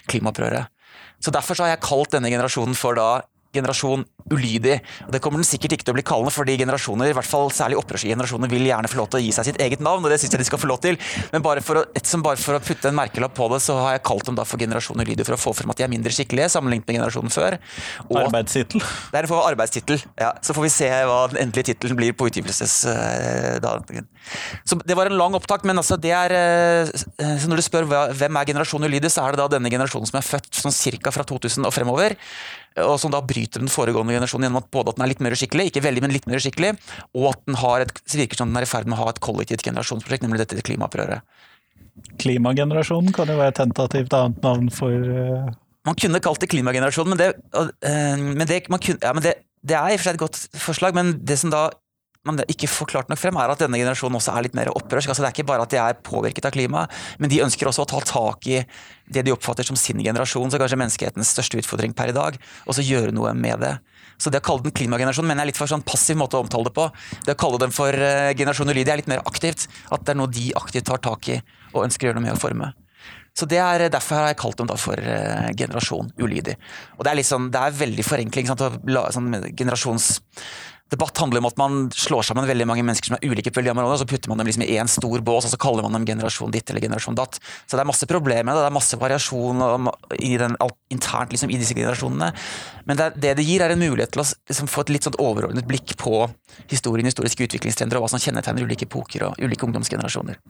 klimaopprøret. 0.09 0.73
Så 1.21 1.31
Derfor 1.35 1.55
så 1.55 1.67
har 1.67 1.75
jeg 1.75 1.85
kalt 1.85 2.15
denne 2.15 2.31
generasjonen 2.31 2.77
for 2.77 2.97
da 2.97 3.21
generasjon 3.55 4.05
ulydig. 4.33 4.79
Og 5.07 5.11
Det 5.13 5.21
kommer 5.23 5.41
den 5.41 5.47
sikkert 5.47 5.75
ikke 5.75 5.87
til 5.87 5.93
å 5.93 5.97
bli 5.97 6.05
kallende, 6.05 6.33
fordi 6.33 6.57
generasjoner, 6.59 7.11
i 7.11 7.15
hvert 7.17 7.29
fall 7.29 7.51
særlig 7.53 7.79
opprørsgenerasjoner, 7.81 8.51
vil 8.51 8.67
gjerne 8.69 8.91
få 8.91 9.01
lov 9.01 9.09
til 9.11 9.19
å 9.19 9.23
gi 9.23 9.31
seg 9.35 9.49
sitt 9.49 9.61
eget 9.61 9.83
navn, 9.83 10.05
og 10.05 10.13
det 10.13 10.19
syns 10.21 10.35
jeg 10.35 10.43
de 10.43 10.47
skal 10.47 10.61
få 10.61 10.69
lov 10.71 10.81
til. 10.83 10.99
Men 11.33 11.45
bare 11.45 11.63
for, 11.65 11.81
å, 11.81 12.03
som 12.05 12.23
bare 12.25 12.41
for 12.41 12.57
å 12.57 12.63
putte 12.63 12.91
en 12.91 12.97
merkelapp 12.97 13.35
på 13.37 13.49
det, 13.53 13.61
så 13.65 13.77
har 13.81 13.97
jeg 13.97 14.05
kalt 14.09 14.29
dem 14.29 14.37
da 14.39 14.45
for 14.47 14.61
generasjon 14.61 15.03
ulydig, 15.03 15.25
for 15.27 15.37
å 15.37 15.41
få 15.41 15.55
frem 15.57 15.73
at 15.73 15.81
de 15.81 15.87
er 15.87 15.91
mindre 15.91 16.13
skikkelige 16.13 16.51
sammenlignet 16.53 16.87
med 16.89 16.99
generasjonen 16.99 17.33
før. 17.33 17.59
Arbeidstittel. 18.23 18.83
Det 18.83 19.21
er 19.21 19.29
en 19.29 19.35
arbeidstittel, 19.39 20.05
ja. 20.19 20.33
Så 20.45 20.55
får 20.57 20.67
vi 20.67 20.73
se 20.73 20.89
hva 21.09 21.19
den 21.31 21.43
endelige 21.45 21.71
tittelen 21.71 21.97
blir 21.99 22.15
på 22.17 22.29
utgivelsesdagen. 22.29 24.09
Så 24.67 24.77
Det 24.85 24.95
var 24.97 25.09
en 25.09 25.17
lang 25.17 25.35
opptak, 25.37 25.63
men 25.67 25.79
altså 25.79 25.97
det 25.97 26.11
er 26.13 26.33
eh, 26.35 26.89
så 27.39 27.49
Når 27.49 27.61
du 27.61 27.65
spør 27.65 27.87
hvem 27.89 28.37
er 28.37 28.49
generasjon 28.51 28.85
ulydig, 28.85 29.11
så 29.11 29.25
er 29.25 29.33
det 29.33 29.41
da 29.41 29.47
denne 29.55 29.71
generasjonen 29.71 30.09
som 30.09 30.19
er 30.19 30.27
født 30.27 30.61
sånn 30.61 30.75
cirka 30.75 31.13
fra 31.13 31.25
2000 31.27 31.65
og 31.67 31.73
fremover 31.73 32.15
og 32.77 32.99
som 33.01 33.11
da 33.11 33.21
bryter 33.25 33.63
den 33.63 33.71
foregående 33.71 34.13
generasjonen 34.19 34.49
gjennom 34.49 34.61
at 34.61 34.69
både 34.75 34.93
at 34.93 34.99
den 34.99 35.05
er 35.05 35.11
litt 35.13 35.23
mer 35.25 35.35
uskikkelig, 35.35 35.69
ikke 35.71 35.83
veldig, 35.87 36.03
men 36.05 36.13
litt 36.15 36.27
mer 36.29 36.41
uskikkelig, 36.41 36.75
og 37.17 37.29
at 37.31 37.41
den 37.47 37.59
har 37.63 37.85
et, 37.85 37.95
virker 38.13 38.41
som 38.41 38.51
den 38.51 38.61
er 38.61 38.67
i 38.67 38.69
ferd 38.69 38.89
med 38.89 38.99
å 38.99 39.03
ha 39.05 39.13
et 39.13 39.23
kollektivt 39.23 39.65
generasjonsprosjekt, 39.65 40.27
nemlig 40.27 40.43
dette 40.43 40.67
klimaopprøret. 40.67 41.25
Klimagenerasjonen 42.19 43.11
kan 43.15 43.29
jo 43.31 43.39
være 43.39 43.53
et 43.53 43.59
tentativt 43.59 44.15
annet 44.15 44.39
navn 44.45 44.71
for 44.73 44.93
uh... 44.93 45.49
Man 45.87 45.97
kunne 45.99 46.21
kalt 46.23 46.41
det 46.43 46.49
klimagenerasjonen, 46.51 47.15
men, 47.15 47.19
det, 47.19 47.29
uh, 47.55 48.15
men, 48.19 48.45
det, 48.47 48.63
kunne, 48.69 48.99
ja, 49.01 49.13
men 49.15 49.25
det, 49.25 49.39
det, 49.63 49.75
er 49.75 49.93
i 49.93 49.97
og 49.97 50.01
for 50.01 50.09
seg 50.09 50.17
et 50.17 50.23
godt 50.23 50.41
forslag, 50.59 50.97
men 50.97 51.15
det 51.25 51.39
som 51.41 51.53
da 51.53 51.69
man 52.27 52.41
ikke 52.51 52.67
får 52.67 52.89
klart 52.91 53.11
nok 53.11 53.19
frem, 53.21 53.37
er 53.39 53.51
at 53.53 53.61
denne 53.63 53.79
generasjonen 53.79 54.17
også 54.19 54.33
er 54.35 54.43
litt 54.45 54.55
mer 54.57 54.71
opprørsk. 54.73 55.11
Altså, 55.11 55.23
det 55.23 55.29
er 55.29 55.37
ikke 55.37 55.47
bare 55.47 55.63
at 55.63 55.71
de 55.71 55.79
er 55.79 55.99
påvirket 56.03 56.49
av 56.49 56.53
klimaet, 56.55 56.91
men 57.21 57.31
de 57.31 57.39
ønsker 57.45 57.69
også 57.69 57.85
å 57.85 57.89
ta 57.89 58.01
tak 58.03 58.49
i 58.51 58.59
det 59.09 59.23
de 59.25 59.33
oppfatter 59.33 59.67
som 59.67 59.79
sin 59.79 60.01
generasjon, 60.03 60.51
så 60.51 60.59
kanskje 60.59 60.81
menneskehetens 60.81 61.31
største 61.31 61.61
utfordring 61.61 61.95
per 61.95 62.11
i 62.11 62.17
dag, 62.17 62.35
og 62.67 62.75
så 62.75 62.85
gjøre 62.85 63.15
noe 63.15 63.31
med 63.37 63.63
det. 63.63 63.77
Så 64.19 64.31
det 64.31 64.41
å 64.41 64.45
kalle 64.45 64.65
den 64.65 64.75
klimagenerasjon 64.75 65.25
mener 65.27 65.41
jeg 65.41 65.47
er 65.47 65.51
litt 65.53 65.61
for 65.61 65.71
sånn 65.71 65.85
passiv 65.87 66.19
måte 66.19 66.35
å 66.35 66.43
omtale 66.43 66.67
det 66.67 66.75
på. 66.75 66.89
Det 67.25 67.37
å 67.37 67.39
kalle 67.39 67.61
den 67.61 67.73
for 67.75 67.95
uh, 67.95 68.33
generasjon 68.35 68.71
ulydig 68.73 68.91
er 68.91 69.01
litt 69.01 69.11
mer 69.11 69.23
aktivt. 69.29 69.69
At 69.95 70.03
det 70.03 70.13
er 70.13 70.19
noe 70.19 70.31
de 70.33 70.49
aktivt 70.59 70.89
tar 70.89 71.01
tak 71.03 71.31
i 71.31 71.39
og 71.71 71.85
ønsker 71.85 72.07
å 72.07 72.09
gjøre 72.09 72.19
noe 72.19 72.27
med 72.27 72.35
å 72.35 72.41
forme. 72.41 72.71
Så 73.37 73.47
det 73.47 73.61
er 73.63 73.85
Derfor 73.93 74.19
har 74.19 74.33
jeg 74.33 74.39
kalt 74.41 74.59
dem 74.59 74.67
da 74.67 74.75
for 74.79 74.99
uh, 74.99 75.47
generasjon 75.55 76.11
ulydig. 76.19 76.57
Og 76.97 77.05
Det 77.05 77.13
er 77.13 77.21
litt 77.21 77.29
sånn, 77.29 77.47
det 77.53 77.61
er 77.61 77.79
veldig 77.79 78.05
forenkling. 78.05 78.49
Sant? 78.49 78.65
Sånn, 79.15 79.31
generasjons 79.55 80.11
debatt 80.89 81.17
handler 81.21 81.43
om 81.43 81.47
at 81.49 81.57
man 81.59 81.77
slår 81.93 82.25
sammen 82.29 82.47
veldig 82.49 82.67
mange 82.69 82.83
mennesker 82.85 83.11
som 83.11 83.17
er 83.17 83.25
ulike 83.29 83.51
på 83.51 83.59
veldig 83.61 83.73
områder, 83.75 83.95
og 83.95 84.01
så 84.01 84.07
putter 84.09 84.31
man 84.31 84.41
dem 84.41 84.49
liksom 84.49 84.63
i 84.65 84.71
én 84.79 84.89
stor 84.89 85.23
bås 85.25 85.47
og 85.47 85.53
så 85.53 85.59
kaller 85.61 85.85
man 85.85 85.97
dem 85.97 86.07
generasjon 86.07 86.53
ditt 86.53 86.69
eller 86.69 86.83
generasjon 86.83 87.17
datt. 87.19 87.39
Så 87.65 87.77
det 87.77 87.83
er 87.83 87.89
masse 87.89 88.09
problemer 88.09 88.57
det, 88.57 88.65
er 88.65 88.75
masse 88.75 88.99
variasjon 88.99 89.89
i 90.17 90.33
den, 90.41 90.57
internt 90.93 91.35
liksom, 91.35 91.53
i 91.53 91.59
disse 91.61 91.77
generasjonene. 91.77 92.31
Men 92.89 92.99
det, 92.99 93.11
det, 93.21 93.35
det 93.39 93.45
gir, 93.45 93.61
er 93.65 93.75
en 93.75 93.81
mulighet 93.81 94.15
til 94.15 94.23
å 94.23 94.27
liksom, 94.27 94.71
få 94.71 94.87
et 94.87 94.95
litt 94.95 95.07
sånn 95.09 95.19
overordnet 95.21 95.67
blikk 95.69 95.93
på 96.01 96.23
historien, 96.71 97.07
historiske 97.09 97.45
utviklingstrender 97.45 97.99
og 97.99 98.07
hva 98.07 98.13
som 98.15 98.23
kjennetegner 98.23 98.65
ulike 98.65 98.89
epoker 98.89 99.29
og 99.29 99.43
ulike 99.43 99.69
ungdomsgenerasjoner. 99.69 100.41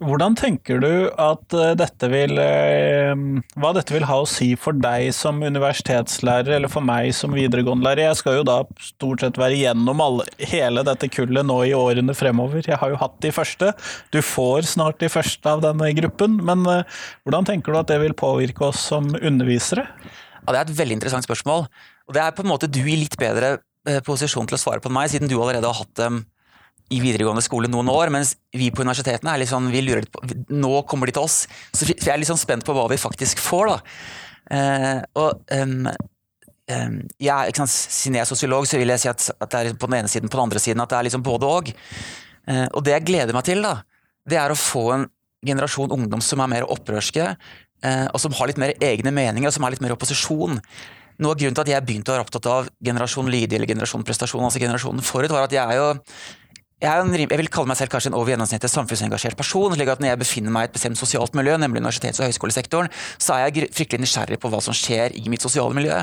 Hvordan 0.00 0.32
tenker 0.38 0.78
du 0.80 0.92
at 1.20 1.52
eh, 1.52 1.74
dette 1.76 2.08
vil 2.08 2.38
eh, 2.40 3.12
Hva 3.60 3.72
dette 3.76 3.92
vil 3.92 4.06
ha 4.08 4.16
å 4.22 4.28
si 4.28 4.54
for 4.56 4.72
deg 4.72 5.10
som 5.12 5.42
universitetslærer, 5.44 6.54
eller 6.56 6.72
for 6.72 6.84
meg 6.84 7.10
som 7.16 7.36
videregående-lærer? 7.36 8.06
Jeg 8.06 8.20
skal 8.22 8.38
jo 8.38 8.46
da 8.48 8.62
stort 8.80 9.20
sett 9.20 9.40
være 9.40 9.58
igjennom 9.58 10.00
alle, 10.00 10.24
hele 10.40 10.86
dette 10.88 11.10
kullet 11.12 11.44
nå 11.44 11.58
i 11.68 11.76
årene 11.76 12.16
fremover. 12.16 12.64
Jeg 12.64 12.80
har 12.80 12.94
jo 12.94 13.00
hatt 13.02 13.20
de 13.20 13.34
første. 13.36 13.74
Du 14.14 14.22
får 14.24 14.70
snart 14.72 15.02
de 15.04 15.12
første 15.12 15.52
av 15.52 15.60
denne 15.66 15.92
gruppen. 16.00 16.40
Men 16.48 16.64
eh, 16.64 17.00
hvordan 17.28 17.52
tenker 17.52 17.76
du 17.76 17.82
at 17.82 17.92
det 17.92 18.00
vil 18.00 18.16
påvirke 18.16 18.70
oss 18.70 18.80
som 18.88 19.12
undervisere? 19.20 19.84
Ja, 20.40 20.48
Det 20.48 20.56
er 20.56 20.64
et 20.64 20.76
veldig 20.80 20.96
interessant 20.96 21.28
spørsmål. 21.28 21.68
Og 22.08 22.16
det 22.16 22.24
er 22.24 22.32
på 22.32 22.46
en 22.46 22.54
måte 22.54 22.72
du 22.72 22.80
i 22.86 23.02
litt 23.04 23.20
bedre 23.20 23.58
posisjon 24.04 24.48
til 24.48 24.56
å 24.56 24.60
svare 24.60 24.80
på 24.80 24.88
enn 24.88 24.96
meg, 24.96 25.12
siden 25.12 25.28
du 25.28 25.36
allerede 25.38 25.68
har 25.68 25.84
hatt 25.84 25.96
dem 26.00 26.22
i 26.90 26.98
videregående 26.98 27.42
skole 27.44 27.70
noen 27.70 27.90
år, 27.92 28.10
mens 28.10 28.34
vi 28.56 28.70
på 28.74 28.82
universitetene 28.82 29.32
er 29.32 29.42
litt 29.42 29.50
sånn, 29.50 29.68
vi 29.70 29.82
lurer 29.84 30.02
litt 30.02 30.12
på, 30.14 30.24
Nå 30.50 30.72
kommer 30.90 31.06
de 31.06 31.14
til 31.14 31.26
oss. 31.26 31.44
Så 31.70 31.86
jeg 31.86 32.10
er 32.10 32.18
litt 32.18 32.30
sånn 32.30 32.40
spent 32.40 32.66
på 32.66 32.74
hva 32.74 32.88
vi 32.90 32.98
faktisk 32.98 33.42
får, 33.42 33.70
da. 33.70 33.76
Uh, 34.50 34.98
og 35.20 35.52
um, 35.54 35.86
um, 35.86 36.96
ikke 37.22 37.60
sant, 37.60 37.70
Siden 37.70 38.18
jeg 38.18 38.24
er 38.24 38.30
sosiolog, 38.32 38.66
så 38.66 38.80
vil 38.80 38.90
jeg 38.90 39.04
si 39.04 39.10
at, 39.12 39.28
at, 39.36 39.52
det 39.52 39.60
er 39.60 39.78
på 39.78 39.86
den 39.86 40.00
ene 40.00 40.10
siden 40.10 40.32
på 40.32 40.34
den 40.34 40.48
andre 40.48 40.62
siden 40.62 40.82
at 40.82 40.90
det 40.90 40.98
er 40.98 41.06
liksom 41.06 41.22
både 41.26 41.50
og. 41.50 41.70
Uh, 42.50 42.66
og 42.66 42.82
det 42.86 42.96
jeg 42.96 43.06
gleder 43.12 43.36
meg 43.36 43.46
til, 43.46 43.62
da, 43.62 43.76
det 44.26 44.40
er 44.42 44.50
å 44.50 44.58
få 44.58 44.86
en 44.96 45.06
generasjon 45.46 45.94
ungdom 45.94 46.22
som 46.24 46.42
er 46.42 46.50
mer 46.50 46.66
opprørske, 46.74 47.28
uh, 47.86 48.06
og 48.10 48.18
som 48.22 48.34
har 48.34 48.50
litt 48.50 48.58
mer 48.60 48.74
egne 48.82 49.14
meninger, 49.14 49.46
og 49.46 49.54
som 49.54 49.68
er 49.68 49.76
litt 49.76 49.84
mer 49.84 49.94
opposisjon. 49.94 50.58
Noe 51.20 51.36
av 51.36 51.38
grunnen 51.38 51.54
til 51.54 51.66
at 51.68 51.74
jeg 51.74 51.86
begynte 51.86 52.10
å 52.10 52.16
være 52.16 52.26
opptatt 52.26 52.50
av 52.50 52.68
generasjon 52.82 53.30
lydig 53.30 53.58
eller 53.60 53.68
generasjon 53.70 54.04
prestasjon, 54.08 54.42
altså 54.42 54.62
generasjonen 54.62 55.04
forut, 55.04 55.30
var 55.30 55.46
at 55.46 55.54
jeg 55.54 55.62
er 55.62 55.78
jo 55.78 55.88
jeg, 56.80 57.28
vil 57.28 57.50
kalle 57.52 57.68
meg 57.68 57.76
selv 57.76 57.92
kanskje 57.92 58.10
en 58.10 58.16
over 58.16 58.32
gjennomsnittet 58.32 58.72
samfunnsengasjert 58.72 59.36
person. 59.36 59.74
slik 59.74 59.88
at 59.92 60.00
Når 60.00 60.12
jeg 60.14 60.20
befinner 60.22 60.54
meg 60.54 60.62
i 60.62 60.68
et 60.70 60.72
bestemt 60.72 60.96
sosialt 60.96 61.34
miljø, 61.36 61.56
nemlig 61.60 61.82
universitets- 61.82 62.20
og 62.20 62.30
høyskolesektoren, 62.30 62.88
så 63.18 63.36
er 63.36 63.50
jeg 63.50 63.68
fryktelig 63.76 64.00
nysgjerrig 64.06 64.40
på 64.40 64.48
hva 64.48 64.62
som 64.64 64.72
skjer 64.72 65.12
i 65.16 65.28
mitt 65.28 65.44
sosiale 65.44 65.74
miljø. 65.76 65.98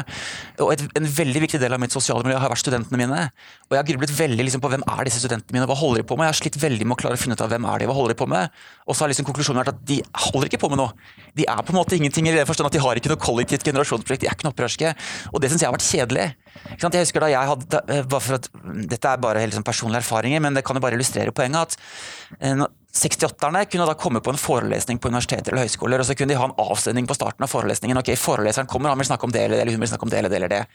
Og 0.59 0.73
et, 0.73 0.85
En 0.97 1.05
veldig 1.05 1.41
viktig 1.41 1.59
del 1.59 1.73
av 1.73 1.79
mitt 1.79 1.91
sosiale 1.91 2.23
miljø 2.23 2.37
har 2.37 2.49
vært 2.49 2.63
studentene 2.63 2.97
mine. 2.97 3.31
Og 3.67 3.75
jeg 3.75 3.81
har 3.81 3.89
grublet 3.89 4.13
veldig 4.19 4.43
liksom, 4.45 4.61
på 4.61 4.69
hvem 4.69 4.85
er 4.87 5.03
disse 5.05 5.19
studentene 5.19 5.57
mine, 5.57 5.67
hva 5.67 5.75
holder 5.75 6.01
de 6.01 6.07
på 6.07 6.17
med? 6.17 6.27
Jeg 6.27 6.33
har 6.35 6.41
slitt 6.41 6.61
veldig 6.61 6.85
med 6.85 6.97
å 6.97 7.01
klare 7.01 7.17
å 7.17 7.21
finne 7.21 7.33
ut 7.33 7.41
av 7.41 7.49
hvem 7.49 7.65
er 7.65 7.79
de, 7.79 7.89
hva 7.89 7.97
holder 7.97 8.13
de 8.13 8.21
på 8.21 8.29
med? 8.29 8.49
Og 8.87 8.95
så 8.95 9.03
har 9.03 9.11
liksom 9.11 9.27
konklusjonen 9.27 9.59
vært 9.61 9.73
at 9.73 9.79
de 9.87 9.99
holder 10.27 10.47
ikke 10.49 10.61
på 10.61 10.69
med 10.71 10.79
noe. 10.79 10.93
De 11.35 11.43
er 11.43 11.63
på 11.65 11.73
en 11.73 11.79
måte 11.79 11.97
ingenting 11.97 12.29
i 12.29 12.33
den 12.35 12.47
forstand 12.47 12.69
at 12.69 12.77
de 12.77 12.81
har 12.83 12.99
ikke 12.99 13.11
noe 13.11 13.19
kollektivt 13.19 13.65
generasjonsprojekt, 13.67 14.23
de 14.23 14.29
er 14.29 14.37
ikke 14.37 14.47
noe 14.47 14.55
opprørske. 14.55 14.93
Og 15.33 15.43
det 15.43 15.51
syns 15.51 15.65
jeg 15.65 15.69
har 15.69 15.75
vært 15.75 15.87
kjedelig. 15.87 16.27
Jeg 16.79 17.03
husker 17.03 17.23
da 17.23 17.31
jeg 17.33 17.51
hadde, 17.51 17.81
eh, 17.93 18.17
at, 18.39 18.49
Dette 18.95 19.11
er 19.11 19.21
bare 19.21 19.43
helt 19.43 19.57
sånn 19.57 19.67
personlige 19.67 20.05
erfaringer, 20.05 20.43
men 20.43 20.55
det 20.55 20.63
kan 20.67 20.79
jo 20.79 20.83
bare 20.83 20.97
illustrere 20.97 21.35
poenget 21.35 21.75
at 21.75 22.71
68-erne 22.95 23.65
eh, 23.65 23.69
kunne 23.71 23.89
da 23.89 23.99
komme 23.99 24.23
på 24.23 24.33
en 24.33 24.41
forelesning 24.41 25.03
på 25.03 25.11
universiteter 25.11 25.53
eller 25.53 25.67
høyskoler, 25.67 26.01
og 26.01 26.07
så 26.07 26.15
kunne 26.17 26.33
de 26.33 26.39
ha 26.39 26.47
en 26.47 26.57
avsending 26.63 27.07
på 27.09 27.17
starten 27.17 27.43
av 27.43 27.51
forelesningen. 27.51 27.99
Ok, 27.99 28.15
foreleseren 28.19 28.71
kommer, 28.71 28.93
han 28.93 29.03
vil 29.03 29.11
snakke 29.11 29.27
om 29.27 29.35
det 29.35 29.45
eller 29.45 29.59
det, 29.59 29.65
eller 29.65 29.77
hun 29.77 29.83
vil 29.83 29.91
snakke 29.91 30.07
om 30.07 30.13
det 30.13 30.23
eller 30.23 30.33
det 30.33 30.41
eller 30.41 30.55
det. 30.55 30.65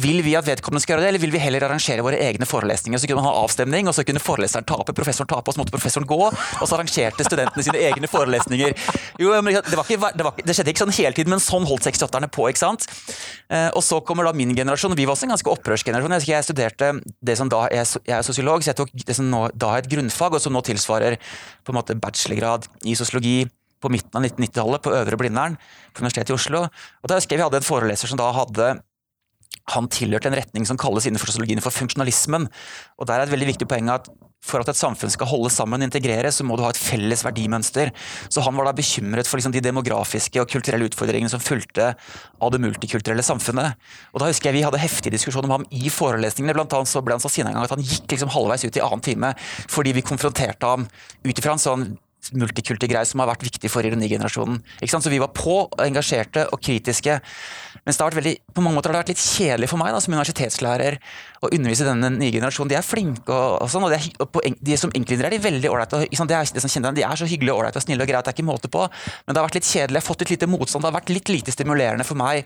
Vil 0.00 0.22
vi 0.24 0.32
at 0.38 0.46
vedkommende 0.46 0.80
skal 0.80 0.94
gjøre 0.94 1.04
det, 1.04 1.08
eller 1.12 1.22
vil 1.22 1.34
vi 1.34 1.40
heller 1.42 1.66
arrangere 1.66 2.04
våre 2.04 2.20
egne 2.24 2.46
forelesninger? 2.48 3.00
Så 3.00 3.08
kunne 3.08 3.20
man 3.20 3.28
ha 3.28 3.42
avstemning, 3.42 3.88
og 3.90 3.96
så 3.96 4.04
kunne 4.08 4.22
foreleseren 4.22 4.66
tape, 4.68 4.94
professoren 4.96 5.28
tape, 5.28 5.50
og 5.50 5.56
så 5.56 5.60
måtte 5.60 5.74
professoren 5.74 6.08
gå. 6.08 6.18
Og 6.30 6.64
så 6.64 6.78
arrangerte 6.78 7.26
studentene 7.28 7.66
sine 7.66 7.82
egne 7.90 8.08
forelesninger. 8.08 8.72
Jo, 9.20 9.34
det, 9.34 9.54
ikke, 9.54 9.64
det, 9.68 9.78
var, 10.00 10.40
det, 10.40 10.56
skjedde 10.56 10.72
ikke 10.72 10.84
sånn 10.84 10.96
hele 10.96 11.16
tiden, 11.18 11.34
men 11.34 11.44
sånn 11.44 11.68
holdt 11.68 11.90
68-erne 11.90 12.30
på. 12.32 12.48
ikke 12.48 12.62
sant? 12.62 12.88
Eh, 13.52 13.68
og 13.76 13.84
så 13.84 14.00
kommer 14.06 14.28
da 14.28 14.34
min 14.36 14.56
generasjon, 14.56 14.94
og 14.94 15.00
vi 15.00 15.08
var 15.08 15.16
også 15.16 15.28
en 15.28 15.34
ganske 15.36 15.52
opprørsgenerasjon. 15.52 16.18
Jeg 16.24 16.48
studerte 16.48 16.92
det 17.20 17.36
som 17.40 17.50
da 17.52 17.66
jeg, 17.74 17.88
jeg 18.08 18.16
er 18.16 18.26
sosiolog, 18.26 18.64
så 18.64 18.72
jeg 18.72 18.80
tok 18.80 18.94
det 18.96 19.18
som 19.18 19.28
nå, 19.28 19.48
da 19.52 19.74
er 19.74 19.84
et 19.84 19.90
grunnfag, 19.92 20.38
og 20.38 20.44
som 20.44 20.56
nå 20.56 20.64
tilsvarer 20.64 21.18
på 21.62 21.74
en 21.74 21.80
måte 21.82 21.98
bachelorgrad 22.00 22.70
i 22.88 22.96
sosiologi 22.98 23.42
på 23.82 23.90
midten 23.90 24.14
av 24.14 24.24
1990-tallet 24.24 24.84
på 24.84 24.94
Øvre 24.94 25.18
Blindern 25.18 25.58
på 25.92 26.04
Universitetet 26.04 26.32
i 26.32 26.36
Oslo. 26.36 26.64
Og 27.02 27.10
da 27.10 27.18
husker 27.18 27.34
jeg 27.34 27.42
Vi 27.42 27.46
hadde 27.48 27.60
en 27.60 27.66
foreleser 27.66 28.10
som 28.10 28.20
da 28.20 28.30
hadde 28.34 28.68
han 29.70 29.88
tilhørte 29.92 30.30
en 30.30 30.36
retning 30.36 30.66
som 30.66 30.78
kalles 30.80 31.06
innenfor 31.06 31.30
sosiologien 31.30 31.62
for 31.62 31.74
funksjonalismen. 31.74 32.48
Og 32.98 33.08
der 33.08 33.20
er 33.20 33.26
et 33.26 33.34
veldig 33.34 33.52
viktig 33.54 33.70
poeng 33.70 33.92
at 33.94 34.10
for 34.42 34.58
at 34.58 34.72
et 34.72 34.78
samfunn 34.78 35.12
skal 35.12 35.28
holde 35.30 35.52
sammen 35.54 35.84
og 35.84 35.86
integrere, 35.86 36.32
så 36.34 36.42
må 36.42 36.56
du 36.58 36.64
ha 36.64 36.72
et 36.72 36.80
felles 36.80 37.22
verdimønster. 37.22 37.92
Så 38.26 38.42
han 38.42 38.56
var 38.58 38.66
da 38.66 38.74
bekymret 38.74 39.28
for 39.30 39.38
liksom 39.38 39.54
de 39.54 39.62
demografiske 39.62 40.42
og 40.42 40.50
kulturelle 40.50 40.88
utfordringene 40.90 41.30
som 41.30 41.42
fulgte 41.42 41.92
av 41.94 42.50
det 42.50 42.60
multikulturelle 42.64 43.22
samfunnet. 43.22 43.78
Og 44.10 44.22
da 44.22 44.30
husker 44.32 44.50
jeg 44.50 44.58
Vi 44.58 44.66
hadde 44.66 44.82
heftig 44.82 45.14
diskusjon 45.14 45.46
om 45.46 45.54
ham 45.54 45.66
i 45.70 45.86
forelesningene. 45.90 46.56
Blant 46.58 46.74
annet 46.74 46.90
så 46.90 47.04
ble 47.06 47.14
han 47.14 47.22
så 47.22 47.30
sinna 47.30 47.52
en 47.52 47.60
gang 47.60 47.68
at 47.68 47.76
han 47.76 47.86
gikk 47.86 48.10
liksom 48.10 48.34
halvveis 48.34 48.66
ut 48.66 48.76
i 48.76 48.82
annen 48.82 49.02
time 49.02 49.32
fordi 49.70 49.94
vi 49.94 50.04
konfronterte 50.06 50.66
ham 50.66 50.88
ut 51.22 51.38
ifra 51.38 51.54
en 51.54 51.62
sånn 51.62 51.86
multikulti-greie 52.30 53.08
som 53.08 53.22
har 53.22 53.30
vært 53.32 53.44
viktig 53.46 53.70
for 53.72 53.86
ironigenerasjonen. 53.86 54.60
Så 54.86 55.10
vi 55.10 55.20
var 55.22 55.32
på, 55.34 55.56
engasjerte 55.82 56.46
og 56.54 56.62
kritiske. 56.62 57.18
Mens 57.82 57.98
det 57.98 58.04
har 58.04 58.12
vært 58.12 58.20
veldig, 58.20 58.34
på 58.54 58.62
mange 58.62 58.78
måter 58.78 58.92
har 58.92 59.00
det 59.00 59.02
vært 59.02 59.12
litt 59.14 59.24
kjedelig 59.24 59.70
for 59.72 59.80
meg 59.80 59.90
da, 59.94 60.00
som 60.02 60.14
universitetslærer 60.14 60.98
å 61.42 61.50
undervise 61.50 61.86
denne 61.88 62.12
nye 62.14 62.30
generasjonen. 62.30 62.70
De 62.70 62.78
er 62.78 62.86
flinke, 62.86 63.26
og, 63.34 63.56
og 63.64 63.72
sånn, 63.72 63.86
og 63.88 63.96
er, 63.96 64.06
og 64.22 64.30
på, 64.30 64.44
de 64.46 64.78
som 64.78 64.92
enkeltindivider 64.92 65.30
er 65.32 65.34
de 65.34 65.42
veldig 65.42 65.72
ålreite. 65.72 66.04
De, 66.06 66.36
er, 66.36 66.52
de 66.52 67.06
er 67.08 67.18
så 67.18 67.26
hyggelige, 67.26 67.56
og 67.56 67.64
ålreite 67.64 67.82
og 67.82 67.86
snille 67.86 68.06
og 68.06 68.12
greie 68.12 68.22
det 68.22 68.30
er 68.30 68.36
ikke 68.36 68.46
måte 68.46 68.70
på. 68.70 68.84
Men 69.26 69.34
det 69.34 69.42
har 69.42 69.48
vært 69.48 69.58
litt 69.58 69.70
kjedelig. 69.70 69.98
Jeg 69.98 70.04
har 70.04 70.08
fått 70.12 70.22
litt 70.22 70.34
lite 70.36 70.50
motstand. 70.52 70.84
Det 70.84 70.92
har 70.92 70.98
vært 71.00 71.14
litt 71.14 71.32
lite 71.32 71.54
stimulerende 71.54 72.06
for 72.06 72.20
meg 72.20 72.44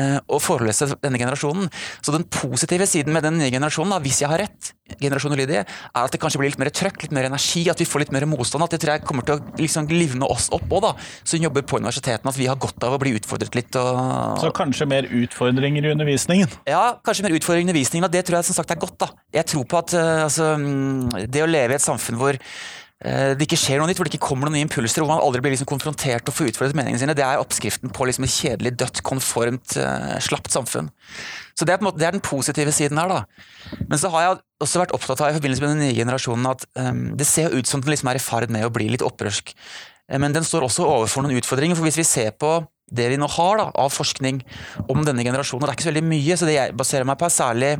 eh, 0.00 0.16
å 0.24 0.40
forelese 0.40 0.94
denne 1.04 1.20
generasjonen. 1.20 1.68
Så 2.00 2.14
den 2.16 2.24
positive 2.32 2.88
siden 2.88 3.12
med 3.12 3.26
den 3.26 3.36
nye 3.42 3.52
generasjonen, 3.52 3.92
da, 3.92 4.00
hvis 4.04 4.22
jeg 4.24 4.32
har 4.32 4.40
rett, 4.46 4.72
generasjon 5.06 5.34
ulydige, 5.36 5.64
er 5.64 6.00
at 6.02 6.14
det 6.14 6.20
kanskje 6.22 6.40
blir 6.40 6.52
litt 6.52 6.60
mer 6.60 6.72
trøkk, 6.74 7.04
litt 7.04 7.14
mer 7.16 7.28
energi, 7.28 7.64
at 7.70 7.80
vi 7.80 7.88
får 7.88 8.04
litt 8.04 8.14
mer 8.14 8.26
motstand. 8.30 8.64
At 8.66 8.74
det 8.74 8.82
tror 8.82 8.96
jeg 8.96 9.06
kommer 9.08 9.26
til 9.26 9.38
å 9.38 9.56
liksom 9.60 9.88
livne 9.92 10.28
oss 10.30 10.50
opp 10.54 10.66
òg, 10.70 10.84
da, 10.84 10.92
som 11.22 11.42
jobber 11.42 11.66
på 11.68 11.80
universitetene. 11.82 12.32
At 12.32 12.40
vi 12.40 12.48
har 12.50 12.60
godt 12.60 12.86
av 12.86 12.96
å 12.96 13.00
bli 13.02 13.14
utfordret 13.18 13.58
litt. 13.58 13.78
Og... 13.80 14.38
Så 14.42 14.52
kanskje 14.56 14.88
mer 14.90 15.08
utfordringer 15.08 15.88
i 15.88 15.92
undervisningen? 15.94 16.52
Ja, 16.70 16.84
kanskje 17.04 17.28
mer 17.28 17.36
utfordringer 17.38 17.70
i 17.70 17.74
undervisningen. 17.74 18.08
og 18.08 18.14
Det 18.14 18.24
tror 18.26 18.40
jeg 18.40 18.50
som 18.50 18.58
sagt 18.58 18.74
er 18.74 18.80
godt 18.80 18.98
da. 19.04 19.10
Jeg 19.34 19.50
tror 19.52 19.68
på 19.68 19.80
at 19.80 19.96
uh, 19.96 20.24
altså, 20.28 20.54
mm, 20.60 21.28
det 21.30 21.44
å 21.44 21.50
leve 21.50 21.76
i 21.76 21.78
et 21.78 21.84
samfunn 21.84 22.20
hvor 22.20 22.40
det 23.04 23.44
ikke 23.44 23.58
skjer 23.60 23.80
noe 23.80 23.90
nytt, 23.90 23.98
hvor 24.00 24.08
det 24.08 24.14
ikke 24.14 24.26
kommer 24.30 24.48
noen 24.48 24.56
nye 24.56 24.64
impulser, 24.64 25.02
hvor 25.02 25.10
man 25.10 25.20
aldri 25.20 25.42
blir 25.44 25.52
liksom 25.52 25.68
konfrontert 25.68 26.30
og 26.30 26.36
får 26.36 26.54
utfordret 26.54 26.78
meningene 26.78 27.02
sine, 27.02 27.16
det 27.16 27.24
er 27.26 27.42
oppskriften 27.42 27.92
på 27.92 28.06
liksom 28.08 28.24
et 28.24 28.32
kjedelig, 28.32 28.72
dødt, 28.80 29.02
konformt, 29.04 29.76
uh, 29.76 30.14
slapt 30.24 30.54
samfunn. 30.54 30.88
Så 31.52 31.68
det 31.68 31.74
er, 31.74 31.84
måte, 31.84 32.00
det 32.00 32.08
er, 32.08 32.16
den 32.16 32.24
positive 32.24 32.72
siden 32.72 32.98
her, 32.98 33.12
da. 33.12 33.82
Men 33.90 34.00
så 34.00 34.08
har 34.14 34.24
jeg 34.24 34.38
også 34.64 34.80
vært 34.80 34.94
opptatt 34.96 35.20
av 35.20 35.34
i 35.34 35.36
forbindelse 35.36 35.66
med 35.66 35.74
den 35.74 35.84
nye 35.84 35.98
generasjonen 35.98 36.48
at 36.50 36.64
um, 36.80 37.02
det 37.20 37.28
ser 37.28 37.52
ut 37.52 37.68
som 37.68 37.84
den 37.84 37.92
liksom 37.92 38.08
er 38.10 38.18
i 38.18 38.24
ferd 38.24 38.54
med 38.54 38.64
å 38.64 38.72
bli 38.72 38.88
litt 38.94 39.04
opprørsk. 39.04 39.52
Men 40.20 40.34
den 40.36 40.44
står 40.44 40.66
også 40.66 40.84
overfor 40.84 41.24
noen 41.24 41.38
utfordringer. 41.40 41.76
for 41.76 41.86
Hvis 41.86 42.00
vi 42.00 42.08
ser 42.08 42.34
på 42.36 42.58
det 42.96 43.08
vi 43.12 43.18
nå 43.20 43.28
har 43.36 43.60
da, 43.60 43.70
av 43.84 43.94
forskning 43.94 44.42
om 44.88 45.02
denne 45.06 45.26
generasjonen. 45.26 45.66
Det 45.66 45.72
er 45.72 45.78
ikke 45.78 45.88
så 45.88 45.92
veldig 45.92 46.06
mye, 46.12 46.38
så 46.38 46.48
det 46.48 46.58
jeg 46.58 46.76
baserer 46.78 47.08
meg 47.08 47.20
på, 47.20 47.28
er 47.28 47.36
særlig 47.38 47.72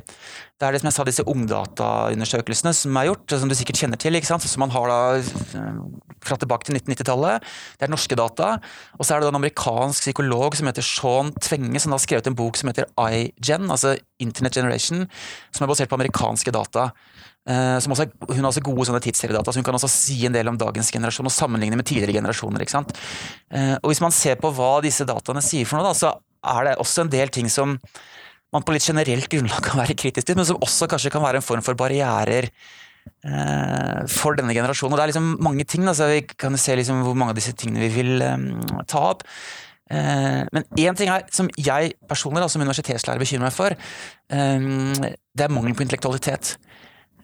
det 0.54 0.68
er 0.68 0.76
det 0.76 0.80
som 0.80 0.86
jeg 0.86 0.94
sa, 0.94 1.04
disse 1.08 1.24
ungdataundersøkelsene 1.28 2.70
som 2.78 2.98
er 3.00 3.08
gjort, 3.08 3.32
som 3.40 3.50
du 3.50 3.56
sikkert 3.58 3.80
kjenner 3.80 3.98
til. 3.98 4.14
ikke 4.14 4.28
sant? 4.28 4.44
Som 4.46 4.62
man 4.62 4.70
har 4.70 4.86
da 4.86 4.98
eh, 5.18 5.80
fra 6.22 6.38
tilbake 6.38 6.68
til 6.68 6.78
1990-tallet. 6.78 7.48
Det 7.74 7.88
er 7.88 7.90
norske 7.90 8.18
data. 8.18 8.52
Og 8.94 9.02
så 9.02 9.16
er 9.16 9.20
det 9.20 9.26
da 9.26 9.32
en 9.34 9.40
amerikansk 9.40 10.06
psykolog 10.06 10.54
som 10.54 10.70
heter 10.70 10.86
Sean 10.86 11.34
Tvenge, 11.42 11.82
som 11.82 11.96
har 11.96 12.04
skrevet 12.04 12.30
en 12.30 12.38
bok 12.38 12.60
som 12.60 12.70
heter 12.70 12.86
iGen, 13.02 13.66
altså 13.66 13.96
Internet 14.22 14.54
Generation, 14.54 15.08
som 15.50 15.66
er 15.66 15.72
basert 15.74 15.90
på 15.90 15.98
amerikanske 15.98 16.54
data. 16.54 16.92
Uh, 17.44 17.76
også, 17.76 18.06
hun 18.30 18.38
har 18.40 18.48
også 18.48 18.62
gode 18.64 18.86
sånne 18.88 19.02
tidsseriedata, 19.04 19.52
så 19.52 19.60
hun 19.60 19.66
kan 19.66 19.76
også 19.76 19.90
si 19.92 20.22
en 20.24 20.32
del 20.32 20.48
om 20.48 20.56
dagens 20.56 20.88
generasjon 20.94 21.28
og 21.28 21.34
sammenligne 21.34 21.76
med 21.76 21.84
tidligere 21.84 22.16
generasjoner. 22.16 22.62
ikke 22.64 22.72
sant? 22.72 22.94
Uh, 23.52 23.76
og 23.82 23.90
Hvis 23.90 24.00
man 24.00 24.14
ser 24.16 24.38
på 24.40 24.48
hva 24.56 24.78
disse 24.84 25.04
dataene 25.04 25.42
sier 25.44 25.68
for 25.68 25.76
noe, 25.76 25.90
da, 25.90 25.98
så 25.98 26.14
er 26.54 26.70
det 26.70 26.78
også 26.80 27.04
en 27.04 27.12
del 27.12 27.32
ting 27.34 27.50
som 27.52 27.76
man 28.54 28.64
på 28.64 28.72
litt 28.72 28.86
generelt 28.86 29.28
grunnlag 29.28 29.60
kan 29.66 29.76
være 29.76 29.96
kritisk 29.98 30.28
til, 30.28 30.38
men 30.38 30.48
som 30.48 30.62
også 30.64 30.88
kanskje 30.88 31.12
kan 31.12 31.24
være 31.24 31.42
en 31.42 31.44
form 31.44 31.64
for 31.66 31.76
barrierer 31.76 32.48
uh, 32.48 34.00
for 34.08 34.40
denne 34.40 34.56
generasjonen. 34.56 34.96
Og 34.96 35.02
Det 35.02 35.04
er 35.04 35.12
liksom 35.12 35.28
mange 35.44 35.68
ting. 35.68 35.84
Altså, 35.84 36.08
vi 36.14 36.24
kan 36.24 36.56
se 36.56 36.78
liksom 36.80 37.04
hvor 37.04 37.18
mange 37.18 37.36
av 37.36 37.42
disse 37.42 37.52
tingene 37.52 37.84
vi 37.84 37.92
vil 37.92 38.24
ta 38.88 39.04
opp. 39.10 39.26
Men 39.84 40.64
én 40.80 40.96
ting 40.96 41.10
er, 41.12 41.26
som 41.30 41.50
jeg 41.60 41.92
personlig 42.08 42.40
da, 42.40 42.48
som 42.48 42.62
universitetslærer 42.64 43.20
bekymrer 43.20 43.50
meg 43.50 43.52
for, 43.54 43.74
det 44.32 45.44
er 45.44 45.52
mangelen 45.52 45.76
på 45.76 45.84
intellektualitet. 45.84 46.54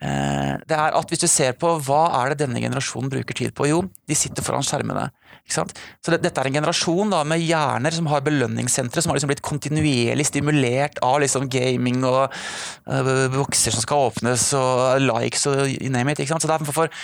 Eh, 0.01 0.53
det 0.65 0.77
er 0.77 0.95
at 0.97 1.11
hvis 1.13 1.21
du 1.21 1.29
ser 1.29 1.57
på 1.61 1.75
hva 1.85 2.03
er 2.23 2.33
det 2.33 2.47
denne 2.47 2.63
generasjonen 2.63 3.13
bruker 3.13 3.37
tid 3.37 3.53
på, 3.57 3.69
jo, 3.69 3.83
de 4.09 4.17
sitter 4.17 4.45
foran 4.45 4.65
skjermene. 4.65 5.11
Så 5.51 5.65
det, 6.07 6.21
Dette 6.25 6.41
er 6.41 6.49
en 6.49 6.57
generasjon 6.61 7.13
da, 7.13 7.21
med 7.27 7.43
hjerner 7.43 7.93
som 7.95 8.09
har 8.11 8.23
belønningssentre, 8.25 9.03
som 9.03 9.11
har 9.11 9.19
liksom 9.19 9.33
blitt 9.33 9.45
kontinuerlig 9.45 10.29
stimulert 10.29 11.01
av 11.05 11.19
liksom 11.23 11.49
gaming 11.51 12.05
og 12.07 12.31
uh, 12.31 13.27
bokser 13.35 13.75
som 13.75 13.83
skal 13.83 14.07
åpnes 14.11 14.45
og 14.59 15.03
likes 15.03 15.49
og 15.51 15.65
you 15.67 15.91
name 15.91 16.15
it. 16.15 16.23
Så 16.23 16.39
det 16.47 16.55
er 16.55 16.63
en 16.63 16.71
form 16.71 16.79
for 16.85 17.03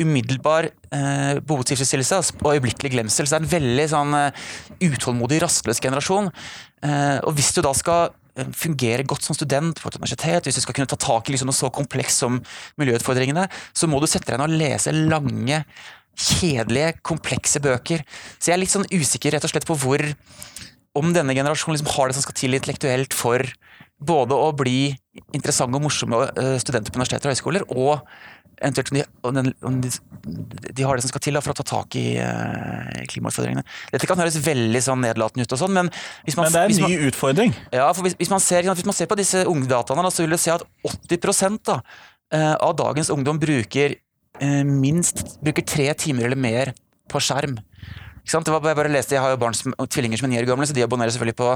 umiddelbar 0.00 0.70
uh, 0.94 1.36
behovstilfredsstillelse 1.44 2.22
og 2.40 2.54
øyeblikkelig 2.54 2.94
glemsel. 2.94 3.28
Så 3.28 3.36
det 3.36 3.42
er 3.42 3.44
en 3.44 3.54
veldig 3.58 3.86
sånn 3.92 4.16
uh, 4.16 4.48
utålmodig, 4.80 5.42
rastløs 5.44 5.82
generasjon. 5.84 6.32
Uh, 6.80 7.18
og 7.26 7.36
hvis 7.36 7.52
du 7.52 7.60
da 7.66 7.76
skal 7.76 8.10
Eh, 8.10 8.21
fungere 8.56 9.04
godt 9.08 9.26
som 9.26 9.36
student 9.36 9.80
på 9.80 9.90
et 9.90 9.98
universitet, 9.98 10.46
hvis 10.46 10.58
du 10.58 10.64
skal 10.64 10.76
kunne 10.76 10.90
ta 10.90 10.98
tak 11.00 11.28
i 11.28 11.34
liksom 11.34 11.50
noe 11.50 11.56
så 11.56 11.72
komplekst 11.74 12.24
som 12.24 12.38
miljøutfordringene, 12.80 13.48
så 13.76 13.88
må 13.90 14.00
du 14.00 14.08
sette 14.08 14.30
deg 14.30 14.38
inn 14.38 14.46
og 14.46 14.56
lese 14.56 14.94
lange 14.96 15.62
kjedelige, 16.12 16.98
komplekse 17.04 17.60
bøker. 17.64 18.04
Så 18.38 18.50
jeg 18.50 18.56
er 18.56 18.62
litt 18.62 18.72
sånn 18.72 18.88
usikker 18.92 19.34
rett 19.34 19.46
og 19.46 19.52
slett 19.52 19.68
på 19.68 19.76
hvor 19.80 20.04
om 20.98 21.14
denne 21.16 21.36
generasjonen 21.36 21.78
liksom 21.78 21.92
har 21.94 22.10
det 22.10 22.18
som 22.18 22.26
skal 22.26 22.36
til 22.36 22.56
intellektuelt 22.56 23.16
for 23.16 23.44
både 24.02 24.36
å 24.36 24.50
bli 24.56 24.92
interessante 25.32 25.78
og 25.78 25.86
morsomme 25.86 26.20
eh, 26.40 26.56
studenter 26.60 26.92
på 26.92 27.00
universiteter 27.00 27.30
og 27.30 27.36
høyskoler, 27.36 27.64
og 27.70 28.02
eventuelt 28.62 28.92
om 29.26 29.38
de, 29.38 29.52
om 29.66 29.78
de, 29.82 29.90
de, 30.70 30.84
har 30.86 30.96
det 30.96 31.04
som 31.04 31.12
skal 31.12 31.24
til 31.24 31.36
da, 31.36 31.42
for 31.44 31.54
å 31.54 31.58
ta 31.58 31.66
tak 31.66 31.96
i 31.98 32.04
uh, 32.22 33.02
klimautfordringene. 33.10 33.64
Dette 33.92 34.08
kan 34.08 34.20
høres 34.20 34.38
veldig 34.44 34.82
sånn 34.84 35.02
nedlatende 35.04 35.46
ut, 35.46 35.56
og 35.56 35.60
sånn, 35.64 35.74
men 35.76 35.90
hvis 36.26 36.38
man, 36.38 36.48
Men 36.48 36.54
det 36.54 36.62
er 36.62 36.74
en 36.74 36.80
ny 36.80 36.94
man, 36.94 37.08
utfordring? 37.10 37.56
Ja, 37.74 37.88
for 37.90 38.06
hvis, 38.06 38.16
hvis, 38.20 38.32
man 38.32 38.44
ser, 38.44 38.68
hvis, 38.68 38.88
man 38.88 38.96
ser, 38.96 39.10
på 39.10 39.18
disse 39.18 39.44
ungdataene, 39.50 40.06
da, 40.06 40.14
så 40.14 40.24
vil 40.24 40.36
du 40.36 40.40
se 40.40 40.54
at 40.54 40.64
80 40.86 41.60
da, 41.68 41.80
uh, 41.82 42.54
av 42.54 42.76
dagens 42.80 43.12
ungdom 43.14 43.40
bruker 43.42 43.98
uh, 43.98 44.62
minst 44.68 45.24
bruker 45.42 45.66
tre 45.66 45.90
timer 45.98 46.30
eller 46.30 46.40
mer 46.40 46.74
på 47.12 47.22
skjerm. 47.22 47.58
Det 48.22 48.52
var, 48.52 48.62
jeg 48.70 48.78
bare 48.78 48.90
leste, 48.92 49.16
jeg 49.16 49.22
har 49.22 49.32
jo 49.34 49.38
barn 49.40 49.56
som, 49.56 49.74
tvillinger 49.90 50.20
som 50.20 50.28
er 50.28 50.30
ni 50.30 50.38
år 50.38 50.46
gamle, 50.46 50.66
så 50.68 50.74
de 50.76 50.84
abonnerer 50.84 51.10
selvfølgelig 51.10 51.36
på 51.40 51.48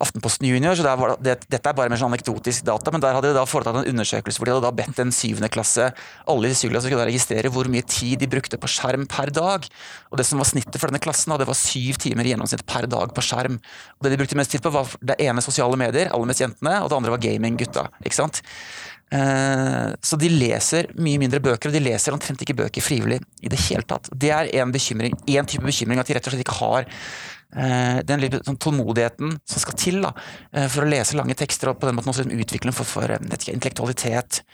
Aftenposten 0.00 0.46
Junior. 0.48 0.74
så 0.74 0.84
det, 0.86 1.16
det, 1.20 1.34
Dette 1.52 1.68
er 1.68 1.76
bare 1.76 1.92
mer 1.92 2.00
sånn 2.00 2.08
anekdotisk 2.08 2.64
data, 2.64 2.92
men 2.94 3.02
der 3.04 3.12
hadde 3.12 3.28
de 3.28 3.36
da 3.36 3.44
foretatt 3.44 3.82
en 3.82 3.90
undersøkelse 3.90 4.40
hvor 4.40 4.48
de 4.48 4.54
hadde 4.54 4.64
da 4.64 4.72
bedt 4.78 5.02
en 5.04 5.12
syvende 5.12 5.50
klasse, 5.52 5.90
alle 6.24 6.48
i 6.48 6.56
syvende 6.56 6.78
klasse 6.78 6.88
skulle 6.88 7.08
registrere 7.10 7.52
hvor 7.52 7.68
mye 7.68 7.84
tid 7.84 8.24
de 8.24 8.30
brukte 8.32 8.56
på 8.60 8.70
skjerm 8.72 9.04
per 9.12 9.32
dag. 9.36 9.68
Og 10.08 10.16
Det 10.20 10.26
som 10.26 10.40
var 10.40 10.48
snittet 10.48 10.80
for 10.80 10.88
denne 10.88 11.02
klassen, 11.04 11.34
da, 11.34 11.40
det 11.42 11.50
var 11.50 11.58
syv 11.58 12.00
timer 12.00 12.24
i 12.24 12.32
gjennomsnitt 12.32 12.64
per 12.64 12.88
dag 12.88 13.12
på 13.12 13.26
skjerm. 13.28 13.60
Og 14.00 14.08
Det 14.08 14.14
de 14.14 14.20
brukte 14.22 14.40
mest 14.40 14.56
tid 14.56 14.64
på, 14.64 14.72
var 14.72 14.88
det 15.04 15.20
ene 15.20 15.44
sosiale 15.44 15.76
medier, 15.76 16.08
aller 16.08 16.32
mest 16.32 16.40
jentene, 16.40 16.78
og 16.80 16.88
det 16.88 16.96
andre 16.96 17.12
var 17.12 17.24
gaming, 17.28 17.60
gutta. 17.60 17.90
ikke 18.00 18.22
sant? 18.22 18.40
Eh, 19.10 19.90
så 20.06 20.18
de 20.20 20.30
leser 20.30 20.90
mye 21.02 21.18
mindre 21.18 21.42
bøker, 21.42 21.70
og 21.70 21.74
de 21.74 21.82
leser 21.82 22.14
omtrent 22.14 22.42
ikke 22.44 22.58
bøker 22.62 22.84
frivillig 22.84 23.20
i 23.42 23.50
det 23.50 23.58
hele 23.66 23.86
tatt. 23.88 24.10
Det 24.14 24.30
er 24.34 24.50
en 24.62 24.72
type 24.72 25.66
bekymring, 25.66 26.00
at 26.00 26.10
de 26.10 26.16
rett 26.16 26.28
og 26.28 26.34
slett 26.34 26.46
ikke 26.46 26.58
har 26.62 26.88
den 27.50 28.20
den 28.22 28.44
sånn 28.46 28.60
tålmodigheten 28.62 29.32
som 29.42 29.58
skal 29.58 29.74
til 29.74 29.96
da, 30.04 30.12
eh, 30.54 30.68
for 30.70 30.86
å 30.86 30.90
lese 30.90 31.16
lange 31.18 31.34
tekster 31.34 31.72
og 31.72 31.80
på 31.80 31.88
den 31.88 31.96
måten 31.98 32.12
også 32.12 32.28
utvikle 32.30 32.70
en 32.70 32.76
for, 32.76 32.86
for 32.86 33.10
intellektualitet. 33.10 34.44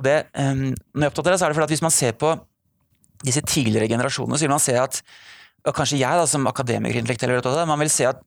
Og 0.00 0.06
det, 0.06 0.22
når 0.32 1.10
jeg 1.10 1.12
er 1.12 1.28
det, 1.28 1.36
så 1.36 1.44
er 1.44 1.52
det 1.52 1.58
fordi 1.58 1.68
at 1.68 1.74
hvis 1.76 1.84
man 1.84 1.92
ser 1.92 2.16
på 2.16 2.32
disse 3.26 3.42
tidligere 3.44 3.90
generasjonene, 3.90 4.38
så 4.38 4.46
vil 4.46 4.54
man 4.54 4.64
se 4.64 4.78
at 4.80 5.02
og 5.66 5.74
kanskje 5.74 5.98
jeg 6.00 6.20
da, 6.20 6.24
som 6.30 6.46
akademiker 6.48 7.00
intellektuell, 7.02 7.66
man 7.68 7.80
vil 7.82 7.90
se 7.90 8.06
at 8.08 8.22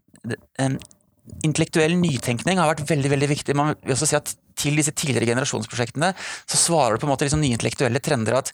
intellektuell 1.46 1.96
nytenkning 2.00 2.60
har 2.60 2.70
vært 2.72 2.90
veldig 2.90 3.12
veldig 3.14 3.30
viktig. 3.32 3.56
Man 3.58 3.74
vil 3.80 3.96
også 3.96 4.10
si 4.10 4.18
at 4.18 4.34
Til 4.60 4.80
disse 4.80 4.94
tidligere 4.96 5.30
generasjonsprosjektene 5.32 6.14
så 6.20 6.60
svarer 6.60 6.96
det 6.96 7.04
på 7.04 7.10
en 7.10 7.14
måte 7.14 7.28
liksom 7.28 7.44
nye 7.44 7.56
intellektuelle 7.58 8.02
trender. 8.04 8.40
at 8.42 8.54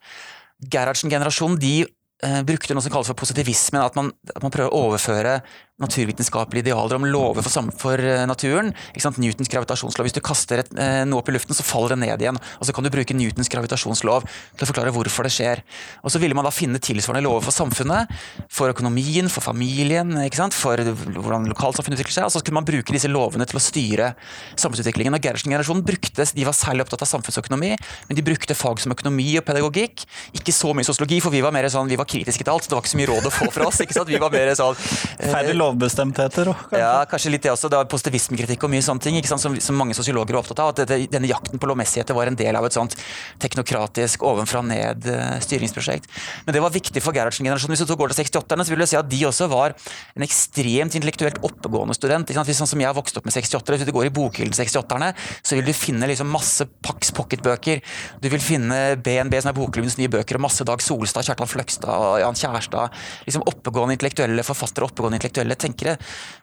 Gerhardsen-generasjonen 0.73 1.59
de 1.61 1.75
eh, 1.85 2.41
brukte 2.47 2.73
noe 2.73 2.85
som 2.85 2.93
kalles 2.93 3.11
for 3.11 3.19
positivismen. 3.19 3.83
At 3.83 3.97
man, 3.99 4.11
at 4.33 4.43
man 4.43 4.53
prøver 4.53 4.73
å 4.73 4.87
overføre 4.89 5.39
naturvitenskapelige 5.77 6.65
idealer 6.65 6.97
om 6.97 7.05
lover 7.05 7.45
for, 7.45 7.69
for 7.77 8.01
ikke 8.01 8.25
naturen. 8.29 8.73
Newtons 9.17 9.49
gravitasjonslov. 9.49 10.07
Hvis 10.07 10.15
du 10.15 10.21
kaster 10.25 10.61
et, 10.63 10.71
eh, 10.77 11.03
noe 11.05 11.21
opp 11.21 11.29
i 11.29 11.35
luften, 11.35 11.55
så 11.55 11.65
faller 11.65 11.93
det 11.93 11.99
ned 12.01 12.23
igjen. 12.23 12.37
Og 12.59 12.65
så 12.65 12.73
kan 12.73 12.85
du 12.85 12.89
bruke 12.93 13.13
Newtons 13.13 13.49
gravitasjonslov 13.49 14.25
til 14.25 14.65
å 14.65 14.69
forklare 14.69 14.93
hvorfor 14.93 15.27
det 15.27 15.33
skjer. 15.33 15.61
Og 16.03 16.13
så 16.13 16.21
ville 16.21 16.37
man 16.37 16.45
da 16.47 16.53
finne 16.53 16.81
tilsvarende 16.81 17.25
lover 17.25 17.45
for 17.45 17.55
samfunnet, 17.55 18.09
for 18.49 18.73
økonomien, 18.73 19.29
for 19.29 19.45
familien, 19.45 20.15
for 20.57 20.81
hvordan 20.81 21.47
lokalsamfunnet 21.53 21.97
utvikler 21.99 22.15
seg. 22.17 22.25
Og 22.25 22.33
så 22.33 22.41
kunne 22.41 22.59
man 22.61 22.67
bruke 22.67 22.93
disse 22.93 23.09
lovene 23.09 23.45
til 23.45 23.59
å 23.59 23.63
styre 23.63 24.09
samfunnsutviklingen. 24.57 25.13
Og 25.13 25.21
Gerhardsen-generasjonen 25.21 25.85
brukte, 25.85 26.25
de 26.25 26.47
var 26.47 26.57
særlig 26.57 26.85
opptatt 26.85 27.05
av 27.05 27.11
samfunnsøkonomi, 27.13 27.73
men 28.09 28.17
de 28.17 28.25
brukte 28.25 28.57
fag 28.57 28.81
som 28.81 28.93
økonomi 28.93 29.29
og 29.37 29.45
pedagogikk. 29.45 30.05
Ikke 30.37 30.55
så 30.55 30.73
mye 30.73 30.87
sosiologi, 30.87 31.21
for 31.21 31.33
vi 31.33 31.43
var 31.45 31.53
mer 31.53 31.69
sånn, 31.69 31.89
vi 31.89 31.99
var 31.99 32.09
kritiske 32.09 32.45
til 32.45 32.53
alt. 32.53 32.67
Det 32.67 32.75
var 32.75 32.85
ikke 32.85 32.95
så 32.95 33.01
mye 33.01 33.11
råd 33.13 33.29
å 33.29 33.33
få 33.33 33.49
fra 33.53 33.69
oss. 33.69 33.81
ikke 33.85 33.97
sant? 33.97 34.09
Vi 34.09 34.21
var 34.21 34.33
mer 34.33 34.53
sånn... 34.57 34.77
Eh, 35.17 35.31
lovbestemtheter 35.67 36.51
òg, 36.51 36.63
kanskje? 36.71 36.81
Ja, 36.81 37.05
kanskje 37.09 37.33
litt 37.33 37.45
det 37.45 37.53
også. 37.53 37.69
Det 37.71 37.79
var 37.79 37.89
positivismekritikk 37.91 38.65
og 38.65 38.73
mye 38.73 38.85
sånne 38.85 39.03
ting 39.03 39.19
sant? 39.27 39.43
Som, 39.43 39.57
som 39.61 39.77
mange 39.77 39.95
sosiologer 39.97 40.33
var 40.35 40.41
opptatt 40.43 40.63
av. 40.63 40.73
At 40.73 40.81
dette, 40.83 40.99
denne 41.13 41.29
jakten 41.29 41.61
på 41.61 41.69
lovmessigheter 41.69 42.17
var 42.17 42.31
en 42.31 42.39
del 42.39 42.57
av 42.57 42.65
et 42.67 42.75
sånt 42.75 42.95
teknokratisk 43.43 44.25
ovenfra-ned-styringsprosjekt. 44.27 46.09
Men 46.47 46.57
det 46.57 46.63
var 46.63 46.73
viktig 46.73 47.03
for 47.03 47.15
Gerhardsen-generasjonen. 47.17 47.75
Hvis 47.77 47.87
du 47.87 47.95
går 47.99 48.13
til 48.13 48.23
68-erne, 48.23 48.65
så 48.65 48.73
vil 48.73 48.83
du 48.83 48.87
si 48.89 48.99
at 48.99 49.09
de 49.11 49.21
også 49.29 49.49
var 49.51 49.75
en 50.17 50.25
ekstremt 50.25 50.97
intellektuelt 50.97 51.41
oppegående 51.45 51.97
student. 51.97 52.31
Hvis 52.31 52.61
sånn 52.61 52.69
som 52.69 52.81
jeg 52.81 52.89
har 52.89 52.97
vokst 52.97 53.19
opp 53.19 53.27
med 53.27 53.35
68-ere, 53.35 53.79
hvis 53.81 53.89
du 53.89 53.93
går 53.95 54.09
i 54.09 54.13
bokhyllen 54.13 54.55
68-erne, 54.55 55.11
så 55.41 55.59
vil 55.59 55.67
du 55.67 55.73
finne 55.75 56.09
liksom 56.09 56.31
masse 56.31 56.65
Pax 56.87 57.11
pocketbøker. 57.15 57.81
Du 58.23 58.29
vil 58.31 58.43
finne 58.43 58.77
BNB, 59.03 59.37
som 59.41 59.51
er 59.51 59.57
bokklubbens 59.57 59.97
nye 59.99 60.11
bøker, 60.11 60.39
og 60.39 60.45
masse 60.47 60.65
Dag 60.67 60.81
Solstad, 60.83 61.25
Kjartan 61.27 61.49
Fløgstad, 61.49 62.21
Jan 62.23 62.37
Kjærstad. 62.37 62.95
Liksom 63.27 63.45
oppegående 63.49 63.97
intellektuelle 63.97 64.45
forfattere, 64.45 64.87
oppegående 64.87 65.19
intellektuelle 65.19 65.56
tenkere. 65.61 65.97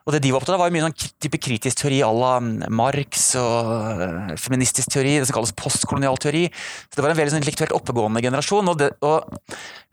Og 0.05 0.13
det 0.13 0.21
de 0.21 0.33
var 0.35 0.43
opptatt 0.43 0.59
av, 0.59 0.61
var 0.61 0.73
mye 0.75 0.85
sånn 0.85 0.97
type 1.25 1.39
kritisk 1.41 1.79
teori 1.81 2.03
à 2.05 2.11
la 2.13 2.35
Marx 2.69 3.31
og 3.41 4.03
eh, 4.05 4.35
feministisk 4.41 4.93
teori, 4.93 5.15
det 5.17 5.31
som 5.31 5.39
kalles 5.39 5.55
postkolonial 5.57 6.21
teori. 6.21 6.45
Så 6.53 6.99
det 6.99 7.07
var 7.07 7.15
en 7.15 7.21
veldig 7.23 7.33
sånn 7.33 7.41
intellektuelt 7.41 7.73
oppegående 7.77 8.21
generasjon. 8.25 8.69
og, 8.69 8.77
det, 8.83 8.91
og 9.01 9.33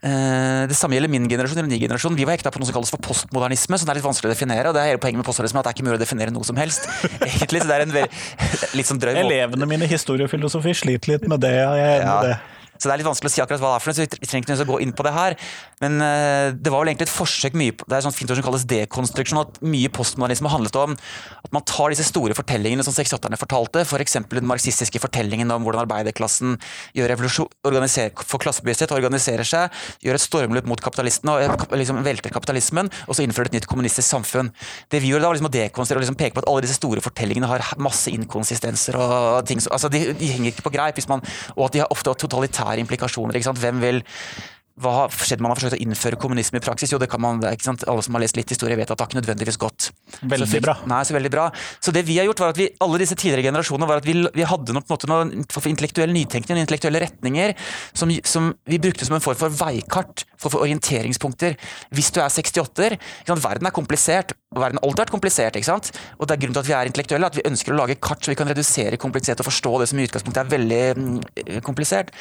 eh, 0.04 0.68
det 0.68 0.76
samme 0.76 0.98
gjelder 0.98 1.14
min 1.16 1.30
generasjon 1.32 1.62
eller 1.62 1.72
min 1.72 1.80
generasjon. 1.86 2.20
Vi 2.20 2.28
var 2.28 2.36
hekta 2.36 2.52
på 2.52 2.60
noe 2.60 2.68
som 2.68 2.76
kalles 2.76 2.92
for 2.92 3.08
postmodernisme, 3.08 3.80
som 3.80 3.92
er 3.92 4.02
litt 4.02 4.10
vanskelig 4.10 4.34
å 4.34 4.36
definere. 4.36 4.68
og 4.68 4.76
det 4.76 4.84
er 4.84 4.94
hele 4.94 5.04
poenget 5.04 5.24
med 5.24 5.30
postmodernisme, 5.30 5.64
at 5.64 5.70
det 5.70 5.74
er 5.74 5.80
ikke 5.80 5.88
mulig 5.88 6.02
å 6.02 6.04
definere 6.04 6.36
noe 6.36 6.48
som 6.48 6.60
helst. 6.60 6.92
Egentlig, 7.32 7.64
så 7.64 7.72
det 7.72 7.78
er 7.80 7.88
en 7.88 8.00
litt 8.82 8.92
sånn 8.92 9.00
drøm. 9.00 9.22
Elevene 9.24 9.70
mine 9.78 9.88
historiefilosofi 9.96 10.76
sliter 10.84 11.16
litt 11.16 11.30
med 11.32 11.46
det. 11.46 11.56
Jeg 11.56 11.86
er 11.86 12.02
enig 12.02 12.10
ja. 12.10 12.18
i 12.18 12.34
det. 12.34 12.42
Så 12.82 12.90
det 12.90 12.96
er 12.96 13.02
litt 13.04 13.10
vanskelig 13.10 13.30
å 13.30 13.36
si 13.36 13.44
akkurat 13.44 13.62
hva 13.62 13.76
det 13.76 13.78
er 13.78 13.84
for 13.84 13.92
noe, 13.92 13.98
så 14.00 14.06
vi 14.22 14.30
trenger 14.30 14.56
ikke 14.56 14.66
å 14.66 14.72
gå 14.74 14.80
inn 14.82 14.94
på 14.98 15.06
det 15.06 15.14
her. 15.14 15.38
Men 15.84 15.98
uh, 16.02 16.48
det 16.54 16.74
var 16.74 16.82
vel 16.84 16.92
egentlig 16.92 17.08
et 17.10 17.14
forsøk 17.14 17.56
mye 17.58 17.74
Det 17.78 17.90
er 17.90 18.00
et 18.00 18.06
sånt 18.06 18.18
fint 18.18 18.32
ord 18.34 18.40
som 18.40 18.46
kalles 18.46 18.68
dekonstruksjon. 18.70 19.42
At 19.42 19.62
mye 19.66 19.92
postmodernisme 19.94 20.50
handlet 20.52 20.78
om 20.82 20.96
at 20.96 21.52
man 21.54 21.66
tar 21.68 21.94
disse 21.94 22.08
store 22.10 22.36
fortellingene 22.38 22.86
som 22.86 22.96
68-erne 22.96 23.40
fortalte, 23.40 23.86
f.eks. 23.86 24.18
For 24.22 24.40
den 24.40 24.50
marxistiske 24.50 25.02
fortellingen 25.02 25.52
om 25.54 25.66
hvordan 25.66 25.86
arbeiderklassen 25.86 26.58
gjør 26.98 27.16
får 27.22 28.42
klassebevissthet, 28.46 28.94
organiserer 28.96 29.48
seg, 29.48 29.82
gjør 30.04 30.18
et 30.18 30.24
stormløp 30.24 30.68
mot 30.70 30.82
kapitalistene 30.82 31.34
og 31.34 31.76
liksom 31.78 32.02
velter 32.06 32.34
kapitalismen, 32.34 32.90
og 33.08 33.18
så 33.18 33.26
innfører 33.26 33.52
et 33.52 33.60
nytt 33.60 33.68
kommunistisk 33.70 34.08
samfunn. 34.08 34.52
Det 34.92 35.02
vi 35.04 35.12
gjorde 35.12 35.26
da, 35.26 35.32
var 35.32 35.38
liksom 35.38 35.50
å 35.50 35.54
dekonstruere 35.54 36.02
og 36.02 36.06
liksom 36.06 36.20
peke 36.20 36.38
på 36.38 36.44
at 36.44 36.50
alle 36.52 36.66
disse 36.66 36.78
store 36.80 37.04
fortellingene 37.04 37.50
har 37.50 37.66
masse 37.82 38.12
inkonsistenser 38.12 38.98
og 39.00 39.46
ting 39.50 39.62
altså 39.72 39.90
de, 39.92 40.04
de 40.18 40.30
henger 40.32 40.54
ikke 40.54 40.66
på 40.68 40.74
greip, 40.74 41.00
man, 41.12 41.24
og 41.56 41.68
at 41.68 41.76
de 41.76 41.82
har 41.84 41.94
ofte 41.94 42.14
totalitære 42.24 42.71
militære 42.72 42.86
implikasjoner. 42.86 43.36
ikke 43.36 43.50
sant? 43.50 43.60
Hvem 43.60 43.82
vil 43.82 44.04
hva 44.82 44.92
har 44.96 45.12
skjedd 45.14 45.42
man 45.42 45.52
har 45.52 45.60
forsøkt 45.60 45.78
å 45.78 45.84
innføre 45.84 46.18
kommunisme 46.18 46.58
i 46.58 46.64
praksis? 46.64 46.92
Jo, 46.92 46.98
det 46.98 47.10
kan 47.12 47.22
man, 47.22 47.42
ikke 47.44 47.68
sant? 47.68 47.84
Alle 47.88 48.02
som 48.02 48.16
har 48.16 48.24
lest 48.24 48.38
litt 48.38 48.50
historie, 48.50 48.76
vet 48.76 48.90
at 48.90 48.98
det 48.98 49.04
har 49.04 49.12
ikke 49.12 49.22
nødvendigvis 49.22 49.60
gått. 49.60 49.91
Veldig 50.22 50.48
så, 50.48 50.60
bra. 50.62 50.76
Nei, 50.90 51.02
så 51.08 51.16
veldig 51.16 51.32
bra. 51.34 51.48
Så 51.82 51.94
det 51.96 52.04
vi 52.06 52.18
har 52.20 52.28
gjort, 52.28 52.44
var 52.44 52.54
at 52.54 52.60
vi, 52.60 52.68
alle 52.84 53.00
disse 53.02 53.18
tidligere 53.18 53.48
generasjonene, 53.48 53.90
var 53.90 54.02
at 54.02 54.08
vi, 54.08 54.16
vi 54.36 54.46
hadde 54.46 54.76
noe, 54.76 54.86
på 54.86 54.98
en 55.08 55.14
måte, 55.14 55.72
intellektuell 55.72 56.14
nytenkning, 56.14 56.62
intellektuelle 56.62 57.02
retninger, 57.02 57.56
som, 57.98 58.14
som, 58.28 58.52
vi 58.70 58.80
brukte 58.82 59.08
som 59.08 59.18
en 59.18 59.24
form 59.24 59.40
for 59.40 59.58
veikart, 59.62 60.26
for, 60.38 60.54
for 60.54 60.66
orienteringspunkter. 60.68 61.58
Hvis 61.96 62.14
du 62.14 62.22
er 62.22 62.30
68-er 62.30 62.98
Verden 63.42 63.66
er 63.66 63.74
komplisert. 63.74 64.36
og 64.54 64.62
Verden 64.62 64.78
har 64.78 64.88
alltid 64.88 65.06
vært 65.06 65.14
komplisert. 65.16 65.58
ikke 65.58 65.72
sant? 65.72 65.92
Og 66.20 66.28
det 66.28 66.36
er 66.36 66.44
grunnen 66.44 66.58
til 66.58 66.64
at 66.64 66.70
vi 66.70 66.76
er 66.78 66.92
intellektuelle, 66.92 67.32
at 67.32 67.40
vi 67.40 67.48
ønsker 67.50 67.74
å 67.74 67.80
lage 67.80 67.98
kart 68.04 68.22
så 68.22 68.34
vi 68.34 68.38
kan 68.38 68.50
redusere 68.52 69.00
kompleksitet 69.02 69.42
og 69.42 69.50
forstå 69.50 69.78
det 69.82 69.88
som 69.90 70.02
i 70.02 70.06
utgangspunktet 70.06 70.44
er 70.44 70.52
veldig 70.52 70.84
mm, 70.98 71.16
komplisert. 71.66 72.14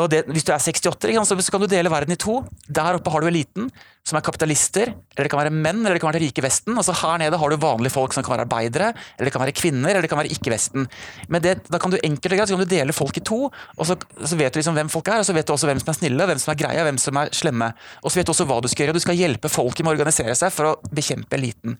Og 0.00 0.08
det, 0.08 0.22
hvis 0.32 0.44
du 0.48 0.52
er 0.54 0.60
68, 0.62 1.12
så 1.44 1.52
kan 1.52 1.60
du 1.60 1.68
dele 1.68 1.92
verden 1.92 2.14
i 2.14 2.20
to. 2.20 2.38
Der 2.68 2.96
oppe 2.96 3.12
har 3.12 3.20
du 3.20 3.28
eliten, 3.28 3.68
som 4.02 4.18
er 4.18 4.24
kapitalister. 4.26 4.90
Eller 5.14 5.26
det 5.26 5.30
kan 5.30 5.40
være 5.40 5.54
menn, 5.54 5.82
eller 5.84 5.96
det 5.96 6.02
kan 6.02 6.10
være 6.10 6.18
det 6.18 6.28
rike 6.28 6.42
Vesten. 6.44 6.74
Og 6.78 6.84
så 6.86 6.94
her 7.02 7.20
nede 7.22 7.38
har 7.38 7.52
du 7.52 7.58
vanlige 7.62 7.94
folk 7.94 8.14
som 8.14 8.24
kan 8.26 8.34
være 8.34 8.46
arbeidere, 8.48 8.90
eller 9.16 9.28
det 9.28 9.34
kan 9.34 9.44
være 9.44 9.54
kvinner, 9.54 9.92
eller 9.92 10.06
det 10.06 10.10
kan 10.10 10.18
være 10.18 10.32
ikke-Vesten. 10.34 10.88
Men 11.30 11.44
det, 11.44 11.54
da 11.70 11.78
kan 11.82 11.94
du 11.94 11.98
enkelt 12.02 12.34
og 12.34 12.40
greit 12.40 12.50
så 12.50 12.58
kan 12.58 12.64
du 12.66 12.74
dele 12.74 12.96
folk 12.96 13.20
i 13.20 13.24
to, 13.24 13.40
og 13.48 13.88
så, 13.88 13.96
så, 14.18 14.38
vet 14.38 14.54
du 14.54 14.58
liksom 14.58 14.78
hvem 14.78 14.90
folk 14.92 15.12
er, 15.12 15.22
og 15.22 15.28
så 15.28 15.36
vet 15.36 15.46
du 15.46 15.54
også 15.54 15.70
hvem 15.70 15.82
som 15.82 15.92
er 15.92 15.98
snille, 16.00 16.28
hvem 16.32 16.42
som 16.42 16.54
er 16.54 16.60
greie, 16.64 16.86
hvem 16.88 16.98
som 16.98 17.20
er 17.22 17.30
slemme. 17.36 17.70
Og 18.02 18.10
så 18.10 18.20
vet 18.20 18.30
du 18.30 18.34
også 18.34 18.48
hva 18.50 18.58
du 18.62 18.70
skal 18.72 18.86
gjøre. 18.86 18.96
og 18.96 19.00
Du 19.00 19.06
skal 19.06 19.20
hjelpe 19.20 19.52
folket 19.52 19.86
med 19.86 19.92
å 19.92 19.96
organisere 19.96 20.34
seg 20.38 20.54
for 20.54 20.72
å 20.72 20.94
bekjempe 20.94 21.38
eliten. 21.38 21.78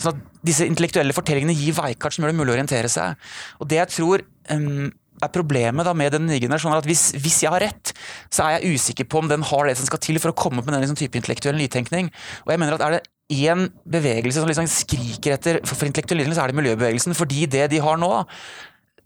Sånn 0.00 0.18
at 0.18 0.40
disse 0.46 0.66
intellektuelle 0.66 1.14
fortellingene 1.14 1.54
gir 1.54 1.76
veikart 1.78 2.16
som 2.16 2.26
gjør 2.26 2.34
det 2.34 2.40
mulig 2.40 2.54
å 2.54 2.58
orientere 2.58 2.90
seg. 2.90 3.30
Og 3.62 3.70
det 3.70 3.78
jeg 3.78 3.94
tror 3.94 4.26
um, 4.50 4.90
er 5.24 5.32
problemet 5.34 5.86
da 5.86 5.94
med 5.96 6.14
den 6.14 6.26
nye 6.28 6.40
generasjonen 6.42 6.80
at 6.80 6.88
hvis, 6.88 7.10
hvis, 7.18 7.42
jeg 7.44 7.52
har 7.52 7.64
rett, 7.64 7.92
så 8.32 8.46
er 8.46 8.58
jeg 8.58 8.76
usikker 8.76 9.08
på 9.10 9.22
om 9.22 9.30
den 9.30 9.44
har 9.46 9.68
det 9.68 9.76
som 9.78 9.88
skal 9.88 10.02
til 10.02 10.20
for 10.22 10.32
å 10.32 10.38
komme 10.38 10.62
opp 10.62 10.68
med 10.68 10.76
den 10.76 10.84
liksom 10.86 10.98
type 11.00 11.18
intellektuell 11.20 11.58
nytenkning. 11.60 12.10
Og 12.46 12.54
jeg 12.54 12.62
mener 12.62 12.76
at 12.76 12.86
er 12.86 12.98
det 12.98 13.04
én 13.30 13.68
bevegelse 13.86 14.42
som 14.42 14.50
liksom 14.50 14.68
skriker 14.70 15.36
etter 15.36 15.60
for, 15.62 15.76
for 15.76 15.88
intellektuell 15.88 16.22
nytenkning, 16.22 16.38
så 16.38 16.44
er 16.44 16.52
det 16.52 16.60
miljøbevegelsen. 16.60 17.16
Fordi 17.18 17.46
det 17.50 17.68
de 17.74 17.82
har 17.84 18.00
nå, 18.00 18.10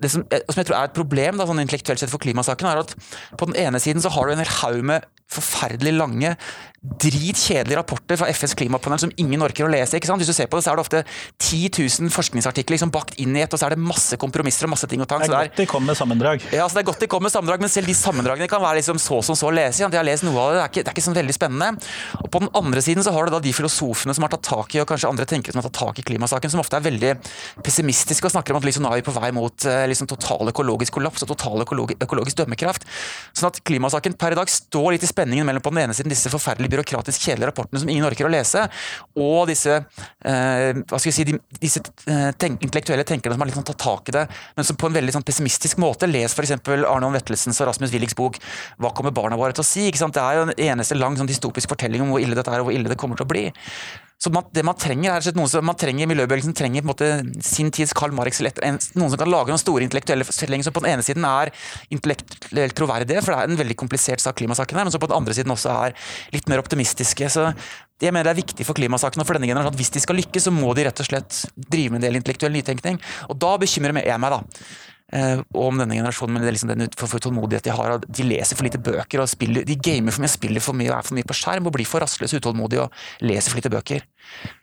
det 0.03 0.11
som, 0.13 0.25
eh, 0.31 0.43
som, 0.49 0.61
jeg 0.61 0.71
tror 0.71 0.79
er 0.79 0.91
et 0.91 0.97
problem 0.97 1.41
da, 1.41 1.47
sånn 1.49 1.63
intellektuelt 1.63 2.03
sett 2.03 2.13
for 2.13 2.23
klimasaken, 2.23 2.71
er 2.71 2.83
at 2.85 2.95
på 3.39 3.51
den 3.51 3.59
ene 3.61 3.83
siden 3.83 4.03
så 4.05 4.13
har 4.15 4.27
du 4.27 4.35
en 4.35 4.43
hel 4.43 4.55
haug 4.63 4.83
med 4.93 5.07
forferdelig 5.35 5.95
lange, 5.97 6.35
dritkjedelige 6.85 7.79
rapporter 7.79 8.19
fra 8.21 8.27
FNs 8.29 8.53
klimapanel 8.61 9.01
som 9.01 9.13
ingen 9.21 9.41
orker 9.43 9.65
å 9.65 9.71
lese. 9.73 9.97
ikke 9.97 10.11
sant? 10.11 10.21
Hvis 10.21 10.29
du 10.29 10.37
ser 10.37 10.51
på 10.53 10.59
det, 10.59 10.67
så 10.67 10.75
er 10.75 10.77
det 10.77 10.83
ofte 10.85 11.01
10 11.41 11.71
000 11.81 12.13
forskningsartikler 12.13 12.77
liksom 12.77 12.93
bakt 12.93 13.17
inn 13.23 13.33
i 13.39 13.41
ett, 13.41 13.55
og 13.57 13.61
så 13.61 13.71
er 13.71 13.75
det 13.75 13.81
masse 13.81 14.19
kompromisser 14.21 14.69
og 14.69 14.75
masse 14.75 14.89
ting 14.91 15.01
å 15.01 15.07
ta. 15.09 15.17
Det 15.23 15.31
er 15.31 15.49
godt 15.49 15.63
de 15.63 15.67
kommer 15.71 15.95
med 15.95 15.99
sammendrag. 15.99 16.45
Ja, 16.53 16.67
så 16.69 16.77
det 16.77 16.83
er 16.85 16.89
godt 16.91 17.01
de 17.01 17.09
kommer 17.09 17.31
med 17.31 17.35
sammendrag, 17.35 17.65
men 17.65 17.73
selv 17.73 17.89
de 17.89 17.97
sammendragene 17.97 18.51
kan 18.53 18.61
være 18.63 18.83
liksom 18.83 19.01
så 19.01 19.23
som 19.25 19.39
så 19.39 19.49
å 19.49 19.55
lese. 19.57 19.89
De 19.89 20.01
har 20.01 20.05
lest 20.07 20.27
noe 20.29 20.37
av 20.37 20.53
det, 20.53 20.59
det 20.59 20.65
er 20.67 20.75
ikke, 20.75 20.83
det 20.85 20.93
er 20.93 20.99
ikke 20.99 21.07
sånn 21.07 21.19
veldig 21.23 21.37
spennende. 21.39 21.89
Og 22.21 22.29
På 22.35 22.45
den 22.45 22.53
andre 22.61 22.85
siden 22.85 23.07
så 23.07 23.17
har 23.17 23.25
du 23.25 23.35
da 23.35 23.41
de 23.49 23.57
filosofene 23.57 24.17
som 24.17 24.29
har 24.29 24.35
tatt 24.37 24.45
tak 24.51 24.77
i, 24.77 24.83
og 24.85 24.89
kanskje 24.93 25.09
andre 25.09 25.29
tenkere 25.31 25.57
som 25.57 25.63
har 25.63 25.71
tatt 25.71 25.81
tak 25.81 26.05
i 26.05 26.07
klimasaken, 26.13 26.53
som 26.53 26.61
ofte 26.61 26.77
er 26.77 26.85
veldig 26.85 27.15
pessimistiske 27.65 28.29
og 28.29 28.37
snakker 28.37 28.53
om 28.53 28.61
at 28.61 28.69
liksom, 28.69 28.85
nå 28.85 28.93
er 28.93 29.01
vi 29.01 29.09
på 29.09 29.17
vei 29.17 29.33
mot 29.33 29.69
eh, 29.71 29.84
liksom, 29.91 30.09
total 30.11 30.51
økologisk 30.53 30.97
kollaps 30.97 31.25
og 31.25 31.31
total 31.33 31.65
økologi, 31.65 31.97
økologisk 32.05 32.39
dømmekraft. 32.41 32.87
Sånn 33.37 33.51
at 33.51 33.61
klimasaken 33.67 34.17
per 34.21 34.35
i 34.35 34.39
dag 34.39 34.51
står 34.51 34.95
litt 34.95 35.07
i 35.07 35.11
spenningen 35.11 35.47
mellom 35.49 35.65
på 35.65 35.73
den 35.75 35.85
ene 35.85 35.97
siden 35.97 36.13
disse 36.13 36.33
forferdelig 36.33 36.71
byråkratisk 36.73 37.29
kjedelige 37.29 37.51
rapportene 37.51 37.83
som 37.83 37.91
ingen 37.93 38.07
orker 38.09 38.29
å 38.29 38.33
lese, 38.33 38.67
og 39.21 39.49
disse, 39.51 39.81
eh, 40.25 40.71
hva 40.85 41.01
skal 41.01 41.11
vi 41.11 41.17
si, 41.17 41.27
de, 41.31 41.39
disse 41.61 41.83
eh, 42.11 42.31
tenk, 42.41 42.63
intellektuelle 42.65 43.07
tenkerne 43.09 43.37
som 43.37 43.45
har 43.45 43.53
liksom 43.53 43.67
tatt 43.71 43.83
tak 43.85 44.13
i 44.13 44.17
det, 44.19 44.27
men 44.57 44.69
som 44.69 44.79
på 44.81 44.91
en 44.91 44.97
veldig 44.99 45.17
sånn, 45.17 45.27
pessimistisk 45.27 45.81
måte. 45.83 46.09
Les 46.11 46.33
f.eks. 46.33 46.57
Arnold 46.65 47.19
Vettelsens 47.19 47.61
og 47.63 47.71
Rasmus 47.71 47.93
Willigs 47.95 48.17
bok 48.19 48.39
'Hva 48.79 48.93
kommer 48.95 49.15
barna 49.15 49.39
våre 49.41 49.55
til 49.57 49.65
å 49.65 49.67
si?' 49.67 49.91
Det 49.95 50.21
er 50.21 50.37
jo 50.37 50.43
en 50.47 50.55
eneste 50.59 50.95
lang 50.99 51.17
sånn, 51.17 51.29
dystopisk 51.29 51.69
fortelling 51.69 52.03
om 52.03 52.11
hvor 52.13 52.23
ille 52.23 52.37
dette 52.37 52.51
er, 52.53 52.61
og 52.61 52.69
hvor 52.69 52.77
ille 52.77 52.91
det 52.91 52.99
kommer 53.01 53.17
til 53.17 53.27
å 53.27 53.31
bli. 53.31 53.45
Så 54.23 54.31
man, 54.33 54.47
det 54.57 54.63
man 54.65 54.77
trenger, 54.79 55.19
er 55.19 55.37
noen 55.37 55.51
som 55.51 55.67
man 55.67 55.77
trenger, 55.77 56.09
Miljøbevegelsen 56.09 56.55
trenger 56.57 56.85
på 56.85 56.87
en 56.87 56.93
måte 56.93 57.45
sin 57.45 57.71
tids 57.75 57.93
Karl 57.97 58.15
Marx, 58.17 58.41
noen 58.41 59.11
som 59.13 59.19
kan 59.21 59.31
lage 59.31 59.53
noen 59.53 59.61
store 59.61 59.85
intellektuelle 59.85 60.25
fortellinger 60.25 60.69
som 60.69 60.77
på 60.77 60.85
den 60.85 60.95
ene 60.95 61.05
siden 61.05 61.27
er 61.29 61.51
intellektuelt 61.93 62.77
troverdige, 62.79 63.25
for 63.25 63.35
det 63.35 63.41
er 63.41 63.53
en 63.53 63.61
veldig 63.61 63.77
komplisert 63.83 64.23
sak, 64.25 64.39
klimasaken 64.41 64.81
her, 64.81 64.89
men 64.89 64.95
som 64.95 65.03
på 65.03 65.11
den 65.11 65.19
andre 65.19 65.37
siden 65.37 65.53
også 65.53 65.75
er 65.75 65.99
litt 66.33 66.49
mer 66.49 66.63
optimistiske. 66.63 67.29
så 67.29 67.51
jeg 68.03 68.13
mener 68.13 68.27
det 68.27 68.35
er 68.35 68.43
viktig 68.43 68.65
for 68.67 68.77
klimasaken 68.77 69.23
og 69.23 69.29
for 69.29 69.39
denne 69.39 69.49
generasjonen 69.49 69.73
at 69.73 69.79
hvis 69.79 69.93
de 69.95 70.03
skal 70.03 70.19
lykkes, 70.19 70.49
så 70.49 70.53
må 70.55 70.73
de 70.75 70.85
rett 70.89 71.01
og 71.01 71.07
slett 71.07 71.45
drive 71.55 71.93
med 71.93 72.01
en 72.01 72.09
del 72.09 72.19
intellektuell 72.19 72.53
nytenkning. 72.53 72.99
Og 73.31 73.39
da 73.41 73.55
bekymrer 73.61 74.03
jeg 74.03 74.21
meg, 74.21 74.35
da. 74.35 74.41
Uh, 75.13 75.43
om 75.61 75.77
denne 75.77 75.99
generasjonen, 75.99 76.33
men 76.33 76.43
det 76.43 76.49
er 76.49 76.55
liksom 76.57 76.71
den 76.73 76.89
for, 76.97 77.11
for 77.13 77.23
tålmodighet 77.23 77.67
de 77.67 77.75
har. 77.77 77.99
De 78.09 78.25
leser 78.25 78.57
for 78.57 78.67
lite 78.67 78.81
bøker, 78.83 79.21
og 79.21 79.29
spiller, 79.31 79.67
de 79.69 79.77
gamer 79.77 80.15
for 80.15 80.25
mye, 80.25 80.33
spiller 80.33 80.65
for 80.65 80.77
mye 80.79 80.89
og 80.89 80.97
er 80.97 81.07
for 81.07 81.19
mye 81.19 81.29
på 81.29 81.37
skjerm 81.37 81.69
og 81.69 81.75
blir 81.77 81.89
for 81.89 82.03
rastløse 82.03 82.41
utålmodige 82.41 82.87
og 82.87 83.27
leser 83.29 83.53
for 83.53 83.61
lite 83.61 83.73
bøker. 83.75 84.07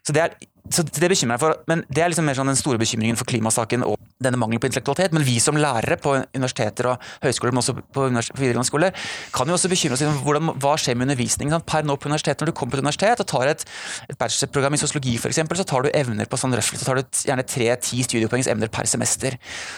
Så 0.02 0.13
det, 0.15 0.24
er, 0.24 0.50
så 0.74 0.84
det 0.84 1.10
bekymrer 1.12 1.36
meg 1.36 1.41
for, 1.41 1.58
men 1.69 1.84
det 1.93 2.02
er 2.02 2.10
liksom 2.10 2.26
mer 2.26 2.38
sånn 2.38 2.50
den 2.50 2.58
store 2.58 2.80
bekymringen 2.82 3.17
for 3.19 3.30
klimasaken 3.30 3.84
og 3.86 4.00
denne 4.24 4.39
mangelen 4.41 4.62
på 4.63 4.69
intellektualitet. 4.69 5.13
Men 5.13 5.26
vi 5.28 5.36
som 5.43 5.58
lærere 5.60 5.97
på 6.02 6.15
universiteter 6.34 6.89
og 6.91 7.06
høyskoler, 7.21 7.54
men 7.54 7.62
også 7.62 7.76
på, 7.78 8.08
videregående 8.10 8.67
skole, 8.69 8.91
kan 9.36 9.50
jo 9.50 9.58
også 9.58 9.71
bekymre 9.71 9.97
oss 9.97 10.06
om 10.08 10.19
hvordan, 10.26 10.54
hva 10.63 10.74
skjer 10.82 10.97
med 10.97 11.10
undervisningen. 11.10 11.54
Sant? 11.54 11.67
Per 11.69 11.86
nå 11.86 11.97
på 12.02 12.10
universitetet, 12.10 12.41
Når 12.41 12.52
du 12.52 12.58
kommer 12.58 12.76
på 12.76 12.82
et 12.82 12.86
universitet 12.86 13.24
og 13.24 13.30
tar 13.30 13.54
et, 13.54 13.65
et 14.10 14.17
bachelorprogram 14.17 14.78
i 14.78 14.82
sosiologi 14.82 15.17
f.eks., 15.21 15.41
så 15.62 15.67
tar 15.69 15.86
du 15.86 15.91
evner 15.93 16.30
på 16.30 16.39
sånn 16.41 16.58
røffelig, 16.58 16.82
så 16.82 16.89
tar 16.89 17.02
du 17.02 17.24
gjerne 17.30 17.45
tre-ti 17.45 18.02
studiepoengs 18.08 18.50
emner 18.50 18.71
per 18.74 18.89
semester. 18.89 19.38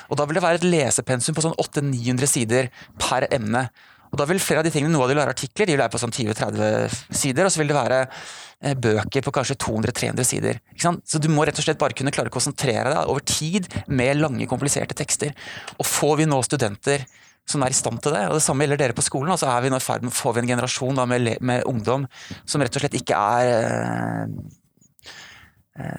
Og 0.10 0.20
Da 0.20 0.28
vil 0.30 0.40
det 0.40 0.46
være 0.46 0.62
et 0.62 0.70
lesepensum 0.70 1.36
på 1.36 1.44
sånn 1.44 1.58
800-900 1.60 2.32
sider 2.32 2.72
per 3.02 3.28
emne. 3.34 3.68
Og 4.14 4.20
da 4.22 4.28
vil 4.30 4.42
flere 4.42 4.62
av 4.62 4.68
de 4.68 4.72
tingene, 4.74 4.94
Noe 4.94 5.08
av 5.08 5.12
de 5.12 5.18
lærer 5.18 5.34
artikler, 5.34 5.66
de 5.66 5.74
vil 5.74 5.82
være 5.82 5.94
på 5.96 6.02
sånn 6.02 6.14
20-30 6.14 7.18
sider, 7.18 7.48
og 7.48 7.54
så 7.54 7.62
vil 7.64 7.72
det 7.72 7.78
være 7.80 8.00
eh, 8.06 8.76
bøker 8.78 9.26
på 9.26 9.34
kanskje 9.34 9.58
200-300 9.66 10.30
sider. 10.30 10.62
Så 10.78 11.22
du 11.22 11.32
må 11.34 11.48
rett 11.48 11.58
og 11.58 11.66
slett 11.66 11.82
bare 11.82 11.98
kunne 11.98 12.14
klare 12.14 12.30
å 12.30 12.36
konsentrere 12.36 12.94
deg 12.94 13.10
over 13.10 13.26
tid 13.26 13.72
med 13.90 14.22
lange, 14.22 14.46
kompliserte 14.50 14.98
tekster. 14.98 15.34
Og 15.80 15.90
får 15.90 16.22
vi 16.22 16.30
nå 16.30 16.40
studenter 16.46 17.08
som 17.50 17.66
er 17.66 17.74
i 17.74 17.76
stand 17.76 18.00
til 18.00 18.14
det, 18.16 18.22
og 18.30 18.38
det 18.38 18.46
samme 18.46 18.64
gjelder 18.64 18.80
dere 18.80 18.96
på 18.96 19.04
skolen, 19.04 19.34
altså 19.34 19.50
er 19.52 19.66
vi 19.66 19.72
nå 19.74 19.76
i 19.82 19.96
med 20.06 20.16
får 20.16 20.36
vi 20.38 20.44
en 20.46 20.52
generasjon 20.54 20.96
da, 21.02 21.04
med, 21.10 21.34
med, 21.44 21.66
ungdom 21.68 22.06
som 22.48 22.64
rett 22.64 22.78
og 22.78 22.86
slett 22.86 23.02
ikke 23.02 23.18
er 23.20 23.50
Eh, 23.52 24.62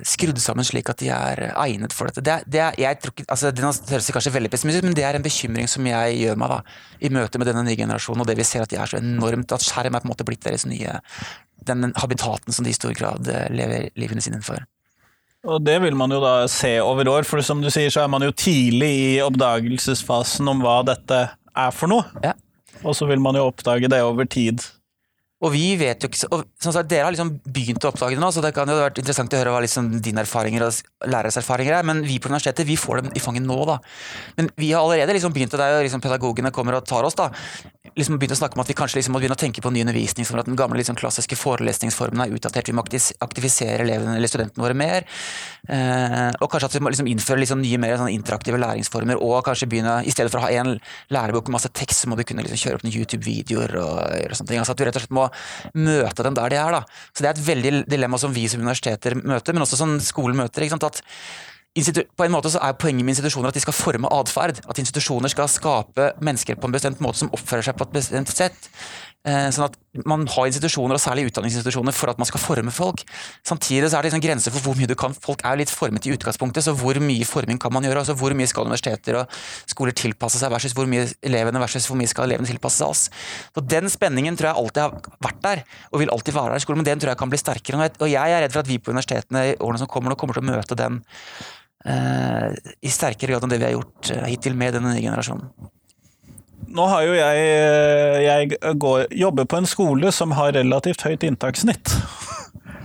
skrudd 0.07 0.39
sammen 0.39 0.67
slik 0.67 0.87
at 0.93 1.01
de 1.03 1.09
er 1.11 1.41
egnet 1.51 1.95
for 1.97 2.07
dette. 2.07 2.23
Det, 2.23 2.37
det, 2.47 2.63
jeg 2.79 2.99
tror 3.03 3.15
ikke, 3.15 3.25
altså, 3.27 3.51
det 3.51 3.65
høres 3.65 4.11
kanskje 4.15 4.35
veldig 4.37 4.51
pessimistisk 4.53 4.87
men 4.87 4.95
det 4.95 5.07
er 5.09 5.19
en 5.19 5.25
bekymring 5.25 5.67
som 5.71 5.89
jeg 5.89 6.21
gjør 6.21 6.39
meg 6.39 6.53
da, 6.53 6.61
i 7.03 7.11
møte 7.11 7.41
med 7.43 7.51
denne 7.51 7.65
nye 7.67 7.79
generasjonen, 7.81 8.23
og 8.23 8.29
det 8.31 8.39
vi 8.39 8.47
ser 8.47 8.63
at 8.63 8.71
de 8.71 8.79
er 8.79 8.93
så 8.93 9.01
enormt, 9.01 9.57
at 9.57 9.67
skjerm 9.67 9.97
er 9.97 10.05
på 10.05 10.07
en 10.07 10.15
måte 10.15 10.27
blitt 10.29 10.47
deres 10.47 10.69
nye 10.71 11.01
den 11.67 11.93
habitaten 11.97 12.53
som 12.53 12.65
de 12.65 12.73
i 12.73 12.77
stor 12.77 12.95
grad 12.97 13.29
eh, 13.31 13.49
lever 13.55 13.91
livene 13.99 14.23
sine 14.23 14.39
innenfor. 14.39 14.65
Og 15.45 15.61
det 15.61 15.77
vil 15.83 15.97
man 15.97 16.13
jo 16.13 16.23
da 16.23 16.47
se 16.49 16.79
over 16.81 17.09
år, 17.11 17.27
for 17.29 17.43
som 17.45 17.61
du 17.61 17.69
sier 17.73 17.93
så 17.93 18.05
er 18.05 18.13
man 18.13 18.25
jo 18.25 18.33
tidlig 18.33 18.91
i 18.91 19.11
oppdagelsesfasen 19.25 20.49
om 20.49 20.63
hva 20.65 20.79
dette 20.89 21.21
er 21.29 21.75
for 21.77 21.93
noe. 21.93 22.07
Ja. 22.25 22.33
Og 22.85 22.97
så 22.97 23.09
vil 23.09 23.21
man 23.23 23.37
jo 23.37 23.45
oppdage 23.51 23.91
det 23.93 24.01
over 24.05 24.29
tid. 24.29 24.65
Og 25.45 25.53
vi 25.53 25.75
vet 25.81 26.01
jo 26.01 26.09
ikke, 26.09 26.29
og, 26.33 26.47
sånn 26.63 26.75
sagt, 26.77 26.89
Dere 26.89 27.07
har 27.07 27.15
liksom 27.15 27.35
begynt 27.45 27.85
å 27.85 27.91
oppdage 27.93 28.17
det 28.17 28.23
nå, 28.23 28.31
så 28.33 28.43
det 28.45 28.55
kan 28.57 28.71
jo 28.71 28.79
vært 28.79 29.01
interessant 29.03 29.35
å 29.35 29.41
høre 29.41 29.53
hva 29.53 29.61
liksom 29.65 29.91
dine 30.05 30.25
erfaringer 30.25 30.65
og 30.65 31.11
læreres 31.11 31.37
erfaringer 31.41 31.79
er. 31.79 31.87
Men 31.87 32.01
vi 32.07 32.17
på 32.23 32.31
universitetet 32.33 32.69
vi 32.69 32.79
får 32.81 33.03
dem 33.03 33.13
i 33.13 33.23
fanget 33.23 33.45
nå. 33.45 33.59
da. 33.69 33.79
Men 34.39 34.49
vi 34.57 34.73
har 34.73 34.81
allerede 34.85 35.17
liksom 35.17 35.35
begynt, 35.37 35.53
og 35.55 35.61
det 35.61 35.69
er 35.69 35.77
jo 35.77 35.87
liksom 35.89 36.05
pedagogene 36.05 36.55
kommer 36.55 36.79
og 36.79 36.89
tar 36.89 37.05
oss, 37.05 37.19
da, 37.19 37.31
liksom 37.95 38.19
begynt 38.19 38.35
å 38.35 38.39
snakke 38.41 38.59
om 38.59 38.65
at 38.65 38.71
vi 38.71 38.77
kanskje 38.79 38.99
liksom 38.99 39.15
må 39.15 39.21
begynne 39.21 39.37
å 39.37 39.41
tenke 39.41 39.63
på 39.63 39.73
ny 39.75 39.85
undervisning. 39.85 40.27
Sånn 40.27 40.41
at 40.41 40.49
den 40.49 40.59
gamle 40.59 40.81
liksom 40.81 40.97
klassiske 40.99 41.37
forelesningsformen 41.39 42.25
er 42.25 42.35
utdatert. 42.35 42.71
Vi 42.71 42.77
må 42.77 42.85
aktivisere 42.85 43.85
elevene 43.85 44.17
eller 44.17 44.31
studentene 44.31 44.65
våre 44.65 44.79
mer. 44.79 45.07
Eh, 45.69 46.31
og 46.41 46.49
kanskje 46.51 46.71
at 46.71 46.79
vi 46.79 46.83
må 46.85 46.93
liksom 46.95 47.09
innføre 47.11 47.43
liksom 47.43 47.63
nye 47.63 47.79
mer 47.83 47.99
sånn 48.01 48.13
interaktive 48.15 48.59
læringsformer. 48.61 49.21
Og 49.21 49.45
kanskje 49.47 49.69
begynne, 49.71 50.01
i 50.09 50.15
stedet 50.15 50.33
for 50.33 50.41
å 50.41 50.47
ha 50.47 50.53
én 50.55 50.75
lærebok 51.15 51.51
med 51.51 51.59
masse 51.59 51.71
tekst, 51.77 52.03
så 52.03 52.11
må 52.11 52.19
vi 52.19 52.27
kunne 52.29 52.47
liksom 52.47 52.61
kjøre 52.65 52.81
opp 52.81 52.87
noen 52.87 52.97
YouTube-videoer 52.97 53.77
og 53.83 53.95
gjøre 54.23 54.41
sånne 54.41 54.55
ting. 54.55 54.63
Altså 54.65 54.75
at 54.75 54.83
vi 54.83 54.89
rett 54.89 54.99
og 54.99 55.05
slett 55.05 55.19
må 55.21 55.29
møte 55.75 56.27
dem 56.27 56.37
der 56.37 56.53
de 56.53 56.61
er. 56.61 56.79
Da. 56.79 56.83
Så 57.13 57.25
Det 57.25 57.31
er 57.31 57.37
et 57.37 57.47
veldig 57.47 57.73
dilemma 57.91 58.19
som 58.19 58.35
vi 58.35 58.47
som 58.49 58.61
universiteter 58.61 59.17
møter, 59.21 59.53
men 59.53 59.63
også 59.63 59.81
som 59.81 59.99
skolen 60.01 60.37
møter. 60.37 60.67
At 60.75 61.03
på 61.75 62.25
en 62.25 62.31
måte 62.31 62.53
så 62.55 62.61
er 62.63 62.77
Poenget 62.79 63.05
med 63.05 63.17
institusjoner 63.17 63.51
at 63.51 63.55
de 63.55 63.65
skal 63.65 63.75
forme 63.75 64.11
atferd. 64.13 64.61
At 64.69 64.79
institusjoner 64.79 65.29
skal 65.29 65.49
skape 65.49 66.13
mennesker 66.21 66.55
på 66.55 66.67
en 66.67 66.77
bestemt 66.77 67.01
måte 67.01 67.19
som 67.19 67.33
oppfører 67.35 67.67
seg 67.67 67.77
på 67.79 67.89
et 67.89 67.97
bestemt 67.99 68.31
sett. 68.31 68.71
Eh, 69.25 69.49
sånn 69.57 69.71
at 69.71 69.81
Man 70.05 70.25
har 70.27 70.49
institusjoner, 70.51 70.99
og 70.99 71.01
særlig 71.01 71.29
utdanningsinstitusjoner, 71.29 71.95
for 71.95 72.11
at 72.11 72.19
man 72.19 72.27
skal 72.27 72.43
forme 72.43 72.73
folk. 72.75 73.05
Samtidig 73.47 73.87
så 73.87 73.97
er 73.97 74.03
det 74.03 74.11
liksom 74.11 74.23
grenser 74.25 74.51
for 74.51 74.67
hvor 74.67 74.75
mye 74.75 74.89
du 74.91 74.97
kan. 74.99 75.15
Folk 75.15 75.45
er 75.47 75.61
litt 75.61 75.71
formet 75.71 76.09
i 76.09 76.11
utgangspunktet, 76.17 76.67
så 76.67 76.75
hvor 76.75 76.99
mye 76.99 77.29
forming 77.29 77.61
kan 77.63 77.71
man 77.73 77.87
gjøre? 77.87 78.03
altså 78.03 78.17
Hvor 78.19 78.35
mye 78.35 78.51
skal 78.51 78.67
universiteter 78.67 79.21
og 79.21 79.37
skoler 79.71 79.95
tilpasse 79.95 80.41
seg, 80.43 80.51
versus 80.51 80.75
hvor 80.75 80.91
mye 80.91 81.07
elevene 81.23 81.63
versus 81.63 81.87
hvor 81.87 82.01
mye 82.01 82.11
skal 82.11 82.27
elevene 82.27 82.51
tilpasse 82.51 82.83
seg 82.83 82.91
oss? 82.91 83.05
Så 83.55 83.63
Den 83.63 83.87
spenningen 83.93 84.35
tror 84.35 84.51
jeg 84.51 84.61
alltid 84.65 84.83
har 84.83 85.15
vært 85.29 85.41
der, 85.47 85.63
og 85.93 86.03
vil 86.03 86.11
alltid 86.11 86.35
være 86.35 86.57
der 86.57 86.65
i 86.65 86.67
skolen, 86.67 86.83
men 86.83 86.91
den 86.91 87.05
tror 87.05 87.15
jeg 87.15 87.23
kan 87.23 87.31
bli 87.31 87.41
sterkere. 87.45 87.91
Og 88.03 88.11
jeg 88.11 88.35
er 88.35 88.43
redd 88.43 88.57
for 88.57 88.65
at 88.65 88.73
vi 88.73 88.81
på 88.83 88.91
universitetene 88.91 89.47
i 89.53 89.57
årene 89.61 89.85
som 89.85 89.93
kommer, 89.95 90.11
nå 90.11 90.19
kommer 90.19 90.35
til 90.35 90.43
å 90.43 90.51
møte 90.51 90.75
den 90.83 90.99
uh, 91.87 92.51
i 92.83 92.91
sterkere 92.91 93.37
grad 93.37 93.47
enn 93.47 93.55
det 93.55 93.63
vi 93.63 93.71
har 93.71 93.79
gjort 93.79 94.11
uh, 94.11 94.27
hittil 94.27 94.59
med 94.59 94.75
denne 94.75 94.91
nye 94.91 95.07
generasjonen. 95.07 95.55
Nå 96.75 96.87
har 96.91 97.05
jo 97.07 97.15
jeg, 97.15 97.43
eh, 97.55 98.21
jeg 98.25 98.79
går, 98.83 99.07
jobber 99.15 99.47
på 99.47 99.61
en 99.61 99.69
skole 99.69 100.11
som 100.15 100.35
har 100.35 100.55
relativt 100.57 101.07
høyt 101.07 101.27
inntakssnitt. 101.27 101.95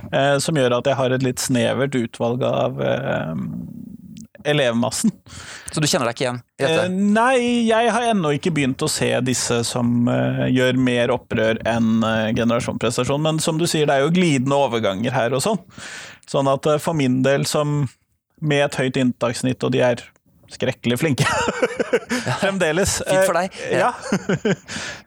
Eh, 0.09 0.39
som 0.41 0.57
gjør 0.57 0.73
at 0.79 0.87
jeg 0.89 0.97
har 0.97 1.13
et 1.13 1.21
litt 1.21 1.37
snevert 1.37 1.93
utvalg 1.93 2.41
av 2.41 2.79
eh, 2.81 3.41
elevmassen. 4.49 5.11
Så 5.69 5.83
du 5.83 5.85
kjenner 5.85 6.09
deg 6.09 6.15
ikke 6.15 6.23
igjen 6.23 6.39
i 6.41 6.63
dette? 6.63 6.87
Eh, 6.87 6.95
nei, 7.13 7.35
jeg 7.67 7.91
har 7.93 8.07
ennå 8.15 8.31
ikke 8.33 8.55
begynt 8.55 8.81
å 8.81 8.89
se 8.89 9.11
disse 9.21 9.59
som 9.69 10.09
eh, 10.09 10.47
gjør 10.49 10.81
mer 10.81 11.13
opprør 11.13 11.61
enn 11.61 12.01
generasjonprestasjon. 12.33 13.21
Men 13.21 13.37
som 13.37 13.61
du 13.61 13.67
sier, 13.69 13.85
det 13.85 13.99
er 13.99 14.07
jo 14.07 14.15
glidende 14.15 14.57
overganger 14.57 15.13
her 15.13 15.37
og 15.37 15.45
sånn. 15.45 15.61
Sånn 16.25 16.49
at 16.49 16.65
for 16.81 16.97
min 16.97 17.21
del, 17.21 17.45
som 17.45 17.83
med 18.41 18.65
et 18.65 18.81
høyt 18.81 18.97
inntakssnitt, 18.97 19.61
og 19.61 19.77
de 19.77 19.85
er 19.91 20.07
skrekkelig 20.53 20.99
flinke. 21.01 21.25
Fremdeles. 22.41 22.99
Fint 23.05 23.27
for 23.27 23.39
deg. 23.39 23.59
Eh, 23.69 23.81
ja. 23.81 23.93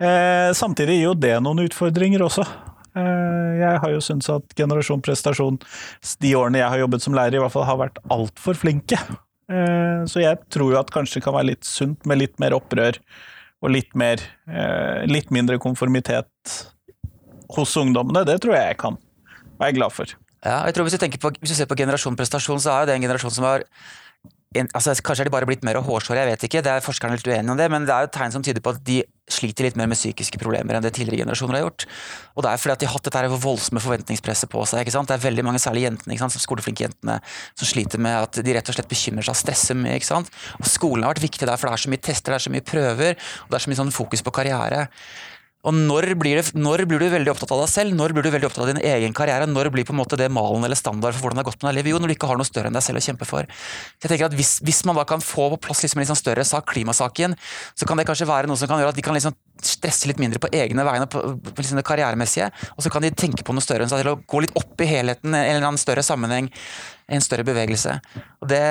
Eh, 0.03 0.51
samtidig 0.57 0.97
gir 0.97 1.05
jo 1.05 1.13
det 1.15 1.35
noen 1.45 1.63
utfordringer 1.63 2.25
også. 2.25 2.43
Eh, 2.99 3.51
jeg 3.61 3.83
har 3.85 3.93
jo 3.93 4.01
syntes 4.03 4.31
at 4.33 4.55
Generasjon 4.59 5.03
prestasjon, 5.05 5.61
de 6.23 6.33
årene 6.39 6.63
jeg 6.63 6.73
har 6.75 6.83
jobbet 6.83 7.05
som 7.05 7.15
lærer, 7.17 7.39
i 7.39 7.43
hvert 7.43 7.55
fall 7.55 7.69
har 7.69 7.79
vært 7.85 8.01
altfor 8.13 8.59
flinke. 8.59 8.99
Så 10.09 10.23
jeg 10.23 10.39
tror 10.55 10.71
jo 10.73 10.79
at 10.79 10.89
kanskje 10.95 11.19
det 11.19 11.25
kan 11.27 11.35
være 11.35 11.51
litt 11.51 11.67
sunt 11.69 12.07
med 12.09 12.23
litt 12.23 12.39
mer 12.41 12.55
opprør 12.57 12.97
og 13.61 13.73
litt, 13.75 13.91
mer, 13.99 14.23
litt 15.05 15.29
mindre 15.35 15.59
konformitet 15.61 16.55
hos 17.59 17.75
ungdommene. 17.77 18.23
Det 18.25 18.39
tror 18.41 18.57
jeg 18.57 18.71
jeg 18.71 18.79
kan 18.81 18.97
være 19.61 19.77
glad 19.77 19.93
for. 19.93 20.15
Ja, 20.43 20.63
jeg 20.67 20.75
tror 20.75 20.89
hvis 20.89 20.97
du, 20.99 21.19
på, 21.23 21.31
hvis 21.43 21.53
du 21.53 21.59
ser 21.59 21.69
på 21.71 21.79
generasjon 21.79 22.17
prestasjon, 22.19 22.63
så 22.63 22.75
er 22.81 22.89
det 22.89 22.97
en 22.97 23.05
generasjon 23.05 23.35
som 23.35 23.47
har 23.47 23.67
altså, 24.61 24.95
Kanskje 25.03 25.25
er 25.25 25.31
de 25.31 25.35
bare 25.35 25.49
blitt 25.49 25.65
mer 25.67 25.81
hårsåre, 25.83 26.21
jeg 26.23 26.31
vet 26.33 26.47
ikke. 26.49 26.63
det 26.63 26.73
er 26.73 26.85
Forskerne 26.85 27.17
litt 27.17 27.27
uenige 27.27 27.53
om 27.55 27.59
det, 27.59 27.69
men 27.73 27.89
det 27.89 27.95
er 27.95 28.07
jo 28.07 28.13
tegn 28.15 28.35
som 28.35 28.45
tyder 28.45 28.65
på 28.65 28.75
at 28.75 28.83
de 28.87 29.03
sliter 29.33 29.65
litt 29.67 29.79
mer 29.79 29.89
med 29.89 29.97
psykiske 29.97 30.39
problemer 30.41 30.77
enn 30.77 30.85
det 30.85 30.93
tidligere 30.97 31.25
generasjoner 31.25 31.57
har 31.57 31.65
gjort. 31.65 31.87
Og 32.37 32.45
det 32.45 32.51
er 32.51 32.61
fordi 32.61 32.75
at 32.75 32.83
de 32.83 32.89
har 32.89 32.97
hatt 32.97 33.09
dette 33.09 33.41
voldsomme 33.45 33.83
forventningspresset 33.83 34.51
på 34.53 34.65
seg. 34.69 34.83
ikke 34.83 34.95
sant? 34.95 35.09
Det 35.09 35.17
er 35.17 35.25
veldig 35.25 35.47
mange, 35.47 35.63
særlig 35.63 35.87
jentene, 35.87 36.15
ikke 36.15 36.27
sant? 36.27 36.43
skoleflinke 36.43 36.87
jentene, 36.87 37.19
som 37.59 37.71
sliter 37.71 38.03
med 38.03 38.19
at 38.19 38.43
de 38.45 38.57
rett 38.57 38.69
og 38.69 38.77
slett 38.77 38.91
bekymrer 38.91 39.27
seg 39.27 39.37
og 39.37 39.41
stresser 39.41 39.79
mye. 39.79 39.97
ikke 40.01 40.11
sant? 40.11 40.33
Og 40.59 40.69
skolen 40.69 41.07
har 41.07 41.15
vært 41.15 41.27
viktig 41.29 41.49
der, 41.49 41.57
for 41.57 41.71
det 41.71 41.79
er 41.79 41.85
så 41.87 41.93
mye 41.93 42.07
tester, 42.11 42.35
det 42.35 42.41
er 42.41 42.47
så 42.49 42.55
mye 42.55 42.67
prøver, 42.73 43.21
og 43.45 43.53
det 43.53 43.61
er 43.61 43.67
så 43.67 43.73
mye 43.73 43.83
sånn 43.83 43.95
fokus 43.95 44.27
på 44.27 44.35
karriere. 44.35 44.89
Og 45.63 45.77
når 45.77 46.09
blir, 46.19 46.41
det, 46.41 46.57
når 46.59 46.83
blir, 46.91 46.99
du 46.99 47.13
veldig 47.13 47.31
opptatt 47.31 47.53
av 47.55 47.61
deg 47.63 47.71
selv? 47.71 47.95
Når 47.95 48.15
blir 48.17 48.27
du 48.27 48.33
veldig 48.35 48.49
opptatt 48.49 48.65
av 48.65 48.73
din 48.73 48.81
egen 48.83 49.13
karriere? 49.15 49.47
Når 49.47 49.71
blir 49.71 49.87
på 49.87 49.95
en 49.95 50.01
måte 50.01 50.19
det 50.19 50.27
malen 50.35 50.67
eller 50.67 50.79
standard 50.79 51.15
for 51.15 51.29
hvordan 51.29 51.39
det 51.39 51.45
har 51.45 51.51
gått 51.53 51.63
med 51.63 51.71
deg 51.71 51.79
livet? 51.79 51.93
Jo, 51.93 52.01
når 52.03 52.11
du 52.11 52.15
ikke 52.17 52.31
har 52.31 52.41
noe 52.41 52.49
større 52.49 52.73
enn 52.73 52.79
deg 52.79 52.83
selv 52.83 52.99
å 52.99 53.05
kjempe 53.07 53.29
for. 53.29 53.47
Så 53.47 54.09
jeg 54.09 54.13
tenker 54.15 54.27
at 54.27 54.35
Hvis, 54.35 54.57
hvis 54.67 54.83
man 54.89 54.99
da 54.99 55.07
kan 55.07 55.23
få 55.23 55.53
på 55.55 55.61
plass 55.69 55.85
liksom 55.85 56.01
en 56.01 56.07
liksom 56.07 56.19
større 56.19 56.47
sak, 56.49 56.67
klimasaken, 56.73 57.39
så 57.79 57.87
kan 57.87 58.01
det 58.01 58.09
kanskje 58.11 58.27
være 58.27 58.51
noe 58.51 58.59
som 58.59 58.71
kan 58.71 58.83
gjøre 58.83 58.97
at 58.97 58.99
de 58.99 59.07
kan 59.07 59.15
liksom 59.15 59.39
stresse 59.63 60.11
litt 60.11 60.19
mindre 60.19 60.43
på 60.43 60.51
egne 60.59 60.83
vegne, 60.89 61.07
på, 61.07 61.23
på 61.47 61.63
liksom 61.63 61.79
det 61.79 61.87
karrieremessige, 61.87 62.49
og 62.75 62.83
så 62.83 62.91
kan 62.91 63.05
de 63.05 63.13
tenke 63.15 63.47
på 63.47 63.55
noe 63.55 63.63
større 63.63 63.87
enn 63.87 63.93
seg 63.93 64.03
selv 64.03 64.17
og 64.17 64.25
gå 64.27 64.43
litt 64.43 64.57
opp 64.59 64.83
i 64.83 64.89
helheten, 64.91 65.31
en 65.31 65.45
eller 65.45 65.69
annen 65.69 65.79
større 65.79 66.03
sammenheng, 66.03 66.51
en 67.07 67.23
større 67.23 67.47
bevegelse. 67.47 68.01
Og 68.43 68.51
det 68.51 68.65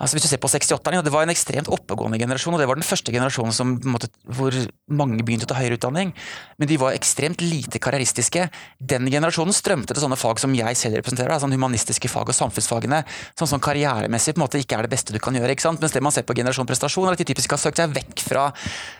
Altså 0.00 0.16
hvis 0.16 0.24
du 0.24 0.30
ser 0.30 0.40
på 0.40 0.48
68-erne, 0.48 1.02
Det 1.04 1.12
var 1.12 1.22
en 1.22 1.32
ekstremt 1.32 1.68
oppegående 1.68 2.18
generasjon. 2.18 2.54
og 2.54 2.60
Det 2.60 2.68
var 2.68 2.78
den 2.78 2.86
første 2.86 3.12
generasjonen 3.12 3.52
som, 3.52 3.76
måte, 3.84 4.08
hvor 4.24 4.54
mange 4.88 5.22
begynte 5.22 5.44
å 5.44 5.50
ta 5.52 5.58
høyere 5.60 5.76
utdanning. 5.76 6.14
Men 6.58 6.68
de 6.68 6.78
var 6.80 6.96
ekstremt 6.96 7.40
lite 7.44 7.78
karrieristiske. 7.78 8.48
Den 8.80 9.10
generasjonen 9.12 9.52
strømte 9.52 9.92
til 9.92 10.02
sånne 10.02 10.16
fag 10.16 10.40
som 10.40 10.54
jeg 10.54 10.76
selv 10.76 10.96
representerer. 10.96 11.38
sånn 11.40 11.52
humanistiske 11.52 12.08
fag 12.08 12.28
og 12.28 12.34
samfunnsfagene. 12.34 13.04
Som 13.36 13.46
sånn 13.46 13.60
karrieremessig 13.60 14.34
på 14.34 14.40
en 14.40 14.46
måte 14.48 14.58
ikke 14.58 14.78
er 14.78 14.88
det 14.88 14.90
beste 14.96 15.12
du 15.12 15.18
kan 15.18 15.34
gjøre. 15.34 15.50
ikke 15.52 15.68
sant? 15.68 15.80
Mens 15.80 15.92
det 15.92 16.02
man 16.02 16.12
ser 16.12 16.22
på 16.22 16.34
generasjon 16.34 16.66
prestasjon, 16.66 17.06
er 17.06 17.12
at 17.12 17.18
de 17.18 17.24
typisk 17.24 17.50
har 17.50 17.58
søkt 17.58 17.76
seg 17.76 17.92
vekk 17.92 18.24
fra 18.24 18.52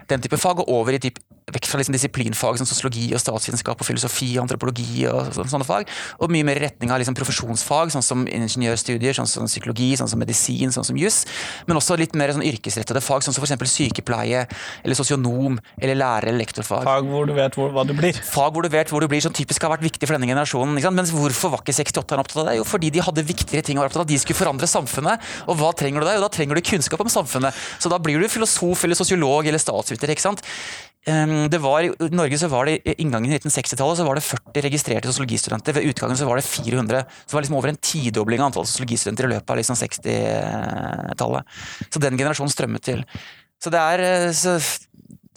den 0.08 0.20
type 0.20 0.36
fag 0.36 0.60
og 0.60 0.68
over 0.68 0.92
i 0.92 0.98
typ, 0.98 1.18
vekk 1.50 1.66
fra 1.70 1.80
liksom 1.80 1.94
disiplinfag 1.96 2.58
som 2.60 2.68
sosiologi 2.68 3.08
og 3.14 3.22
statsvitenskap 3.22 3.80
og 3.80 3.86
filosofi 3.86 4.28
og 4.36 4.44
antropologi 4.44 5.06
og 5.10 5.32
sånne 5.38 5.66
fag. 5.66 5.88
Og 6.22 6.32
mye 6.32 6.46
mer 6.46 6.60
i 6.60 6.64
retning 6.66 6.92
av 6.92 7.00
liksom 7.02 7.16
profesjonsfag, 7.18 7.92
sånn 7.94 8.04
som 8.04 8.26
ingeniørstudier, 8.28 9.16
sånn 9.16 9.28
som 9.30 9.48
psykologi, 9.50 9.92
sånn 9.98 10.10
som 10.10 10.20
medisin. 10.20 10.70
sånn 10.70 10.86
som 10.86 10.96
juss, 10.98 11.24
men 11.66 11.76
også 11.76 11.96
litt 11.98 12.14
mer 12.14 12.32
sånn 12.34 12.44
yrkesrettede 12.46 13.00
fag, 13.02 13.22
sånn 13.24 13.34
som 13.34 13.44
f.eks. 13.44 13.70
sykepleie, 13.70 14.46
eller 14.84 14.94
sosionom, 14.94 15.58
eller 15.80 15.94
lærer- 15.94 16.28
eller 16.28 16.44
lektorfag. 16.44 16.84
Fag 16.84 17.08
hvor 17.08 17.26
du 17.26 17.34
vet 17.34 17.54
hvor, 17.54 17.70
hva 17.74 17.84
du 17.86 17.94
blir. 17.94 18.12
Fag 18.14 18.52
hvor 18.54 18.62
du 18.62 18.68
vet 18.68 18.88
hvor 18.90 19.00
du 19.00 19.08
blir, 19.08 19.20
som 19.24 19.32
typisk 19.32 19.62
har 19.62 19.74
vært 19.74 19.86
viktig 19.86 20.06
for 20.06 20.16
denne 20.16 20.28
generasjonen. 20.30 20.74
Men 20.94 21.06
hvorfor 21.06 21.50
var 21.50 21.64
ikke 21.64 21.76
68-erne 21.76 22.24
opptatt 22.24 22.42
av 22.44 22.50
det? 22.50 22.58
Jo, 22.60 22.64
fordi 22.68 22.90
de 22.94 23.02
hadde 23.04 23.26
viktigere 23.26 23.64
ting 23.66 23.78
å 23.78 23.84
være 23.84 23.92
opptatt 23.92 24.04
av. 24.04 24.10
De 24.10 24.18
skulle 24.18 24.38
forandre 24.38 24.68
samfunnet. 24.70 25.20
Og 25.48 25.58
hva 25.60 25.72
trenger 25.76 26.00
du 26.00 26.06
da? 26.06 26.14
Jo, 26.16 26.24
da 26.24 26.30
trenger 26.32 26.58
du 26.58 26.62
kunnskap 26.66 27.02
om 27.02 27.10
samfunnet. 27.10 27.56
Så 27.80 27.90
da 27.92 27.98
blir 27.98 28.20
du 28.20 28.28
filosof 28.30 28.84
eller 28.84 28.98
sosiolog 28.98 29.46
eller 29.46 29.62
statsviter. 29.62 30.10
ikke 30.14 30.26
sant? 30.28 30.44
Det 31.00 31.58
var, 31.64 31.80
I 31.80 32.08
Norge 32.12 32.36
så 32.36 32.48
var 32.52 32.68
det 32.68 32.82
inngangen 33.00 33.32
i 33.32 33.38
1960-tallet 33.38 33.96
så 33.96 34.04
var 34.04 34.18
det 34.18 34.24
40 34.26 34.64
registrerte 34.66 35.08
sosiologistudenter. 35.08 35.72
Ved 35.78 35.88
utgangen 35.88 36.18
så 36.20 36.26
var 36.28 36.36
det 36.36 36.44
400. 36.44 37.00
Så 37.08 37.30
det 37.30 37.36
var 37.38 37.46
liksom 37.46 37.56
over 37.56 37.72
en 37.72 37.80
tidobling 37.80 38.42
av 38.42 38.50
antall 38.50 38.68
sosiologistudenter 38.68 39.24
i 39.24 39.30
løpet 39.32 39.54
av 39.54 39.60
liksom 39.62 39.78
60-tallet. 39.80 41.56
Så 41.88 42.04
den 42.04 42.20
generasjonen 42.20 42.52
strømmet 42.52 42.84
til. 42.84 43.04
Så 43.64 43.72
det 43.72 43.80
er, 43.80 44.04
eh, 44.04 44.28
så, 44.36 44.58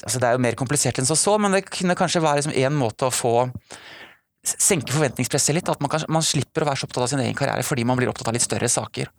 altså 0.04 0.20
det 0.20 0.28
er 0.28 0.36
jo 0.36 0.44
mer 0.44 0.60
komplisert 0.60 1.00
enn 1.00 1.08
så 1.08 1.16
så, 1.20 1.38
men 1.40 1.56
det 1.56 1.66
kunne 1.70 1.96
kanskje 2.00 2.24
være 2.24 2.42
liksom 2.42 2.56
en 2.60 2.80
måte 2.80 3.08
å 3.08 3.16
få 3.16 3.36
senke 4.44 4.92
forventningspresset 4.92 5.56
litt. 5.56 5.72
At 5.72 5.80
man, 5.80 5.92
kan, 5.96 6.04
man 6.12 6.28
slipper 6.28 6.68
å 6.68 6.74
være 6.74 6.84
så 6.84 6.92
opptatt 6.92 7.08
av 7.08 7.14
sin 7.16 7.24
egen 7.24 7.40
karriere 7.40 7.64
fordi 7.64 7.88
man 7.88 8.00
blir 8.00 8.12
opptatt 8.12 8.28
av 8.28 8.36
litt 8.36 8.44
større 8.44 8.68
saker 8.68 9.12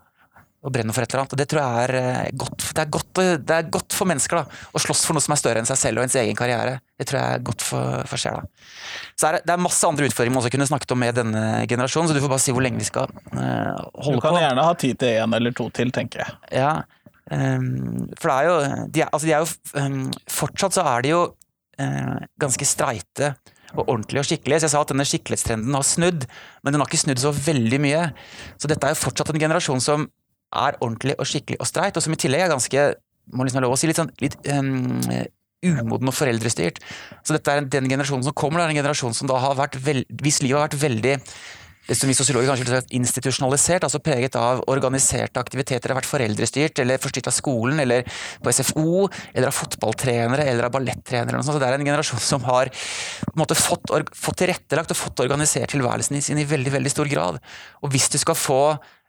og 0.64 0.72
brenner 0.72 0.96
for 0.96 1.04
et 1.04 1.12
eller 1.12 1.24
annet. 1.24 1.34
Og 1.36 1.40
det 1.40 1.46
tror 1.50 1.60
jeg 1.60 1.84
er 1.84 1.92
eh, 1.98 2.30
godt. 2.40 2.66
Det 2.72 2.82
er 2.82 2.90
godt, 2.96 3.20
det 3.44 3.56
er 3.56 3.68
godt 3.76 3.96
for 3.96 4.08
mennesker 4.08 4.40
da, 4.40 4.60
å 4.72 4.82
slåss 4.82 5.04
for 5.04 5.16
noe 5.16 5.24
som 5.24 5.36
er 5.36 5.40
større 5.40 5.60
enn 5.60 5.68
seg 5.68 5.80
selv 5.80 6.00
og 6.00 6.06
ens 6.06 6.16
egen 6.22 6.38
karriere. 6.38 6.78
Det 6.96 7.06
tror 7.10 7.20
jeg 7.20 7.36
er 7.36 7.44
godt 7.50 7.64
for, 7.66 8.00
for 8.08 8.20
sjela. 8.20 8.42
Så 9.12 9.28
er 9.28 9.38
det, 9.38 9.44
det, 9.44 9.54
er 9.54 9.64
masse 9.66 9.88
andre 9.88 10.08
utfordringer 10.08 10.34
man 10.34 10.42
også 10.42 10.54
kunne 10.54 10.68
snakket 10.70 10.96
om 10.96 11.02
med 11.04 11.20
denne 11.20 11.44
generasjonen, 11.70 12.10
så 12.10 12.16
du 12.16 12.22
får 12.24 12.32
bare 12.32 12.44
si 12.46 12.56
hvor 12.56 12.64
lenge 12.64 12.80
vi 12.80 12.88
skal 12.88 13.12
uh, 13.12 13.36
holde 13.36 14.16
på. 14.16 14.18
Du 14.18 14.24
kan 14.24 14.38
på. 14.38 14.42
gjerne 14.46 14.66
ha 14.66 14.74
tid 14.80 15.00
til 15.04 15.22
én 15.22 15.38
eller 15.38 15.56
to 15.56 15.68
til, 15.76 15.92
tenker 15.94 16.24
jeg. 16.24 16.36
Ja, 16.62 16.72
um, 17.28 18.08
for 18.16 18.30
det 18.30 18.36
er 18.36 18.48
jo 18.48 18.86
de 18.94 19.04
er, 19.04 19.10
altså 19.10 19.28
de 19.28 19.34
er 19.36 19.44
jo 19.44 19.80
um, 19.84 20.04
Fortsatt 20.32 20.78
så 20.78 20.86
er 20.94 21.04
de 21.04 21.12
jo 21.12 21.22
uh, 21.28 22.16
ganske 22.40 22.68
streite 22.68 23.34
og 23.74 23.88
ordentlig 23.88 24.22
og 24.22 24.28
skikkelig. 24.28 24.60
Så 24.60 24.68
jeg 24.68 24.74
sa 24.74 24.82
at 24.84 24.92
denne 24.94 25.06
skikkelighetstrenden 25.08 25.76
har 25.76 25.86
snudd, 25.86 26.28
men 26.62 26.74
den 26.74 26.82
har 26.82 26.88
ikke 26.88 27.04
snudd 27.04 27.22
så 27.22 27.34
veldig 27.34 27.80
mye. 27.82 28.04
Så 28.56 28.70
dette 28.70 28.86
er 28.86 28.94
jo 28.94 29.02
fortsatt 29.02 29.34
en 29.34 29.42
generasjon 29.42 29.82
som 29.82 30.08
er 30.54 30.78
ordentlig 30.80 31.16
og 31.18 31.28
skikkelig 31.28 31.60
og 31.60 31.70
streit, 31.70 31.96
og 31.96 32.04
som 32.04 32.14
i 32.14 32.20
tillegg 32.20 32.46
er 32.46 32.54
ganske 32.54 32.86
må 33.32 33.46
liksom 33.46 33.62
ha 33.62 33.64
lov 33.64 33.74
å 33.76 33.80
si, 33.80 33.88
litt 33.88 33.96
sånn 33.96 34.12
litt, 34.20 34.36
um, 34.52 35.00
umoden 35.64 36.10
og 36.10 36.16
foreldrestyrt. 36.16 36.80
Så 37.24 37.36
dette 37.36 37.52
er 37.52 37.66
den 37.72 37.88
generasjonen 37.88 38.26
som 38.26 38.36
kommer, 38.36 38.60
det 38.60 38.68
er 38.68 38.74
en 38.74 38.82
generasjon 38.82 39.16
som 39.16 39.30
da 39.30 39.40
har 39.40 39.56
vært 39.58 39.78
veld, 39.80 40.08
hvis 40.20 40.42
livet 40.44 40.60
har 40.60 40.66
vært 40.68 40.82
veldig 40.82 41.18
det 41.84 41.96
som 41.98 42.08
vi 42.08 42.14
sosiologer 42.16 42.48
kanskje 42.48 42.64
vil 42.64 42.80
si 42.80 42.96
institusjonalisert, 42.96 43.84
altså 43.84 44.00
preget 44.00 44.38
av 44.40 44.62
organiserte 44.72 45.40
aktiviteter, 45.40 45.92
har 45.92 45.98
vært 45.98 46.08
foreldrestyrt 46.08 46.80
eller 46.80 47.02
forstyrt 47.02 47.28
av 47.28 47.36
skolen 47.36 47.82
eller 47.82 48.06
på 48.40 48.54
SFO, 48.56 49.04
eller 49.34 49.50
av 49.50 49.56
fotballtrenere 49.56 50.46
eller 50.48 50.64
av 50.64 50.72
ballettrenere. 50.72 51.42
Så 51.44 51.58
det 51.60 51.68
er 51.68 51.76
en 51.76 51.84
generasjon 51.84 52.24
som 52.24 52.46
har 52.48 52.72
på 52.72 53.34
en 53.34 53.42
måte, 53.42 53.58
fått, 53.58 53.92
fått 54.16 54.40
tilrettelagt 54.40 54.96
og 54.96 55.00
fått 55.02 55.26
organisert 55.26 55.74
tilværelsen 55.76 56.24
sin 56.24 56.40
i 56.40 56.48
veldig, 56.48 56.72
veldig 56.78 56.94
stor 56.94 57.10
grad. 57.12 57.40
Og 57.84 57.92
hvis 57.92 58.08
du 58.14 58.16
skal 58.22 58.38
få 58.38 58.62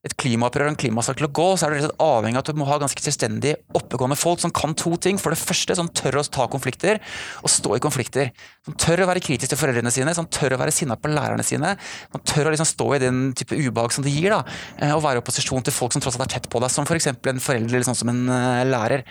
et 0.06 0.14
klimaopprør 0.22 0.68
og 0.68 0.74
en 0.74 0.78
klimasak 0.78 1.18
til 1.18 1.26
å 1.26 1.32
gå, 1.34 1.46
så 1.58 1.66
er 1.66 1.80
du 1.82 1.94
avhengig 2.04 2.38
av 2.38 2.44
at 2.44 2.50
du 2.54 2.60
må 2.60 2.68
ha 2.70 2.78
ganske 2.82 3.02
selvstendig, 3.02 3.56
oppegående 3.78 4.18
folk 4.20 4.42
som 4.44 4.52
kan 4.54 4.76
to 4.78 4.94
ting. 5.02 5.18
For 5.22 5.34
det 5.34 5.40
første, 5.42 5.74
som 5.78 5.90
tør 5.90 6.20
å 6.22 6.24
ta 6.30 6.46
konflikter 6.52 7.00
og 7.42 7.50
stå 7.50 7.74
i 7.78 7.82
konflikter. 7.82 8.30
Som 8.68 8.78
tør 8.82 9.04
å 9.04 9.08
være 9.10 9.24
kritisk 9.26 9.50
til 9.52 9.60
foreldrene 9.60 9.94
sine, 9.94 10.14
som 10.18 10.28
tør 10.30 10.56
å 10.56 10.60
være 10.62 10.74
sinna 10.76 10.98
på 11.00 11.10
lærerne 11.10 11.46
sine. 11.46 11.74
Som 12.14 12.22
tør 12.22 12.50
å 12.50 12.54
liksom 12.54 12.70
stå 12.70 12.90
i 12.98 13.02
den 13.02 13.22
type 13.38 13.58
ubehag 13.58 13.96
som 13.96 14.06
det 14.06 14.14
gir, 14.14 14.36
da, 14.36 14.44
eh, 14.78 14.94
og 14.94 15.02
være 15.06 15.20
i 15.20 15.24
opposisjon 15.24 15.66
til 15.66 15.74
folk 15.74 15.96
som 15.96 16.04
tross 16.06 16.20
alt 16.20 16.28
er 16.28 16.36
tett 16.36 16.50
på 16.54 16.62
deg, 16.62 16.74
som 16.74 16.86
f.eks. 16.86 17.10
en 17.10 17.42
forelder 17.42 17.80
eller 17.80 17.88
sånn 17.88 17.98
som 17.98 18.12
en 18.14 18.22
uh, 18.30 18.62
lærer. 18.68 19.06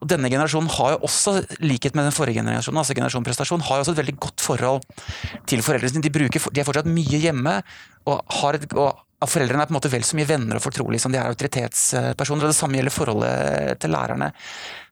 Og 0.00 0.08
Denne 0.08 0.32
generasjonen 0.32 0.72
har 0.78 0.94
jo 0.94 1.02
også, 1.08 1.42
likhet 1.60 1.98
med 1.98 2.08
den 2.08 2.16
forrige 2.16 2.40
generasjonen, 2.40 2.80
altså 2.80 2.96
generasjon 2.96 3.26
prestasjon, 3.26 3.66
har 3.68 3.80
jo 3.80 3.84
også 3.84 3.96
et 3.96 4.00
veldig 4.00 4.16
godt 4.28 4.44
forhold 4.44 4.88
til 5.50 5.64
foreldrene 5.66 5.92
sine. 5.92 6.06
De, 6.08 6.14
bruker, 6.14 6.48
de 6.48 6.62
er 6.62 6.68
fortsatt 6.68 6.88
mye 6.88 7.20
hjemme 7.20 7.58
og 8.08 8.40
har 8.40 8.56
et 8.56 8.72
og 8.78 9.04
at 9.18 9.30
foreldrene 9.32 9.64
er 9.64 9.66
på 9.66 9.74
en 9.74 9.78
måte 9.80 9.90
vel 9.90 10.04
så 10.06 10.14
mye 10.14 10.28
venner 10.28 10.58
og 10.58 10.62
fortrolige 10.62 11.02
som 11.02 11.10
de 11.10 11.18
er 11.18 11.26
autoritetspersoner. 11.26 12.44
og 12.46 12.52
Det 12.52 12.58
samme 12.58 12.78
gjelder 12.78 12.94
forholdet 12.94 13.80
til 13.82 13.90
lærerne. 13.90 14.28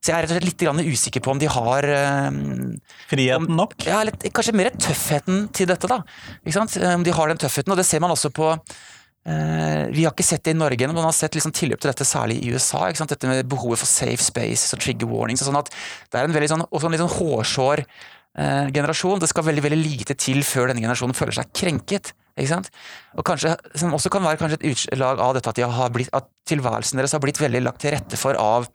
Så 0.00 0.10
jeg 0.10 0.16
er 0.16 0.26
rett 0.26 0.32
og 0.32 0.40
slett 0.40 0.48
litt 0.50 0.90
usikker 0.90 1.22
på 1.22 1.32
om 1.32 1.38
de 1.42 1.50
har 1.50 1.86
um, 2.26 2.74
Friheten 3.06 3.54
nok? 3.54 3.76
Ja, 3.86 4.00
litt, 4.06 4.26
kanskje 4.34 4.56
mer 4.58 4.72
tøffheten 4.74 5.46
til 5.54 5.70
dette, 5.70 5.90
da. 5.90 6.00
Om 6.02 7.06
de 7.06 7.14
har 7.14 7.30
den 7.30 7.42
tøffheten, 7.42 7.74
og 7.74 7.78
det 7.78 7.86
ser 7.86 8.02
man 8.02 8.14
også 8.14 8.32
på 8.34 8.50
uh, 8.50 9.84
vi 9.94 10.02
har 10.02 10.10
ikke 10.10 10.26
sett 10.26 10.42
det 10.46 10.56
i 10.56 10.58
Norge, 10.58 10.90
men 10.90 10.98
man 10.98 11.06
har 11.06 11.14
sett 11.14 11.38
liksom 11.38 11.54
tilløp 11.54 11.82
til 11.82 11.92
dette 11.92 12.06
særlig 12.06 12.40
i 12.42 12.50
USA. 12.50 12.82
Dette 12.90 13.30
med 13.30 13.46
behovet 13.46 13.82
for 13.82 13.90
safe 13.90 14.22
space 14.26 14.74
og 14.74 14.82
trigger 14.82 15.10
warnings. 15.10 15.46
og 15.46 15.52
sånn 15.52 15.62
at 15.62 15.70
Det 15.70 16.18
er 16.18 16.26
en 16.26 16.34
veldig 16.34 16.52
sånn, 16.56 16.66
også 16.66 16.90
en 16.90 16.98
litt 16.98 17.04
sånn 17.06 17.16
hårsår 17.16 17.86
eh, 17.86 18.68
generasjon. 18.74 19.22
Det 19.22 19.30
skal 19.30 19.46
veldig 19.52 19.68
veldig 19.70 19.82
lite 19.82 20.18
til 20.18 20.42
før 20.46 20.72
denne 20.72 20.82
generasjonen 20.82 21.18
føler 21.18 21.38
seg 21.38 21.54
krenket. 21.54 22.14
Ikke 22.36 22.50
sant? 22.50 22.70
Og 23.16 23.24
kanskje, 23.24 23.54
Som 23.80 23.94
også 23.96 24.12
kan 24.12 24.24
være 24.24 24.52
et 24.52 24.66
utslag 24.70 25.20
av 25.20 25.34
dette 25.36 25.48
at, 25.48 25.92
blitt, 25.92 26.12
at, 26.12 26.28
tilværelsen 26.46 27.00
deres 27.00 27.12
har 27.16 27.22
blitt 27.24 27.40
veldig 27.40 27.62
lagt 27.64 27.80
til 27.82 27.90
rette 27.90 28.18
for 28.20 28.38
av 28.38 28.68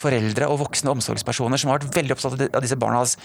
foreldre 0.00 0.46
og 0.48 0.62
voksne 0.62 0.94
omsorgspersoner 0.94 1.60
som 1.60 1.68
har 1.68 1.82
vært 1.82 1.98
veldig 1.98 2.14
opptatt 2.14 2.44
av 2.48 2.62
disse 2.64 2.78
barnas 2.80 3.18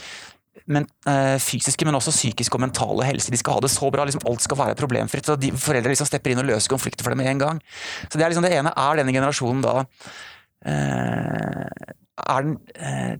men, 0.68 0.86
øh, 1.08 1.40
fysiske, 1.40 1.86
men 1.86 1.96
også 1.96 2.12
psykiske 2.12 2.56
og 2.56 2.62
mentale 2.62 3.08
helse. 3.08 3.32
De 3.32 3.38
skal 3.38 3.58
ha 3.58 3.64
det 3.64 3.72
så 3.72 3.90
bra, 3.92 4.06
liksom 4.06 4.22
alt 4.30 4.42
skal 4.42 4.58
være 4.58 4.76
problemfritt. 4.80 5.30
og 5.30 5.40
de, 5.42 5.52
Foreldre 5.52 5.92
liksom 5.92 6.08
stepper 6.08 6.32
inn 6.32 6.44
og 6.44 6.50
løser 6.52 6.70
konflikter 6.70 7.04
for 7.04 7.10
dem 7.10 7.18
med 7.24 7.32
en 7.32 7.40
gang. 7.40 7.62
Så 8.10 8.18
Det 8.18 8.22
er 8.22 8.30
liksom 8.30 8.46
det 8.46 8.54
ene 8.54 8.74
er 8.76 8.96
denne 9.00 9.16
generasjonen 9.16 9.64
da 9.64 9.86
øh, 10.68 11.68
er 12.28 12.42
den 12.42 12.58
øh, 12.80 13.18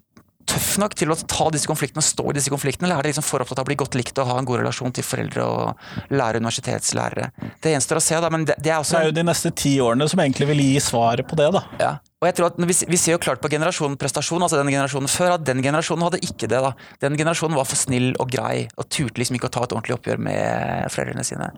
tøff 0.54 0.78
nok 0.82 0.96
til 0.98 1.12
å 1.14 1.18
ta 1.18 1.50
disse 1.54 1.70
konfliktene 1.70 2.04
og 2.04 2.08
stå 2.08 2.30
i 2.30 2.38
disse 2.38 2.54
konfliktene, 2.54 2.88
eller 2.88 3.02
er 3.02 3.08
det 3.08 3.14
liksom 3.14 3.26
for 3.26 3.44
opptatt 3.44 3.62
av 3.62 3.66
å 3.66 3.72
bli 3.72 3.78
godt 3.80 3.98
likt 3.98 4.22
og 4.22 4.30
ha 4.30 4.40
en 4.40 4.48
god 4.48 4.62
relasjon 4.62 4.94
til 4.96 5.06
foreldre 5.08 5.46
og 5.50 6.14
lære 6.14 6.42
universitetslærere? 6.44 7.30
Det 7.64 7.74
gjenstår 7.74 8.00
å 8.00 8.06
se, 8.08 8.20
da, 8.24 8.32
men 8.34 8.48
det, 8.48 8.58
det, 8.62 8.72
er 8.72 8.82
også 8.82 8.98
Det 8.98 9.02
er 9.02 9.12
jo 9.12 9.18
de 9.20 9.28
neste 9.28 9.54
ti 9.64 9.76
årene 9.84 10.08
som 10.12 10.22
egentlig 10.24 10.50
vil 10.54 10.64
gi 10.64 10.84
svaret 10.84 11.30
på 11.30 11.40
det, 11.40 11.50
da. 11.56 11.64
Ja. 11.82 11.92
Og 12.24 12.30
jeg 12.30 12.38
tror 12.38 12.52
at 12.54 12.62
vi, 12.62 12.76
vi 12.88 13.00
ser 13.02 13.18
jo 13.18 13.24
klart 13.26 13.42
på 13.44 13.52
generasjonen 13.52 13.98
prestasjon, 14.00 14.46
altså 14.46 14.62
den 14.62 14.72
generasjonen 14.72 15.12
før, 15.12 15.34
at 15.36 15.44
den 15.44 15.60
generasjonen 15.66 16.06
hadde 16.08 16.22
ikke 16.24 16.48
det. 16.48 16.62
da. 16.64 16.72
Den 17.04 17.18
generasjonen 17.20 17.58
var 17.60 17.68
for 17.68 17.80
snill 17.80 18.14
og 18.16 18.32
grei 18.32 18.70
og 18.78 18.88
turte 18.88 19.20
liksom 19.20 19.36
ikke 19.36 19.50
å 19.50 19.56
ta 19.58 19.66
et 19.66 19.76
ordentlig 19.76 19.98
oppgjør 19.98 20.24
med 20.30 20.94
foreldrene 20.94 21.28
sine. 21.28 21.52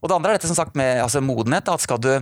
Og 0.00 0.08
det 0.08 0.16
andre 0.16 0.32
er 0.32 0.40
dette 0.40 0.48
som 0.48 0.56
sagt 0.56 0.78
med 0.78 1.02
altså, 1.02 1.20
modenhet. 1.20 1.66
da, 1.68 1.76
at 1.76 1.84
skal 1.84 2.00
du 2.00 2.14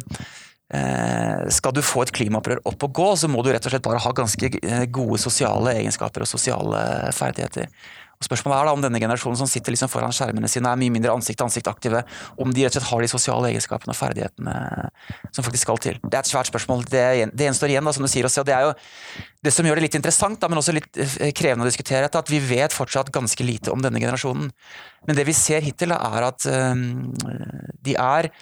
skal 0.69 1.73
du 1.73 1.81
få 1.81 2.03
et 2.05 2.13
klimaopprør 2.13 2.61
opp 2.69 2.83
og 2.85 2.99
gå, 2.99 3.07
så 3.17 3.31
må 3.31 3.41
du 3.41 3.49
rett 3.55 3.65
og 3.65 3.73
slett 3.73 3.87
bare 3.87 4.03
ha 4.05 4.11
ganske 4.13 4.51
eh, 4.59 4.85
gode 4.93 5.17
sosiale 5.23 5.79
egenskaper 5.81 6.27
og 6.27 6.29
sosiale 6.29 6.83
ferdigheter. 7.17 7.71
Og 8.19 8.27
Spørsmålet 8.27 8.59
er 8.59 8.67
da 8.67 8.73
om 8.75 8.83
denne 8.83 8.99
generasjonen 8.99 9.39
som 9.39 9.49
sitter 9.49 9.71
liksom 9.71 9.91
foran 9.93 10.13
skjermene 10.15 10.49
sine, 10.51 10.69
er 10.69 10.81
mye 10.81 10.91
mindre 10.91 11.13
ansikt-til-ansikt-aktive, 11.15 12.01
om 12.43 12.51
de 12.51 12.65
rett 12.65 12.75
og 12.75 12.81
slett 12.81 12.89
har 12.91 13.05
de 13.05 13.11
sosiale 13.13 13.53
egenskapene 13.53 13.95
og 13.95 13.99
ferdighetene 13.99 14.57
som 15.31 15.47
faktisk 15.47 15.69
skal 15.69 15.79
til. 15.85 16.01
Det 16.03 16.19
er 16.19 16.27
et 16.27 16.31
svært 16.33 16.51
spørsmål. 16.51 16.83
Det, 16.91 17.05
gjenstår 17.39 17.71
igjen, 17.71 17.87
da, 17.87 17.95
som 17.95 18.05
du 18.05 18.11
sier. 18.11 18.27
Også, 18.27 18.43
og 18.43 18.51
det 18.51 18.57
er 18.57 18.67
jo 18.67 18.75
det 19.47 19.55
som 19.55 19.71
gjør 19.71 19.79
det 19.79 19.87
litt 19.87 19.99
interessant, 20.01 20.41
da, 20.43 20.51
men 20.51 20.59
også 20.59 20.75
litt 20.75 20.99
eh, 20.99 21.31
krevende 21.31 21.65
å 21.65 21.71
diskutere, 21.71 22.11
at 22.11 22.35
vi 22.35 22.43
vet 22.43 22.75
fortsatt 22.75 23.15
ganske 23.15 23.47
lite 23.47 23.71
om 23.71 23.87
denne 23.87 24.03
generasjonen. 24.03 24.51
Men 25.07 25.21
det 25.21 25.29
vi 25.31 25.39
ser 25.39 25.63
hittil, 25.63 25.95
da, 25.95 26.03
er 26.19 26.29
at 26.33 26.49
de 27.87 27.95
er 27.95 28.33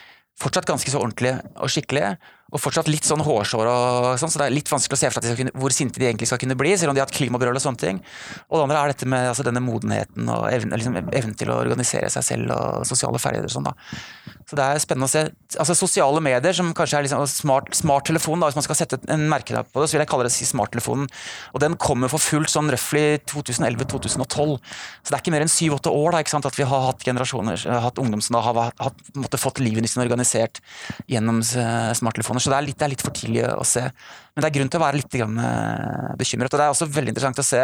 fortsatt 0.41 0.69
ganske 0.69 0.93
så 0.93 1.01
ordentlige 1.01 1.39
og 1.57 1.71
skikkelige 1.73 2.17
og 2.55 2.61
fortsatt 2.63 2.87
litt 2.87 3.07
sånn 3.07 3.25
hårsår 3.27 3.69
og 3.69 4.05
sånn, 4.21 4.31
så 4.31 4.39
det 4.39 4.47
er 4.47 4.55
litt 4.55 4.71
vanskelig 4.71 4.95
å 4.95 5.01
se 5.01 5.09
for 5.11 5.25
seg 5.27 5.49
hvor 5.59 5.75
sinte 5.75 5.99
de 5.99 6.07
egentlig 6.07 6.29
skal 6.31 6.39
kunne 6.39 6.55
bli, 6.59 6.77
selv 6.79 6.93
om 6.93 6.97
de 6.97 7.03
har 7.03 7.09
hatt 7.09 7.17
klimabrøl 7.17 7.59
og 7.59 7.65
sånne 7.65 7.81
ting. 7.81 7.99
Og 8.47 8.61
det 8.61 8.67
andre 8.69 8.83
er 8.85 8.93
dette 8.93 9.09
med 9.11 9.31
altså, 9.33 9.47
denne 9.47 9.63
modenheten 9.65 10.31
og 10.31 10.47
evnen, 10.53 10.77
liksom, 10.79 11.01
evnen, 11.03 11.35
til 11.41 11.51
å 11.51 11.59
organisere 11.65 12.11
seg 12.13 12.27
selv 12.29 12.55
og 12.55 12.87
sosiale 12.87 13.19
ferdigheter 13.23 13.51
og 13.51 13.57
sånn, 13.57 13.67
da. 13.67 14.36
Så 14.47 14.55
det 14.55 14.63
er 14.63 14.79
spennende 14.79 15.09
å 15.09 15.11
se. 15.11 15.25
Altså 15.59 15.75
Sosiale 15.75 16.21
medier, 16.23 16.55
som 16.55 16.69
kanskje 16.77 17.01
er 17.01 17.07
liksom 17.07 17.25
smart, 17.27 17.73
smarttelefon, 17.75 18.45
hvis 18.47 18.59
man 18.59 18.67
skal 18.67 18.79
sette 18.79 18.99
en 19.11 19.25
merkelapp 19.31 19.73
på 19.75 19.83
det, 19.83 19.89
så 19.91 19.97
vil 19.97 20.05
jeg 20.05 20.11
kalle 20.13 20.29
det 20.29 20.35
smarttelefonen. 20.37 21.09
Og 21.51 21.63
den 21.65 21.75
kommer 21.83 22.13
for 22.13 22.23
fullt 22.23 22.53
sånn 22.53 22.71
røftlig 22.71 23.25
2011-2012. 23.33 24.55
Så 24.63 25.11
det 25.11 25.19
er 25.19 25.25
ikke 25.25 25.35
mer 25.35 25.47
enn 25.47 25.51
syv-åtte 25.51 25.91
år 25.91 26.15
da, 26.15 26.23
ikke 26.23 26.37
sant, 26.37 26.47
at 26.47 26.61
vi 26.61 26.69
har 26.71 26.87
hatt 26.87 27.03
generasjoner, 27.09 27.67
hatt 27.89 27.99
ungdom 28.03 28.23
som 28.23 28.39
da 28.39 28.45
har, 28.47 28.63
har 28.79 28.95
måtte 29.19 29.41
fått 29.43 29.59
livene 29.65 29.91
sine 29.91 30.07
organisert 30.07 30.63
gjennom 31.11 31.43
eh, 31.43 31.91
smarttelefoner. 31.99 32.45
Så 32.45 32.55
det 32.55 32.61
er, 32.61 32.69
litt, 32.71 32.79
det 32.79 32.87
er 32.87 32.95
litt 32.95 33.07
for 33.07 33.19
tidlig 33.19 33.49
å 33.51 33.67
se. 33.67 33.89
Men 34.37 34.45
det 34.45 34.51
er 34.51 34.57
grunn 34.59 34.69
til 34.69 34.79
å 34.79 34.85
være 34.85 35.01
litt 35.01 35.15
eh, 35.17 36.11
bekymret. 36.21 36.53
Og 36.53 36.61
det 36.61 36.65
er 36.67 36.75
også 36.75 36.91
veldig 36.93 37.15
interessant 37.15 37.41
å 37.41 37.47
se 37.47 37.63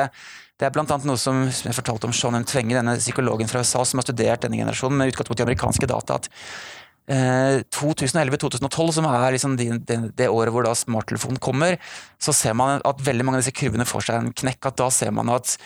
det 0.61 0.69
er 0.69 0.73
bl.a. 0.73 0.85
noe 1.05 1.19
som, 1.19 1.43
jeg 1.51 1.75
fortalte 1.75 2.07
om 2.09 2.15
Sean 2.17 2.45
Tvenge, 2.47 2.77
denne 2.79 2.95
psykologen 3.01 3.51
fra 3.51 3.61
USA 3.65 3.83
som 3.89 3.99
har 3.99 4.07
studert 4.07 4.45
denne 4.45 4.61
generasjonen 4.61 5.01
med 5.01 5.11
utgangspunkt 5.11 5.43
i 5.43 5.45
amerikanske 5.45 5.89
data. 5.91 6.21
at 6.21 6.29
eh, 7.11 7.61
2011-2012, 7.77 8.93
som 8.97 9.09
er 9.11 9.35
liksom 9.35 9.57
det, 9.59 9.69
det, 9.89 9.99
det, 10.21 10.29
året 10.31 10.55
hvor 10.55 10.65
da 10.65 10.75
smarttelefonen 10.79 11.41
kommer, 11.43 11.77
så 12.23 12.35
ser 12.37 12.55
man 12.57 12.81
at 12.89 13.05
veldig 13.05 13.27
mange 13.27 13.41
av 13.41 13.45
disse 13.45 13.57
kurvene 13.59 13.89
får 13.89 14.07
seg 14.09 14.21
en 14.21 14.33
knekk. 14.45 14.71
at 14.71 14.79
Da 14.81 14.89
ser 14.95 15.13
man 15.13 15.33
at, 15.35 15.57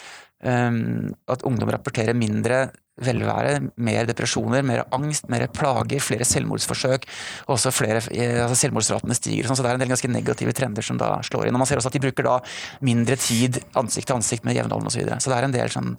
at 0.45 1.43
ungdom 1.49 1.71
rapporterer 1.73 2.15
mindre 2.15 2.67
velvære, 3.03 3.59
mer 3.77 4.07
depresjoner, 4.09 4.65
mer 4.65 4.85
angst, 4.95 5.29
mer 5.33 5.47
plager, 5.53 6.01
flere 6.01 6.25
selvmordsforsøk. 6.25 7.05
og 7.47 7.57
også 7.57 7.73
flere, 7.73 8.01
eh, 8.11 8.43
altså 8.43 8.57
Selvmordsratene 8.57 9.15
stiger, 9.15 9.47
sånn, 9.47 9.57
så 9.57 9.63
det 9.63 9.71
er 9.71 9.75
en 9.75 9.85
del 9.85 9.93
ganske 9.93 10.09
negative 10.09 10.53
trender 10.53 10.83
som 10.83 10.97
da 10.97 11.21
slår 11.23 11.47
inn. 11.47 11.55
og 11.55 11.61
Man 11.61 11.67
ser 11.67 11.77
også 11.77 11.89
at 11.89 11.93
de 11.93 12.01
bruker 12.07 12.25
da 12.25 12.41
mindre 12.81 13.17
tid 13.17 13.63
ansikt 13.75 14.07
til 14.07 14.17
ansikt 14.17 14.45
med 14.45 14.57
jevnaldrende 14.57 14.89
osv. 14.89 14.97
Så, 14.97 15.05
videre. 15.05 15.21
så 15.21 15.31
det 15.31 15.37
er 15.37 15.45
en 15.45 15.53
del 15.53 15.69
sånn 15.69 15.99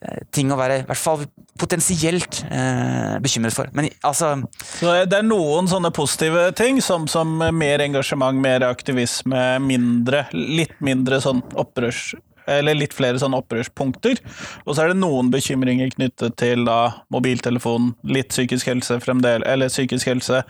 eh, 0.00 0.22
ting 0.32 0.50
å 0.50 0.56
være 0.56 0.78
i 0.80 0.86
hvert 0.88 0.96
fall 0.96 1.26
potensielt 1.58 2.42
eh, 2.48 3.20
bekymret 3.20 3.52
for. 3.52 3.68
Men 3.74 3.90
altså 4.02 4.42
Så 4.80 5.04
Det 5.04 5.18
er 5.18 5.22
noen 5.22 5.68
sånne 5.68 5.92
positive 5.92 6.52
ting, 6.52 6.80
som, 6.80 7.06
som 7.06 7.36
mer 7.36 7.80
engasjement, 7.80 8.40
mer 8.40 8.62
aktivisme, 8.62 9.58
mindre, 9.60 10.26
litt 10.32 10.80
mindre 10.80 11.20
sånn 11.20 11.44
opprørs 11.52 12.14
eller 12.46 12.76
litt 12.78 12.94
flere 12.96 13.20
sånne 13.20 13.40
opprørspunkter. 13.42 14.20
Og 14.66 14.74
så 14.74 14.84
er 14.84 14.92
det 14.92 15.00
noen 15.00 15.30
bekymringer 15.32 15.92
knyttet 15.94 16.36
til 16.40 16.66
da 16.68 17.04
mobiltelefon, 17.14 17.92
litt 18.08 18.32
psykisk 18.34 18.70
helse 18.72 18.98
fremdeles, 19.02 19.46
eller 19.48 19.72
psykisk 19.72 20.10
helse, 20.12 20.42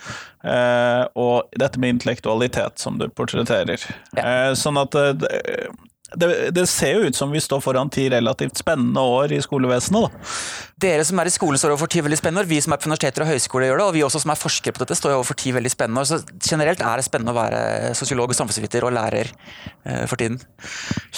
eh, 0.44 1.04
og 1.18 1.52
dette 1.58 1.80
med 1.82 1.96
intellektualitet, 1.98 2.78
som 2.82 2.98
du 3.00 3.08
portretterer. 3.08 3.80
Ja. 4.16 4.24
Eh, 4.24 4.52
sånn 4.58 4.80
at 4.80 4.96
eh, 4.98 5.70
det, 6.18 6.50
det, 6.54 6.66
ser 6.70 6.96
jo 6.96 7.08
ut 7.08 7.16
som 7.16 7.30
vi 7.32 7.40
står 7.40 7.60
foran 7.64 7.90
ti 7.92 8.08
relativt 8.10 8.60
spennende 8.60 9.00
år 9.00 9.32
i 9.32 9.40
skolevesenet. 9.42 10.06
da. 10.06 10.36
Dere 10.82 11.04
som 11.06 11.20
er 11.22 11.30
i 11.30 11.32
skolen 11.34 11.60
står 11.60 11.74
overfor 11.74 11.90
ti 11.92 12.02
veldig 12.04 12.18
spennende 12.18 12.42
år, 12.42 12.50
vi 12.50 12.60
som 12.64 12.74
er 12.74 12.80
på 12.82 12.90
universiteter 12.90 13.24
og 13.24 13.30
høyskoler 13.30 13.70
gjør 13.70 13.80
det, 13.80 13.86
og 13.86 13.96
vi 13.96 14.04
også 14.06 14.22
som 14.24 14.34
er 14.34 14.40
forskere 14.40 14.76
på 14.76 14.82
dette 14.82 14.98
står 14.98 15.16
overfor 15.16 15.38
ti 15.38 15.54
veldig 15.54 15.72
spennende 15.72 16.02
år. 16.02 16.08
Så 16.10 16.20
generelt 16.48 16.84
er 16.84 17.00
det 17.00 17.06
spennende 17.06 17.34
å 17.34 17.38
være 17.38 17.92
sosiolog 17.98 18.32
og 18.34 18.38
samfunnsviter 18.38 18.86
og 18.88 18.94
lærer 18.96 19.32
eh, 19.32 20.04
for 20.10 20.20
tiden. 20.20 20.40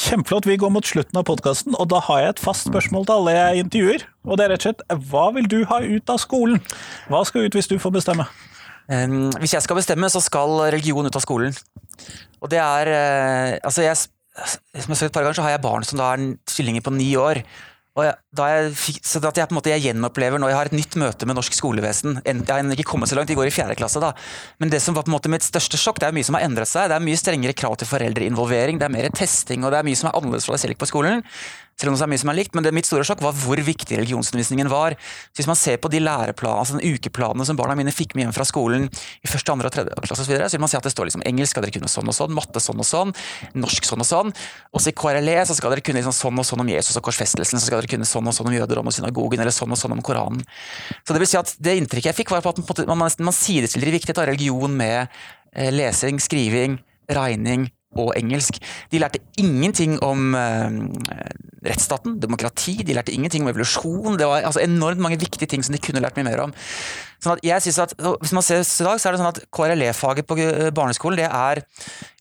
Kjempeflott. 0.07 0.49
Vi 0.51 0.59
går 0.61 0.75
mot 0.75 0.87
slutten 0.87 1.21
av 1.21 1.29
podkasten, 1.29 1.77
og 1.79 1.89
da 1.93 2.03
har 2.09 2.25
jeg 2.25 2.35
et 2.37 2.45
fast 2.45 2.69
spørsmål 2.69 3.09
til 3.09 3.19
alle 3.19 3.37
jeg 3.39 3.67
intervjuer. 3.67 4.09
Og 4.29 4.39
det 4.39 4.47
er 4.47 4.55
rett 4.55 4.65
og 4.65 4.71
slett 4.71 5.07
hva 5.11 5.29
vil 5.37 5.49
du 5.51 5.61
ha 5.71 5.81
ut 5.85 6.13
av 6.13 6.21
skolen? 6.21 6.61
Hva 7.13 7.25
skal 7.29 7.49
ut 7.49 7.57
hvis 7.57 7.71
du 7.71 7.79
får 7.81 7.99
bestemme? 7.99 8.29
Hvis 9.41 9.55
jeg 9.57 9.65
skal 9.65 9.79
bestemme, 9.79 10.11
så 10.13 10.21
skal 10.21 10.59
religion 10.75 11.07
ut 11.09 11.17
av 11.17 11.23
skolen. 11.25 11.55
Og 12.43 12.51
det 12.53 12.61
er 12.61 12.91
uh, 12.93 13.59
Altså, 13.65 13.85
jeg 13.87 13.97
som 14.35 14.91
jeg 14.91 14.99
sa 14.99 15.07
et 15.07 15.15
par 15.15 15.25
ganger, 15.25 15.39
så 15.39 15.47
har 15.47 15.55
jeg 15.55 15.65
barn 15.65 15.87
som 15.87 16.01
da 16.01 16.11
er 16.15 16.27
tvillinger 16.51 16.85
på 16.85 16.93
ni 16.95 17.13
år. 17.21 17.45
Og 17.95 18.03
jeg, 18.03 18.15
jeg, 18.35 18.95
så 19.07 19.21
at 19.23 19.37
jeg 19.39 19.47
på 19.47 19.55
en 19.55 19.59
måte 19.61 19.71
jeg 19.71 19.85
gjenopplever 19.85 20.41
når 20.43 20.51
jeg 20.51 20.59
har 20.59 20.71
et 20.71 20.75
nytt 20.75 20.97
møte 20.99 21.29
med 21.31 21.37
norsk 21.39 21.55
skolevesen 21.55 22.17
Jeg 22.27 22.41
har 22.49 22.73
ikke 22.75 22.89
kommet 22.91 23.07
så 23.07 23.15
langt, 23.15 23.31
de 23.31 23.37
går 23.39 23.47
i 23.47 23.55
fjerde 23.55 23.77
klasse, 23.79 24.03
da. 24.03 24.11
Men 24.59 24.73
det 24.73 24.81
som 24.83 24.97
var 24.97 25.07
på 25.07 25.13
en 25.13 25.15
måte 25.15 25.31
mitt 25.31 25.47
største 25.47 25.79
sjokk, 25.79 26.01
det 26.03 26.09
er 26.09 26.17
mye 26.17 26.27
som 26.27 26.35
har 26.35 26.43
endret 26.43 26.67
seg. 26.67 26.89
Det 26.91 26.97
er 26.99 27.05
mye 27.07 27.21
strengere 27.21 27.55
krav 27.55 27.79
til 27.79 27.87
foreldreinvolvering, 27.87 28.81
det 28.83 28.89
er 28.89 28.95
mer 28.97 29.07
testing, 29.15 29.63
og 29.63 29.71
det 29.71 29.79
er 29.79 29.87
mye 29.87 30.01
som 30.01 30.11
er 30.11 30.19
annerledes 30.19 30.49
fra 30.49 30.59
det 30.59 30.65
selv 30.65 30.81
på 30.81 30.91
skolen. 30.91 31.23
Selv 31.75 31.91
om 31.91 31.97
det 31.97 32.05
er 32.07 32.11
mye 32.13 32.23
som 32.23 32.31
er 32.31 32.39
likt, 32.39 32.55
men 32.55 32.67
det 32.67 32.73
Mitt 32.75 32.89
store 32.89 33.05
sjokk 33.07 33.23
var 33.25 33.35
hvor 33.39 33.59
viktig 33.59 33.99
religionsundervisningen 33.99 34.71
var. 34.71 34.95
Så 35.33 35.43
Hvis 35.43 35.51
man 35.51 35.59
ser 35.59 35.79
på 35.83 35.91
de 35.91 36.01
læreplanene, 36.03 36.63
altså 36.63 36.79
den 36.79 36.95
ukeplanene 36.95 37.47
som 37.47 37.59
barna 37.59 37.77
mine 37.79 37.95
fikk 37.95 38.15
med 38.15 38.27
hjem 38.27 38.35
fra 38.37 38.47
skolen 38.49 38.87
i 38.89 39.31
første, 39.31 39.53
andre 39.53 39.71
og 39.71 39.75
tredje 39.75 39.99
klasse, 39.99 40.23
osv., 40.23 40.33
så, 40.35 40.49
så 40.49 40.57
vil 40.57 40.65
man 40.65 40.73
se 40.73 40.79
at 40.79 40.87
det 40.87 40.95
står 40.95 41.11
liksom 41.11 41.25
engelsk 41.27 41.55
skal 41.55 41.67
dere 41.67 41.75
kunne 41.77 41.91
sånn 41.91 42.11
og 42.11 42.17
sånn, 42.17 42.35
matte 42.35 42.63
sånn 42.63 42.81
og 42.83 42.89
sånn, 42.89 43.13
norsk 43.59 43.87
sånn 43.87 44.03
og 44.03 44.09
sånn. 44.09 44.33
Også 44.75 44.91
i 44.91 44.97
KRLE 44.99 45.37
så 45.47 45.59
skal 45.59 45.75
dere 45.75 45.85
kunne 45.87 46.01
liksom 46.01 46.17
sånn 46.17 46.43
og 46.43 46.49
sånn 46.49 46.65
om 46.65 46.73
Jesus 46.73 46.99
og 46.99 47.07
korsfestelsen, 47.07 47.61
så 47.61 47.69
skal 47.69 47.83
dere 47.83 47.93
kunne 47.95 48.09
sånn 48.09 48.31
og 48.31 48.35
sånn 48.37 48.51
om 48.51 48.57
jødedom 48.57 48.91
og 48.91 48.97
synagogen, 48.97 49.43
eller 49.45 49.55
sånn 49.55 49.75
og 49.75 49.81
sånn 49.81 49.95
om 49.95 50.03
Koranen. 50.05 50.43
Så 51.03 51.15
det 51.15 51.23
vil 51.23 51.31
si 51.31 51.39
at 51.39 51.55
det 51.63 51.77
inntrykket 51.79 52.11
jeg 52.13 52.21
fikk, 52.23 52.35
var 52.35 52.43
på 52.45 52.55
at 52.55 52.85
man, 52.89 53.05
man, 53.05 53.19
man 53.31 53.37
sidestiller 53.37 53.95
viktigheten 53.95 54.25
av 54.25 54.31
religion 54.33 54.75
med 54.79 55.07
eh, 55.55 55.71
lesing, 55.75 56.19
skriving, 56.23 56.79
regning 57.15 57.69
og 58.01 58.13
engelsk. 58.19 58.59
De 58.93 59.01
lærte 59.03 59.23
ingenting 59.41 59.97
om 60.05 60.35
eh, 60.39 60.79
rettsstaten, 61.65 62.19
demokrati, 62.23 62.77
de 62.87 62.97
lærte 62.97 63.15
ingenting 63.15 63.45
om 63.45 63.53
evolusjon. 63.53 64.19
Det 64.19 64.29
var 64.29 64.45
altså, 64.45 64.63
enormt 64.65 65.03
mange 65.05 65.21
viktige 65.21 65.51
ting 65.51 65.65
som 65.65 65.75
de 65.75 65.83
kunne 65.83 66.03
lært 66.05 66.19
mye 66.19 66.29
mer 66.29 66.47
om. 66.49 66.55
Sånn 67.25 67.39
at 67.39 67.45
jeg 67.45 67.65
synes 67.65 67.81
at, 67.87 67.95
Hvis 68.21 68.35
man 68.37 68.45
ser 68.45 68.61
i 68.61 68.87
dag, 68.87 69.01
så 69.01 69.09
er 69.09 69.15
det 69.15 69.23
sånn 69.23 69.33
at 69.33 69.43
KRLE-faget 69.55 70.29
på 70.29 70.39
eh, 70.43 70.71
barneskolen 70.75 71.19
det 71.19 71.29
er 71.31 71.63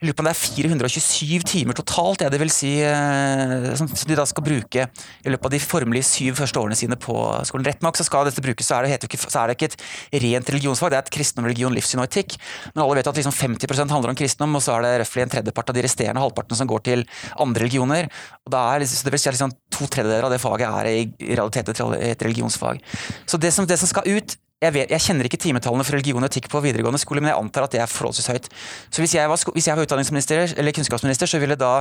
jeg 0.03 0.09
lurer 0.09 0.17
på 0.19 0.23
om 0.23 0.27
det 0.27 0.33
er 0.33 0.39
427 0.67 1.43
timer 1.47 1.77
totalt, 1.79 2.19
det, 2.19 2.27
det 2.33 2.39
vil 2.41 2.49
si, 2.51 2.73
eh, 2.83 3.69
som 3.79 3.87
de 3.87 4.17
da 4.19 4.25
skal 4.27 4.43
bruke 4.43 4.83
i 4.83 5.31
løpet 5.31 5.47
av 5.47 5.53
de 5.53 5.61
formelige 5.63 6.09
syv 6.09 6.41
første 6.41 6.59
årene 6.59 6.75
sine 6.75 6.97
på 6.99 7.15
skolen. 7.47 7.63
Rett 7.69 7.85
nok 7.85 7.95
så 7.95 8.03
skal 8.03 8.27
dette 8.27 8.43
brukes, 8.43 8.67
så 8.67 8.81
er 8.81 8.89
det, 8.89 9.07
ikke, 9.07 9.21
så 9.23 9.45
er 9.45 9.47
det 9.47 9.55
ikke 9.55 9.69
et 9.71 10.19
rent 10.25 10.51
religionsfag, 10.51 10.91
det 10.91 10.99
er 10.99 11.05
et 11.05 11.13
kristendom, 11.15 11.47
religion, 11.47 11.71
livssyn 11.71 12.03
og 12.03 12.09
etikk. 12.09 12.35
Men 12.73 12.83
alle 12.83 12.99
vet 12.99 13.11
at 13.13 13.21
liksom 13.21 13.37
50% 13.37 13.95
handler 13.95 14.11
om 14.11 14.19
kristendom, 14.19 14.59
og 14.59 14.65
så 14.65 14.75
er 14.75 14.83
det 14.83 14.93
røftlig 15.05 15.23
en 15.23 15.33
tredjepart 15.37 15.71
av 15.71 15.79
de 15.79 15.87
resterende 15.87 16.25
halvpartene 16.25 16.59
som 16.59 16.71
går 16.73 16.83
til 16.89 17.07
andre 17.47 17.63
religioner. 17.63 18.11
Og 18.43 18.55
da 18.57 18.67
er, 18.73 18.83
så 18.83 19.07
det 19.07 19.15
vil 19.15 19.23
si 19.23 19.31
at 19.31 19.39
liksom 19.39 19.55
To 19.73 19.87
tredjedeler 19.89 20.27
av 20.27 20.29
det 20.29 20.37
faget 20.37 20.69
er 20.69 20.87
i 20.91 21.31
realiteten 21.33 21.73
et 21.97 22.21
religionsfag. 22.21 22.77
Så 23.25 23.39
det 23.41 23.49
som, 23.55 23.65
det 23.65 23.79
som 23.81 23.89
skal 23.89 24.05
ut, 24.05 24.35
jeg, 24.63 24.73
vet, 24.75 24.91
jeg, 24.93 25.03
kjenner 25.03 25.27
ikke 25.27 25.39
timetallene 25.41 25.85
for 25.85 25.97
religion 25.97 26.23
og 26.23 26.29
etikk 26.29 26.49
på 26.51 26.61
videregående 26.63 27.01
skole, 27.01 27.21
men 27.23 27.33
jeg 27.33 27.39
antar 27.39 27.67
at 27.67 27.75
det 27.75 27.81
er 27.83 27.91
forholdsvis 27.91 28.29
høyt. 28.31 28.49
Så 28.93 29.03
hvis 29.03 29.15
jeg 29.17 29.29
var, 29.29 29.41
hvis 29.55 29.67
jeg 29.69 29.77
var 29.77 29.87
utdanningsminister 29.87 30.55
eller 30.61 30.75
kunnskapsminister, 30.75 31.29
så 31.29 31.41
ville 31.41 31.57
da, 31.59 31.71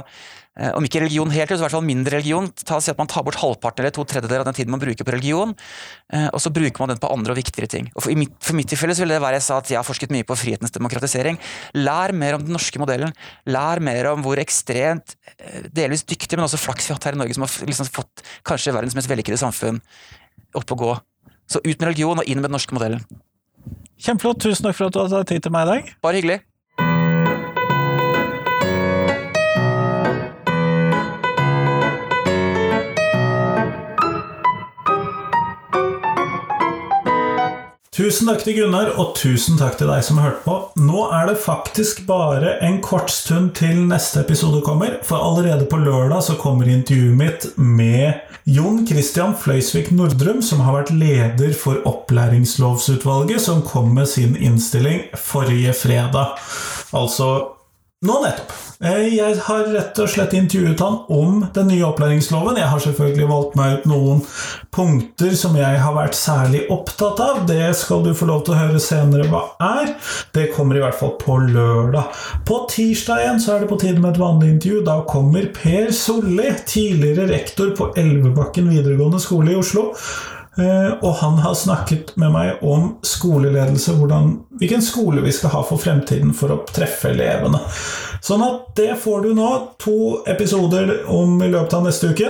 eh, 0.59 0.73
om 0.77 0.87
ikke 0.87 1.05
religion 1.05 1.31
helt 1.35 1.53
så 1.53 1.61
i 1.61 1.65
hvert 1.65 1.77
fall 1.77 1.87
mindre 1.87 2.17
religion, 2.17 2.49
ta 2.65 2.81
si 2.83 2.91
at 2.93 2.99
man 3.01 3.11
tar 3.11 3.25
bort 3.27 3.39
halvparten 3.41 3.85
eller 3.85 3.95
to 3.95 4.07
tredjedeler 4.09 4.45
av 4.45 4.51
den 4.51 4.59
tiden 4.59 4.75
man 4.75 4.83
bruker 4.83 5.07
på 5.07 5.15
religion, 5.15 5.55
eh, 6.13 6.29
og 6.33 6.43
så 6.43 6.53
bruker 6.55 6.83
man 6.83 6.95
den 6.95 7.03
på 7.03 7.13
andre 7.13 7.37
og 7.37 7.41
viktigere 7.41 7.71
ting. 7.71 7.91
Og 7.95 8.07
for, 8.07 8.17
mitt, 8.19 8.35
for 8.43 8.59
mitt 8.59 8.73
tilfelle 8.73 8.97
så 8.97 9.07
ville 9.07 9.19
det 9.19 9.25
være 9.25 9.39
jeg 9.39 9.47
sa 9.49 9.61
at 9.63 9.71
jeg 9.75 9.81
har 9.81 9.87
forsket 9.87 10.15
mye 10.15 10.27
på 10.27 10.39
frihetens 10.39 10.75
demokratisering. 10.75 11.39
Lær 11.79 12.17
mer 12.17 12.39
om 12.39 12.47
den 12.47 12.57
norske 12.57 12.83
modellen. 12.83 13.15
Lær 13.47 13.83
mer 13.85 14.13
om 14.15 14.27
hvor 14.27 14.41
ekstremt, 14.43 15.17
eh, 15.39 15.71
delvis 15.71 16.07
dyktig, 16.09 16.35
men 16.37 16.49
også 16.49 16.61
flaks 16.61 16.89
vi 16.89 16.95
har 16.95 17.01
hatt 17.01 17.11
her 17.11 17.21
i 17.21 17.23
Norge, 17.23 17.39
som 17.39 17.47
har 17.47 17.71
liksom 17.71 17.93
fått 17.93 18.27
kanskje 18.49 18.75
verdens 18.75 18.99
mest 18.99 19.11
vellykkede 19.11 19.41
samfunn 19.41 19.81
opp 20.59 20.75
å 20.75 20.79
gå. 20.79 20.93
Så 21.53 21.61
ut 21.61 21.77
med 21.77 21.91
religion 21.91 22.23
og 22.23 22.25
inn 22.25 22.41
med 22.41 22.49
den 22.49 22.57
norske 22.57 22.73
modellen. 22.77 23.05
Kjempeflott. 24.01 24.41
Tusen 24.41 24.65
takk 24.65 24.79
for 24.79 24.89
at 24.89 24.97
du 24.97 25.03
hadde 25.05 25.29
tid 25.29 25.45
til 25.45 25.53
meg 25.55 25.69
i 25.69 25.71
dag. 25.75 25.93
Bare 26.03 26.19
hyggelig. 26.19 26.41
Tusen 37.93 38.31
takk 38.31 38.41
til 38.41 38.57
Gunnar, 38.57 38.95
og 38.97 39.13
tusen 39.21 39.59
takk 39.61 39.75
til 39.77 39.91
deg 39.93 40.01
som 40.03 40.17
hørte 40.23 40.41
på. 40.47 40.55
Nå 40.81 41.05
er 41.13 41.29
det 41.29 41.43
faktisk 41.45 42.07
bare 42.09 42.57
en 42.65 42.81
kort 42.81 43.13
stund 43.13 43.53
til 43.59 43.83
neste 43.85 44.25
episode 44.25 44.63
kommer, 44.65 44.97
for 45.05 45.21
allerede 45.21 45.69
på 45.69 45.77
lørdag 45.77 46.25
så 46.25 46.39
kommer 46.41 46.73
intervjuet 46.73 47.19
mitt 47.21 47.47
med 47.61 48.32
Jon 48.43 48.81
Christian 48.87 49.37
Fløysvik 49.39 49.93
Nordrum, 49.95 50.41
som 50.43 50.65
har 50.67 50.75
vært 50.75 50.89
leder 50.99 51.53
for 51.55 51.79
Opplæringslovsutvalget, 51.87 53.39
som 53.45 53.61
kom 53.63 53.93
med 53.95 54.09
sin 54.11 54.35
innstilling 54.35 55.05
forrige 55.15 55.75
fredag. 55.79 56.35
Altså 56.91 57.29
Nå 58.03 58.17
nettopp. 58.19 58.53
Eh, 58.83 59.13
jeg 59.15 59.37
har 59.47 59.69
rett 59.71 59.99
og 60.03 60.09
slett 60.11 60.33
intervjuet 60.35 60.81
han 60.83 60.97
om 61.15 61.45
den 61.55 61.69
nye 61.71 61.85
opplæringsloven. 61.87 62.57
Jeg 62.59 62.67
har 62.73 62.83
selvfølgelig 62.83 63.29
valgt 63.31 63.55
meg 63.61 63.77
ut 63.77 63.87
noen 63.93 64.25
punkter 64.75 65.37
som 65.39 65.55
jeg 65.55 65.79
har 65.85 65.95
vært 65.95 66.19
særlig 66.19 66.65
opptatt 66.75 67.23
av. 67.23 67.45
Det 67.47 67.71
skal 67.79 68.03
du 68.03 68.11
få 68.19 68.27
lov 68.27 68.43
til 68.43 68.57
å 68.57 68.59
høre 68.59 68.83
senere 68.83 69.29
hva 69.31 69.45
er. 69.69 69.95
Det 70.35 70.49
kommer 70.57 70.81
i 70.81 70.83
hvert 70.83 70.99
fall 70.99 71.15
på 71.23 71.39
lørdag. 71.45 72.11
På 72.49 72.65
tirsdag 72.73 73.23
igjen 73.23 73.41
så 73.45 73.55
er 73.55 73.63
det 73.63 73.71
på 73.71 73.79
tide 73.85 74.03
med 74.03 74.17
et 74.17 74.23
vanlig 74.25 74.51
intervju. 74.57 74.83
Da 74.91 74.99
kommer 75.07 75.47
Per 75.55 75.95
Solli, 75.95 76.51
tidligere 76.67 77.31
rektor 77.31 77.71
på 77.79 77.93
Elvebakken 78.03 78.73
videregående 78.75 79.23
skole 79.23 79.55
i 79.55 79.61
Oslo. 79.63 79.93
Eh, 80.59 80.93
og 81.01 81.15
han 81.23 81.39
har 81.41 81.55
snakket 81.57 82.13
med 82.21 82.33
meg 82.35 82.61
om 82.61 82.97
skoleledelse, 83.07 83.95
hvordan, 83.97 84.35
hvilken 84.61 84.85
skole 84.85 85.25
vi 85.25 85.33
skal 85.33 85.55
ha 85.55 85.63
for 85.65 85.81
fremtiden 85.81 86.35
for 86.37 86.53
å 86.53 86.63
treffe 86.69 87.15
elevene. 87.15 87.63
Sånn 88.23 88.45
at 88.45 88.75
det 88.77 88.93
får 89.01 89.25
du 89.25 89.37
nå. 89.39 89.51
To 89.83 90.23
episoder 90.29 90.99
om 91.11 91.41
i 91.43 91.49
løpet 91.53 91.79
av 91.79 91.87
neste 91.89 92.13
uke. 92.13 92.29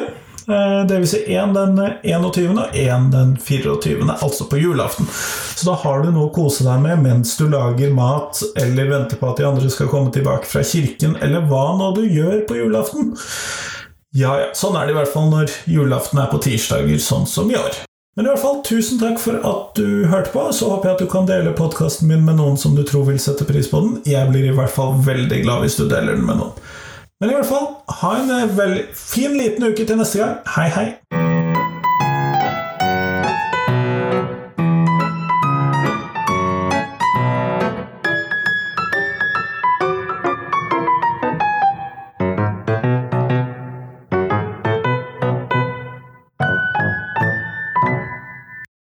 Eh, 0.49 0.87
det 0.87 1.03
vil 1.03 1.11
si 1.11 1.25
én 1.35 1.53
den 1.55 1.77
21. 2.03 2.59
og 2.63 2.79
én 2.79 3.11
den 3.11 3.35
24., 3.43 4.07
altså 4.15 4.47
på 4.51 4.63
julaften. 4.63 5.11
Så 5.57 5.67
da 5.67 5.77
har 5.83 6.03
du 6.03 6.11
noe 6.15 6.31
å 6.31 6.35
kose 6.35 6.67
deg 6.67 6.83
med 6.83 7.03
mens 7.03 7.37
du 7.39 7.49
lager 7.51 7.95
mat, 7.95 8.39
eller 8.59 8.91
venter 8.91 9.19
på 9.19 9.31
at 9.31 9.43
de 9.43 9.51
andre 9.51 9.71
skal 9.71 9.91
komme 9.91 10.15
tilbake 10.15 10.47
fra 10.47 10.63
kirken, 10.63 11.19
eller 11.23 11.47
hva 11.51 11.73
nå 11.79 11.93
du 11.99 12.05
gjør 12.07 12.45
på 12.47 12.63
julaften. 12.63 13.17
Ja, 14.15 14.35
ja, 14.39 14.51
sånn 14.55 14.77
er 14.77 14.87
det 14.87 14.93
i 14.93 15.01
hvert 15.01 15.15
fall 15.15 15.31
når 15.33 15.55
julaften 15.67 16.21
er 16.21 16.29
på 16.31 16.43
tirsdager, 16.43 17.01
sånn 17.01 17.27
som 17.27 17.51
i 17.51 17.59
år. 17.59 17.83
Men 18.17 18.27
i 18.27 18.29
hvert 18.29 18.43
fall, 18.43 18.59
tusen 18.61 18.99
takk 19.01 19.17
for 19.23 19.39
at 19.41 19.79
du 19.79 20.05
hørte 20.13 20.35
på. 20.35 20.45
Så 20.53 20.69
håper 20.69 20.91
jeg 20.91 20.99
at 20.99 21.05
du 21.05 21.09
kan 21.09 21.29
dele 21.29 21.55
podkasten 21.57 22.11
min 22.11 22.27
med 22.27 22.37
noen 22.43 22.61
som 22.61 22.77
du 22.77 22.85
tror 22.85 23.07
vil 23.09 23.21
sette 23.23 23.47
pris 23.49 23.71
på 23.73 23.81
den. 23.81 23.99
Jeg 24.05 24.29
blir 24.29 24.51
i 24.51 24.55
hvert 24.57 24.75
fall 24.75 24.99
veldig 25.07 25.41
glad 25.47 25.65
hvis 25.65 25.81
du 25.81 25.87
deler 25.87 26.19
den 26.19 26.29
med 26.29 26.43
noen. 26.43 26.53
Men 27.23 27.33
i 27.33 27.39
hvert 27.39 27.49
fall, 27.49 27.71
ha 28.03 28.17
en 28.21 28.57
veldig 28.59 28.89
fin 28.99 29.39
liten 29.39 29.65
uke 29.65 29.89
til 29.89 29.97
neste 29.97 30.21
gang. 30.21 30.41
Hei, 30.59 30.69
hei! 30.77 31.32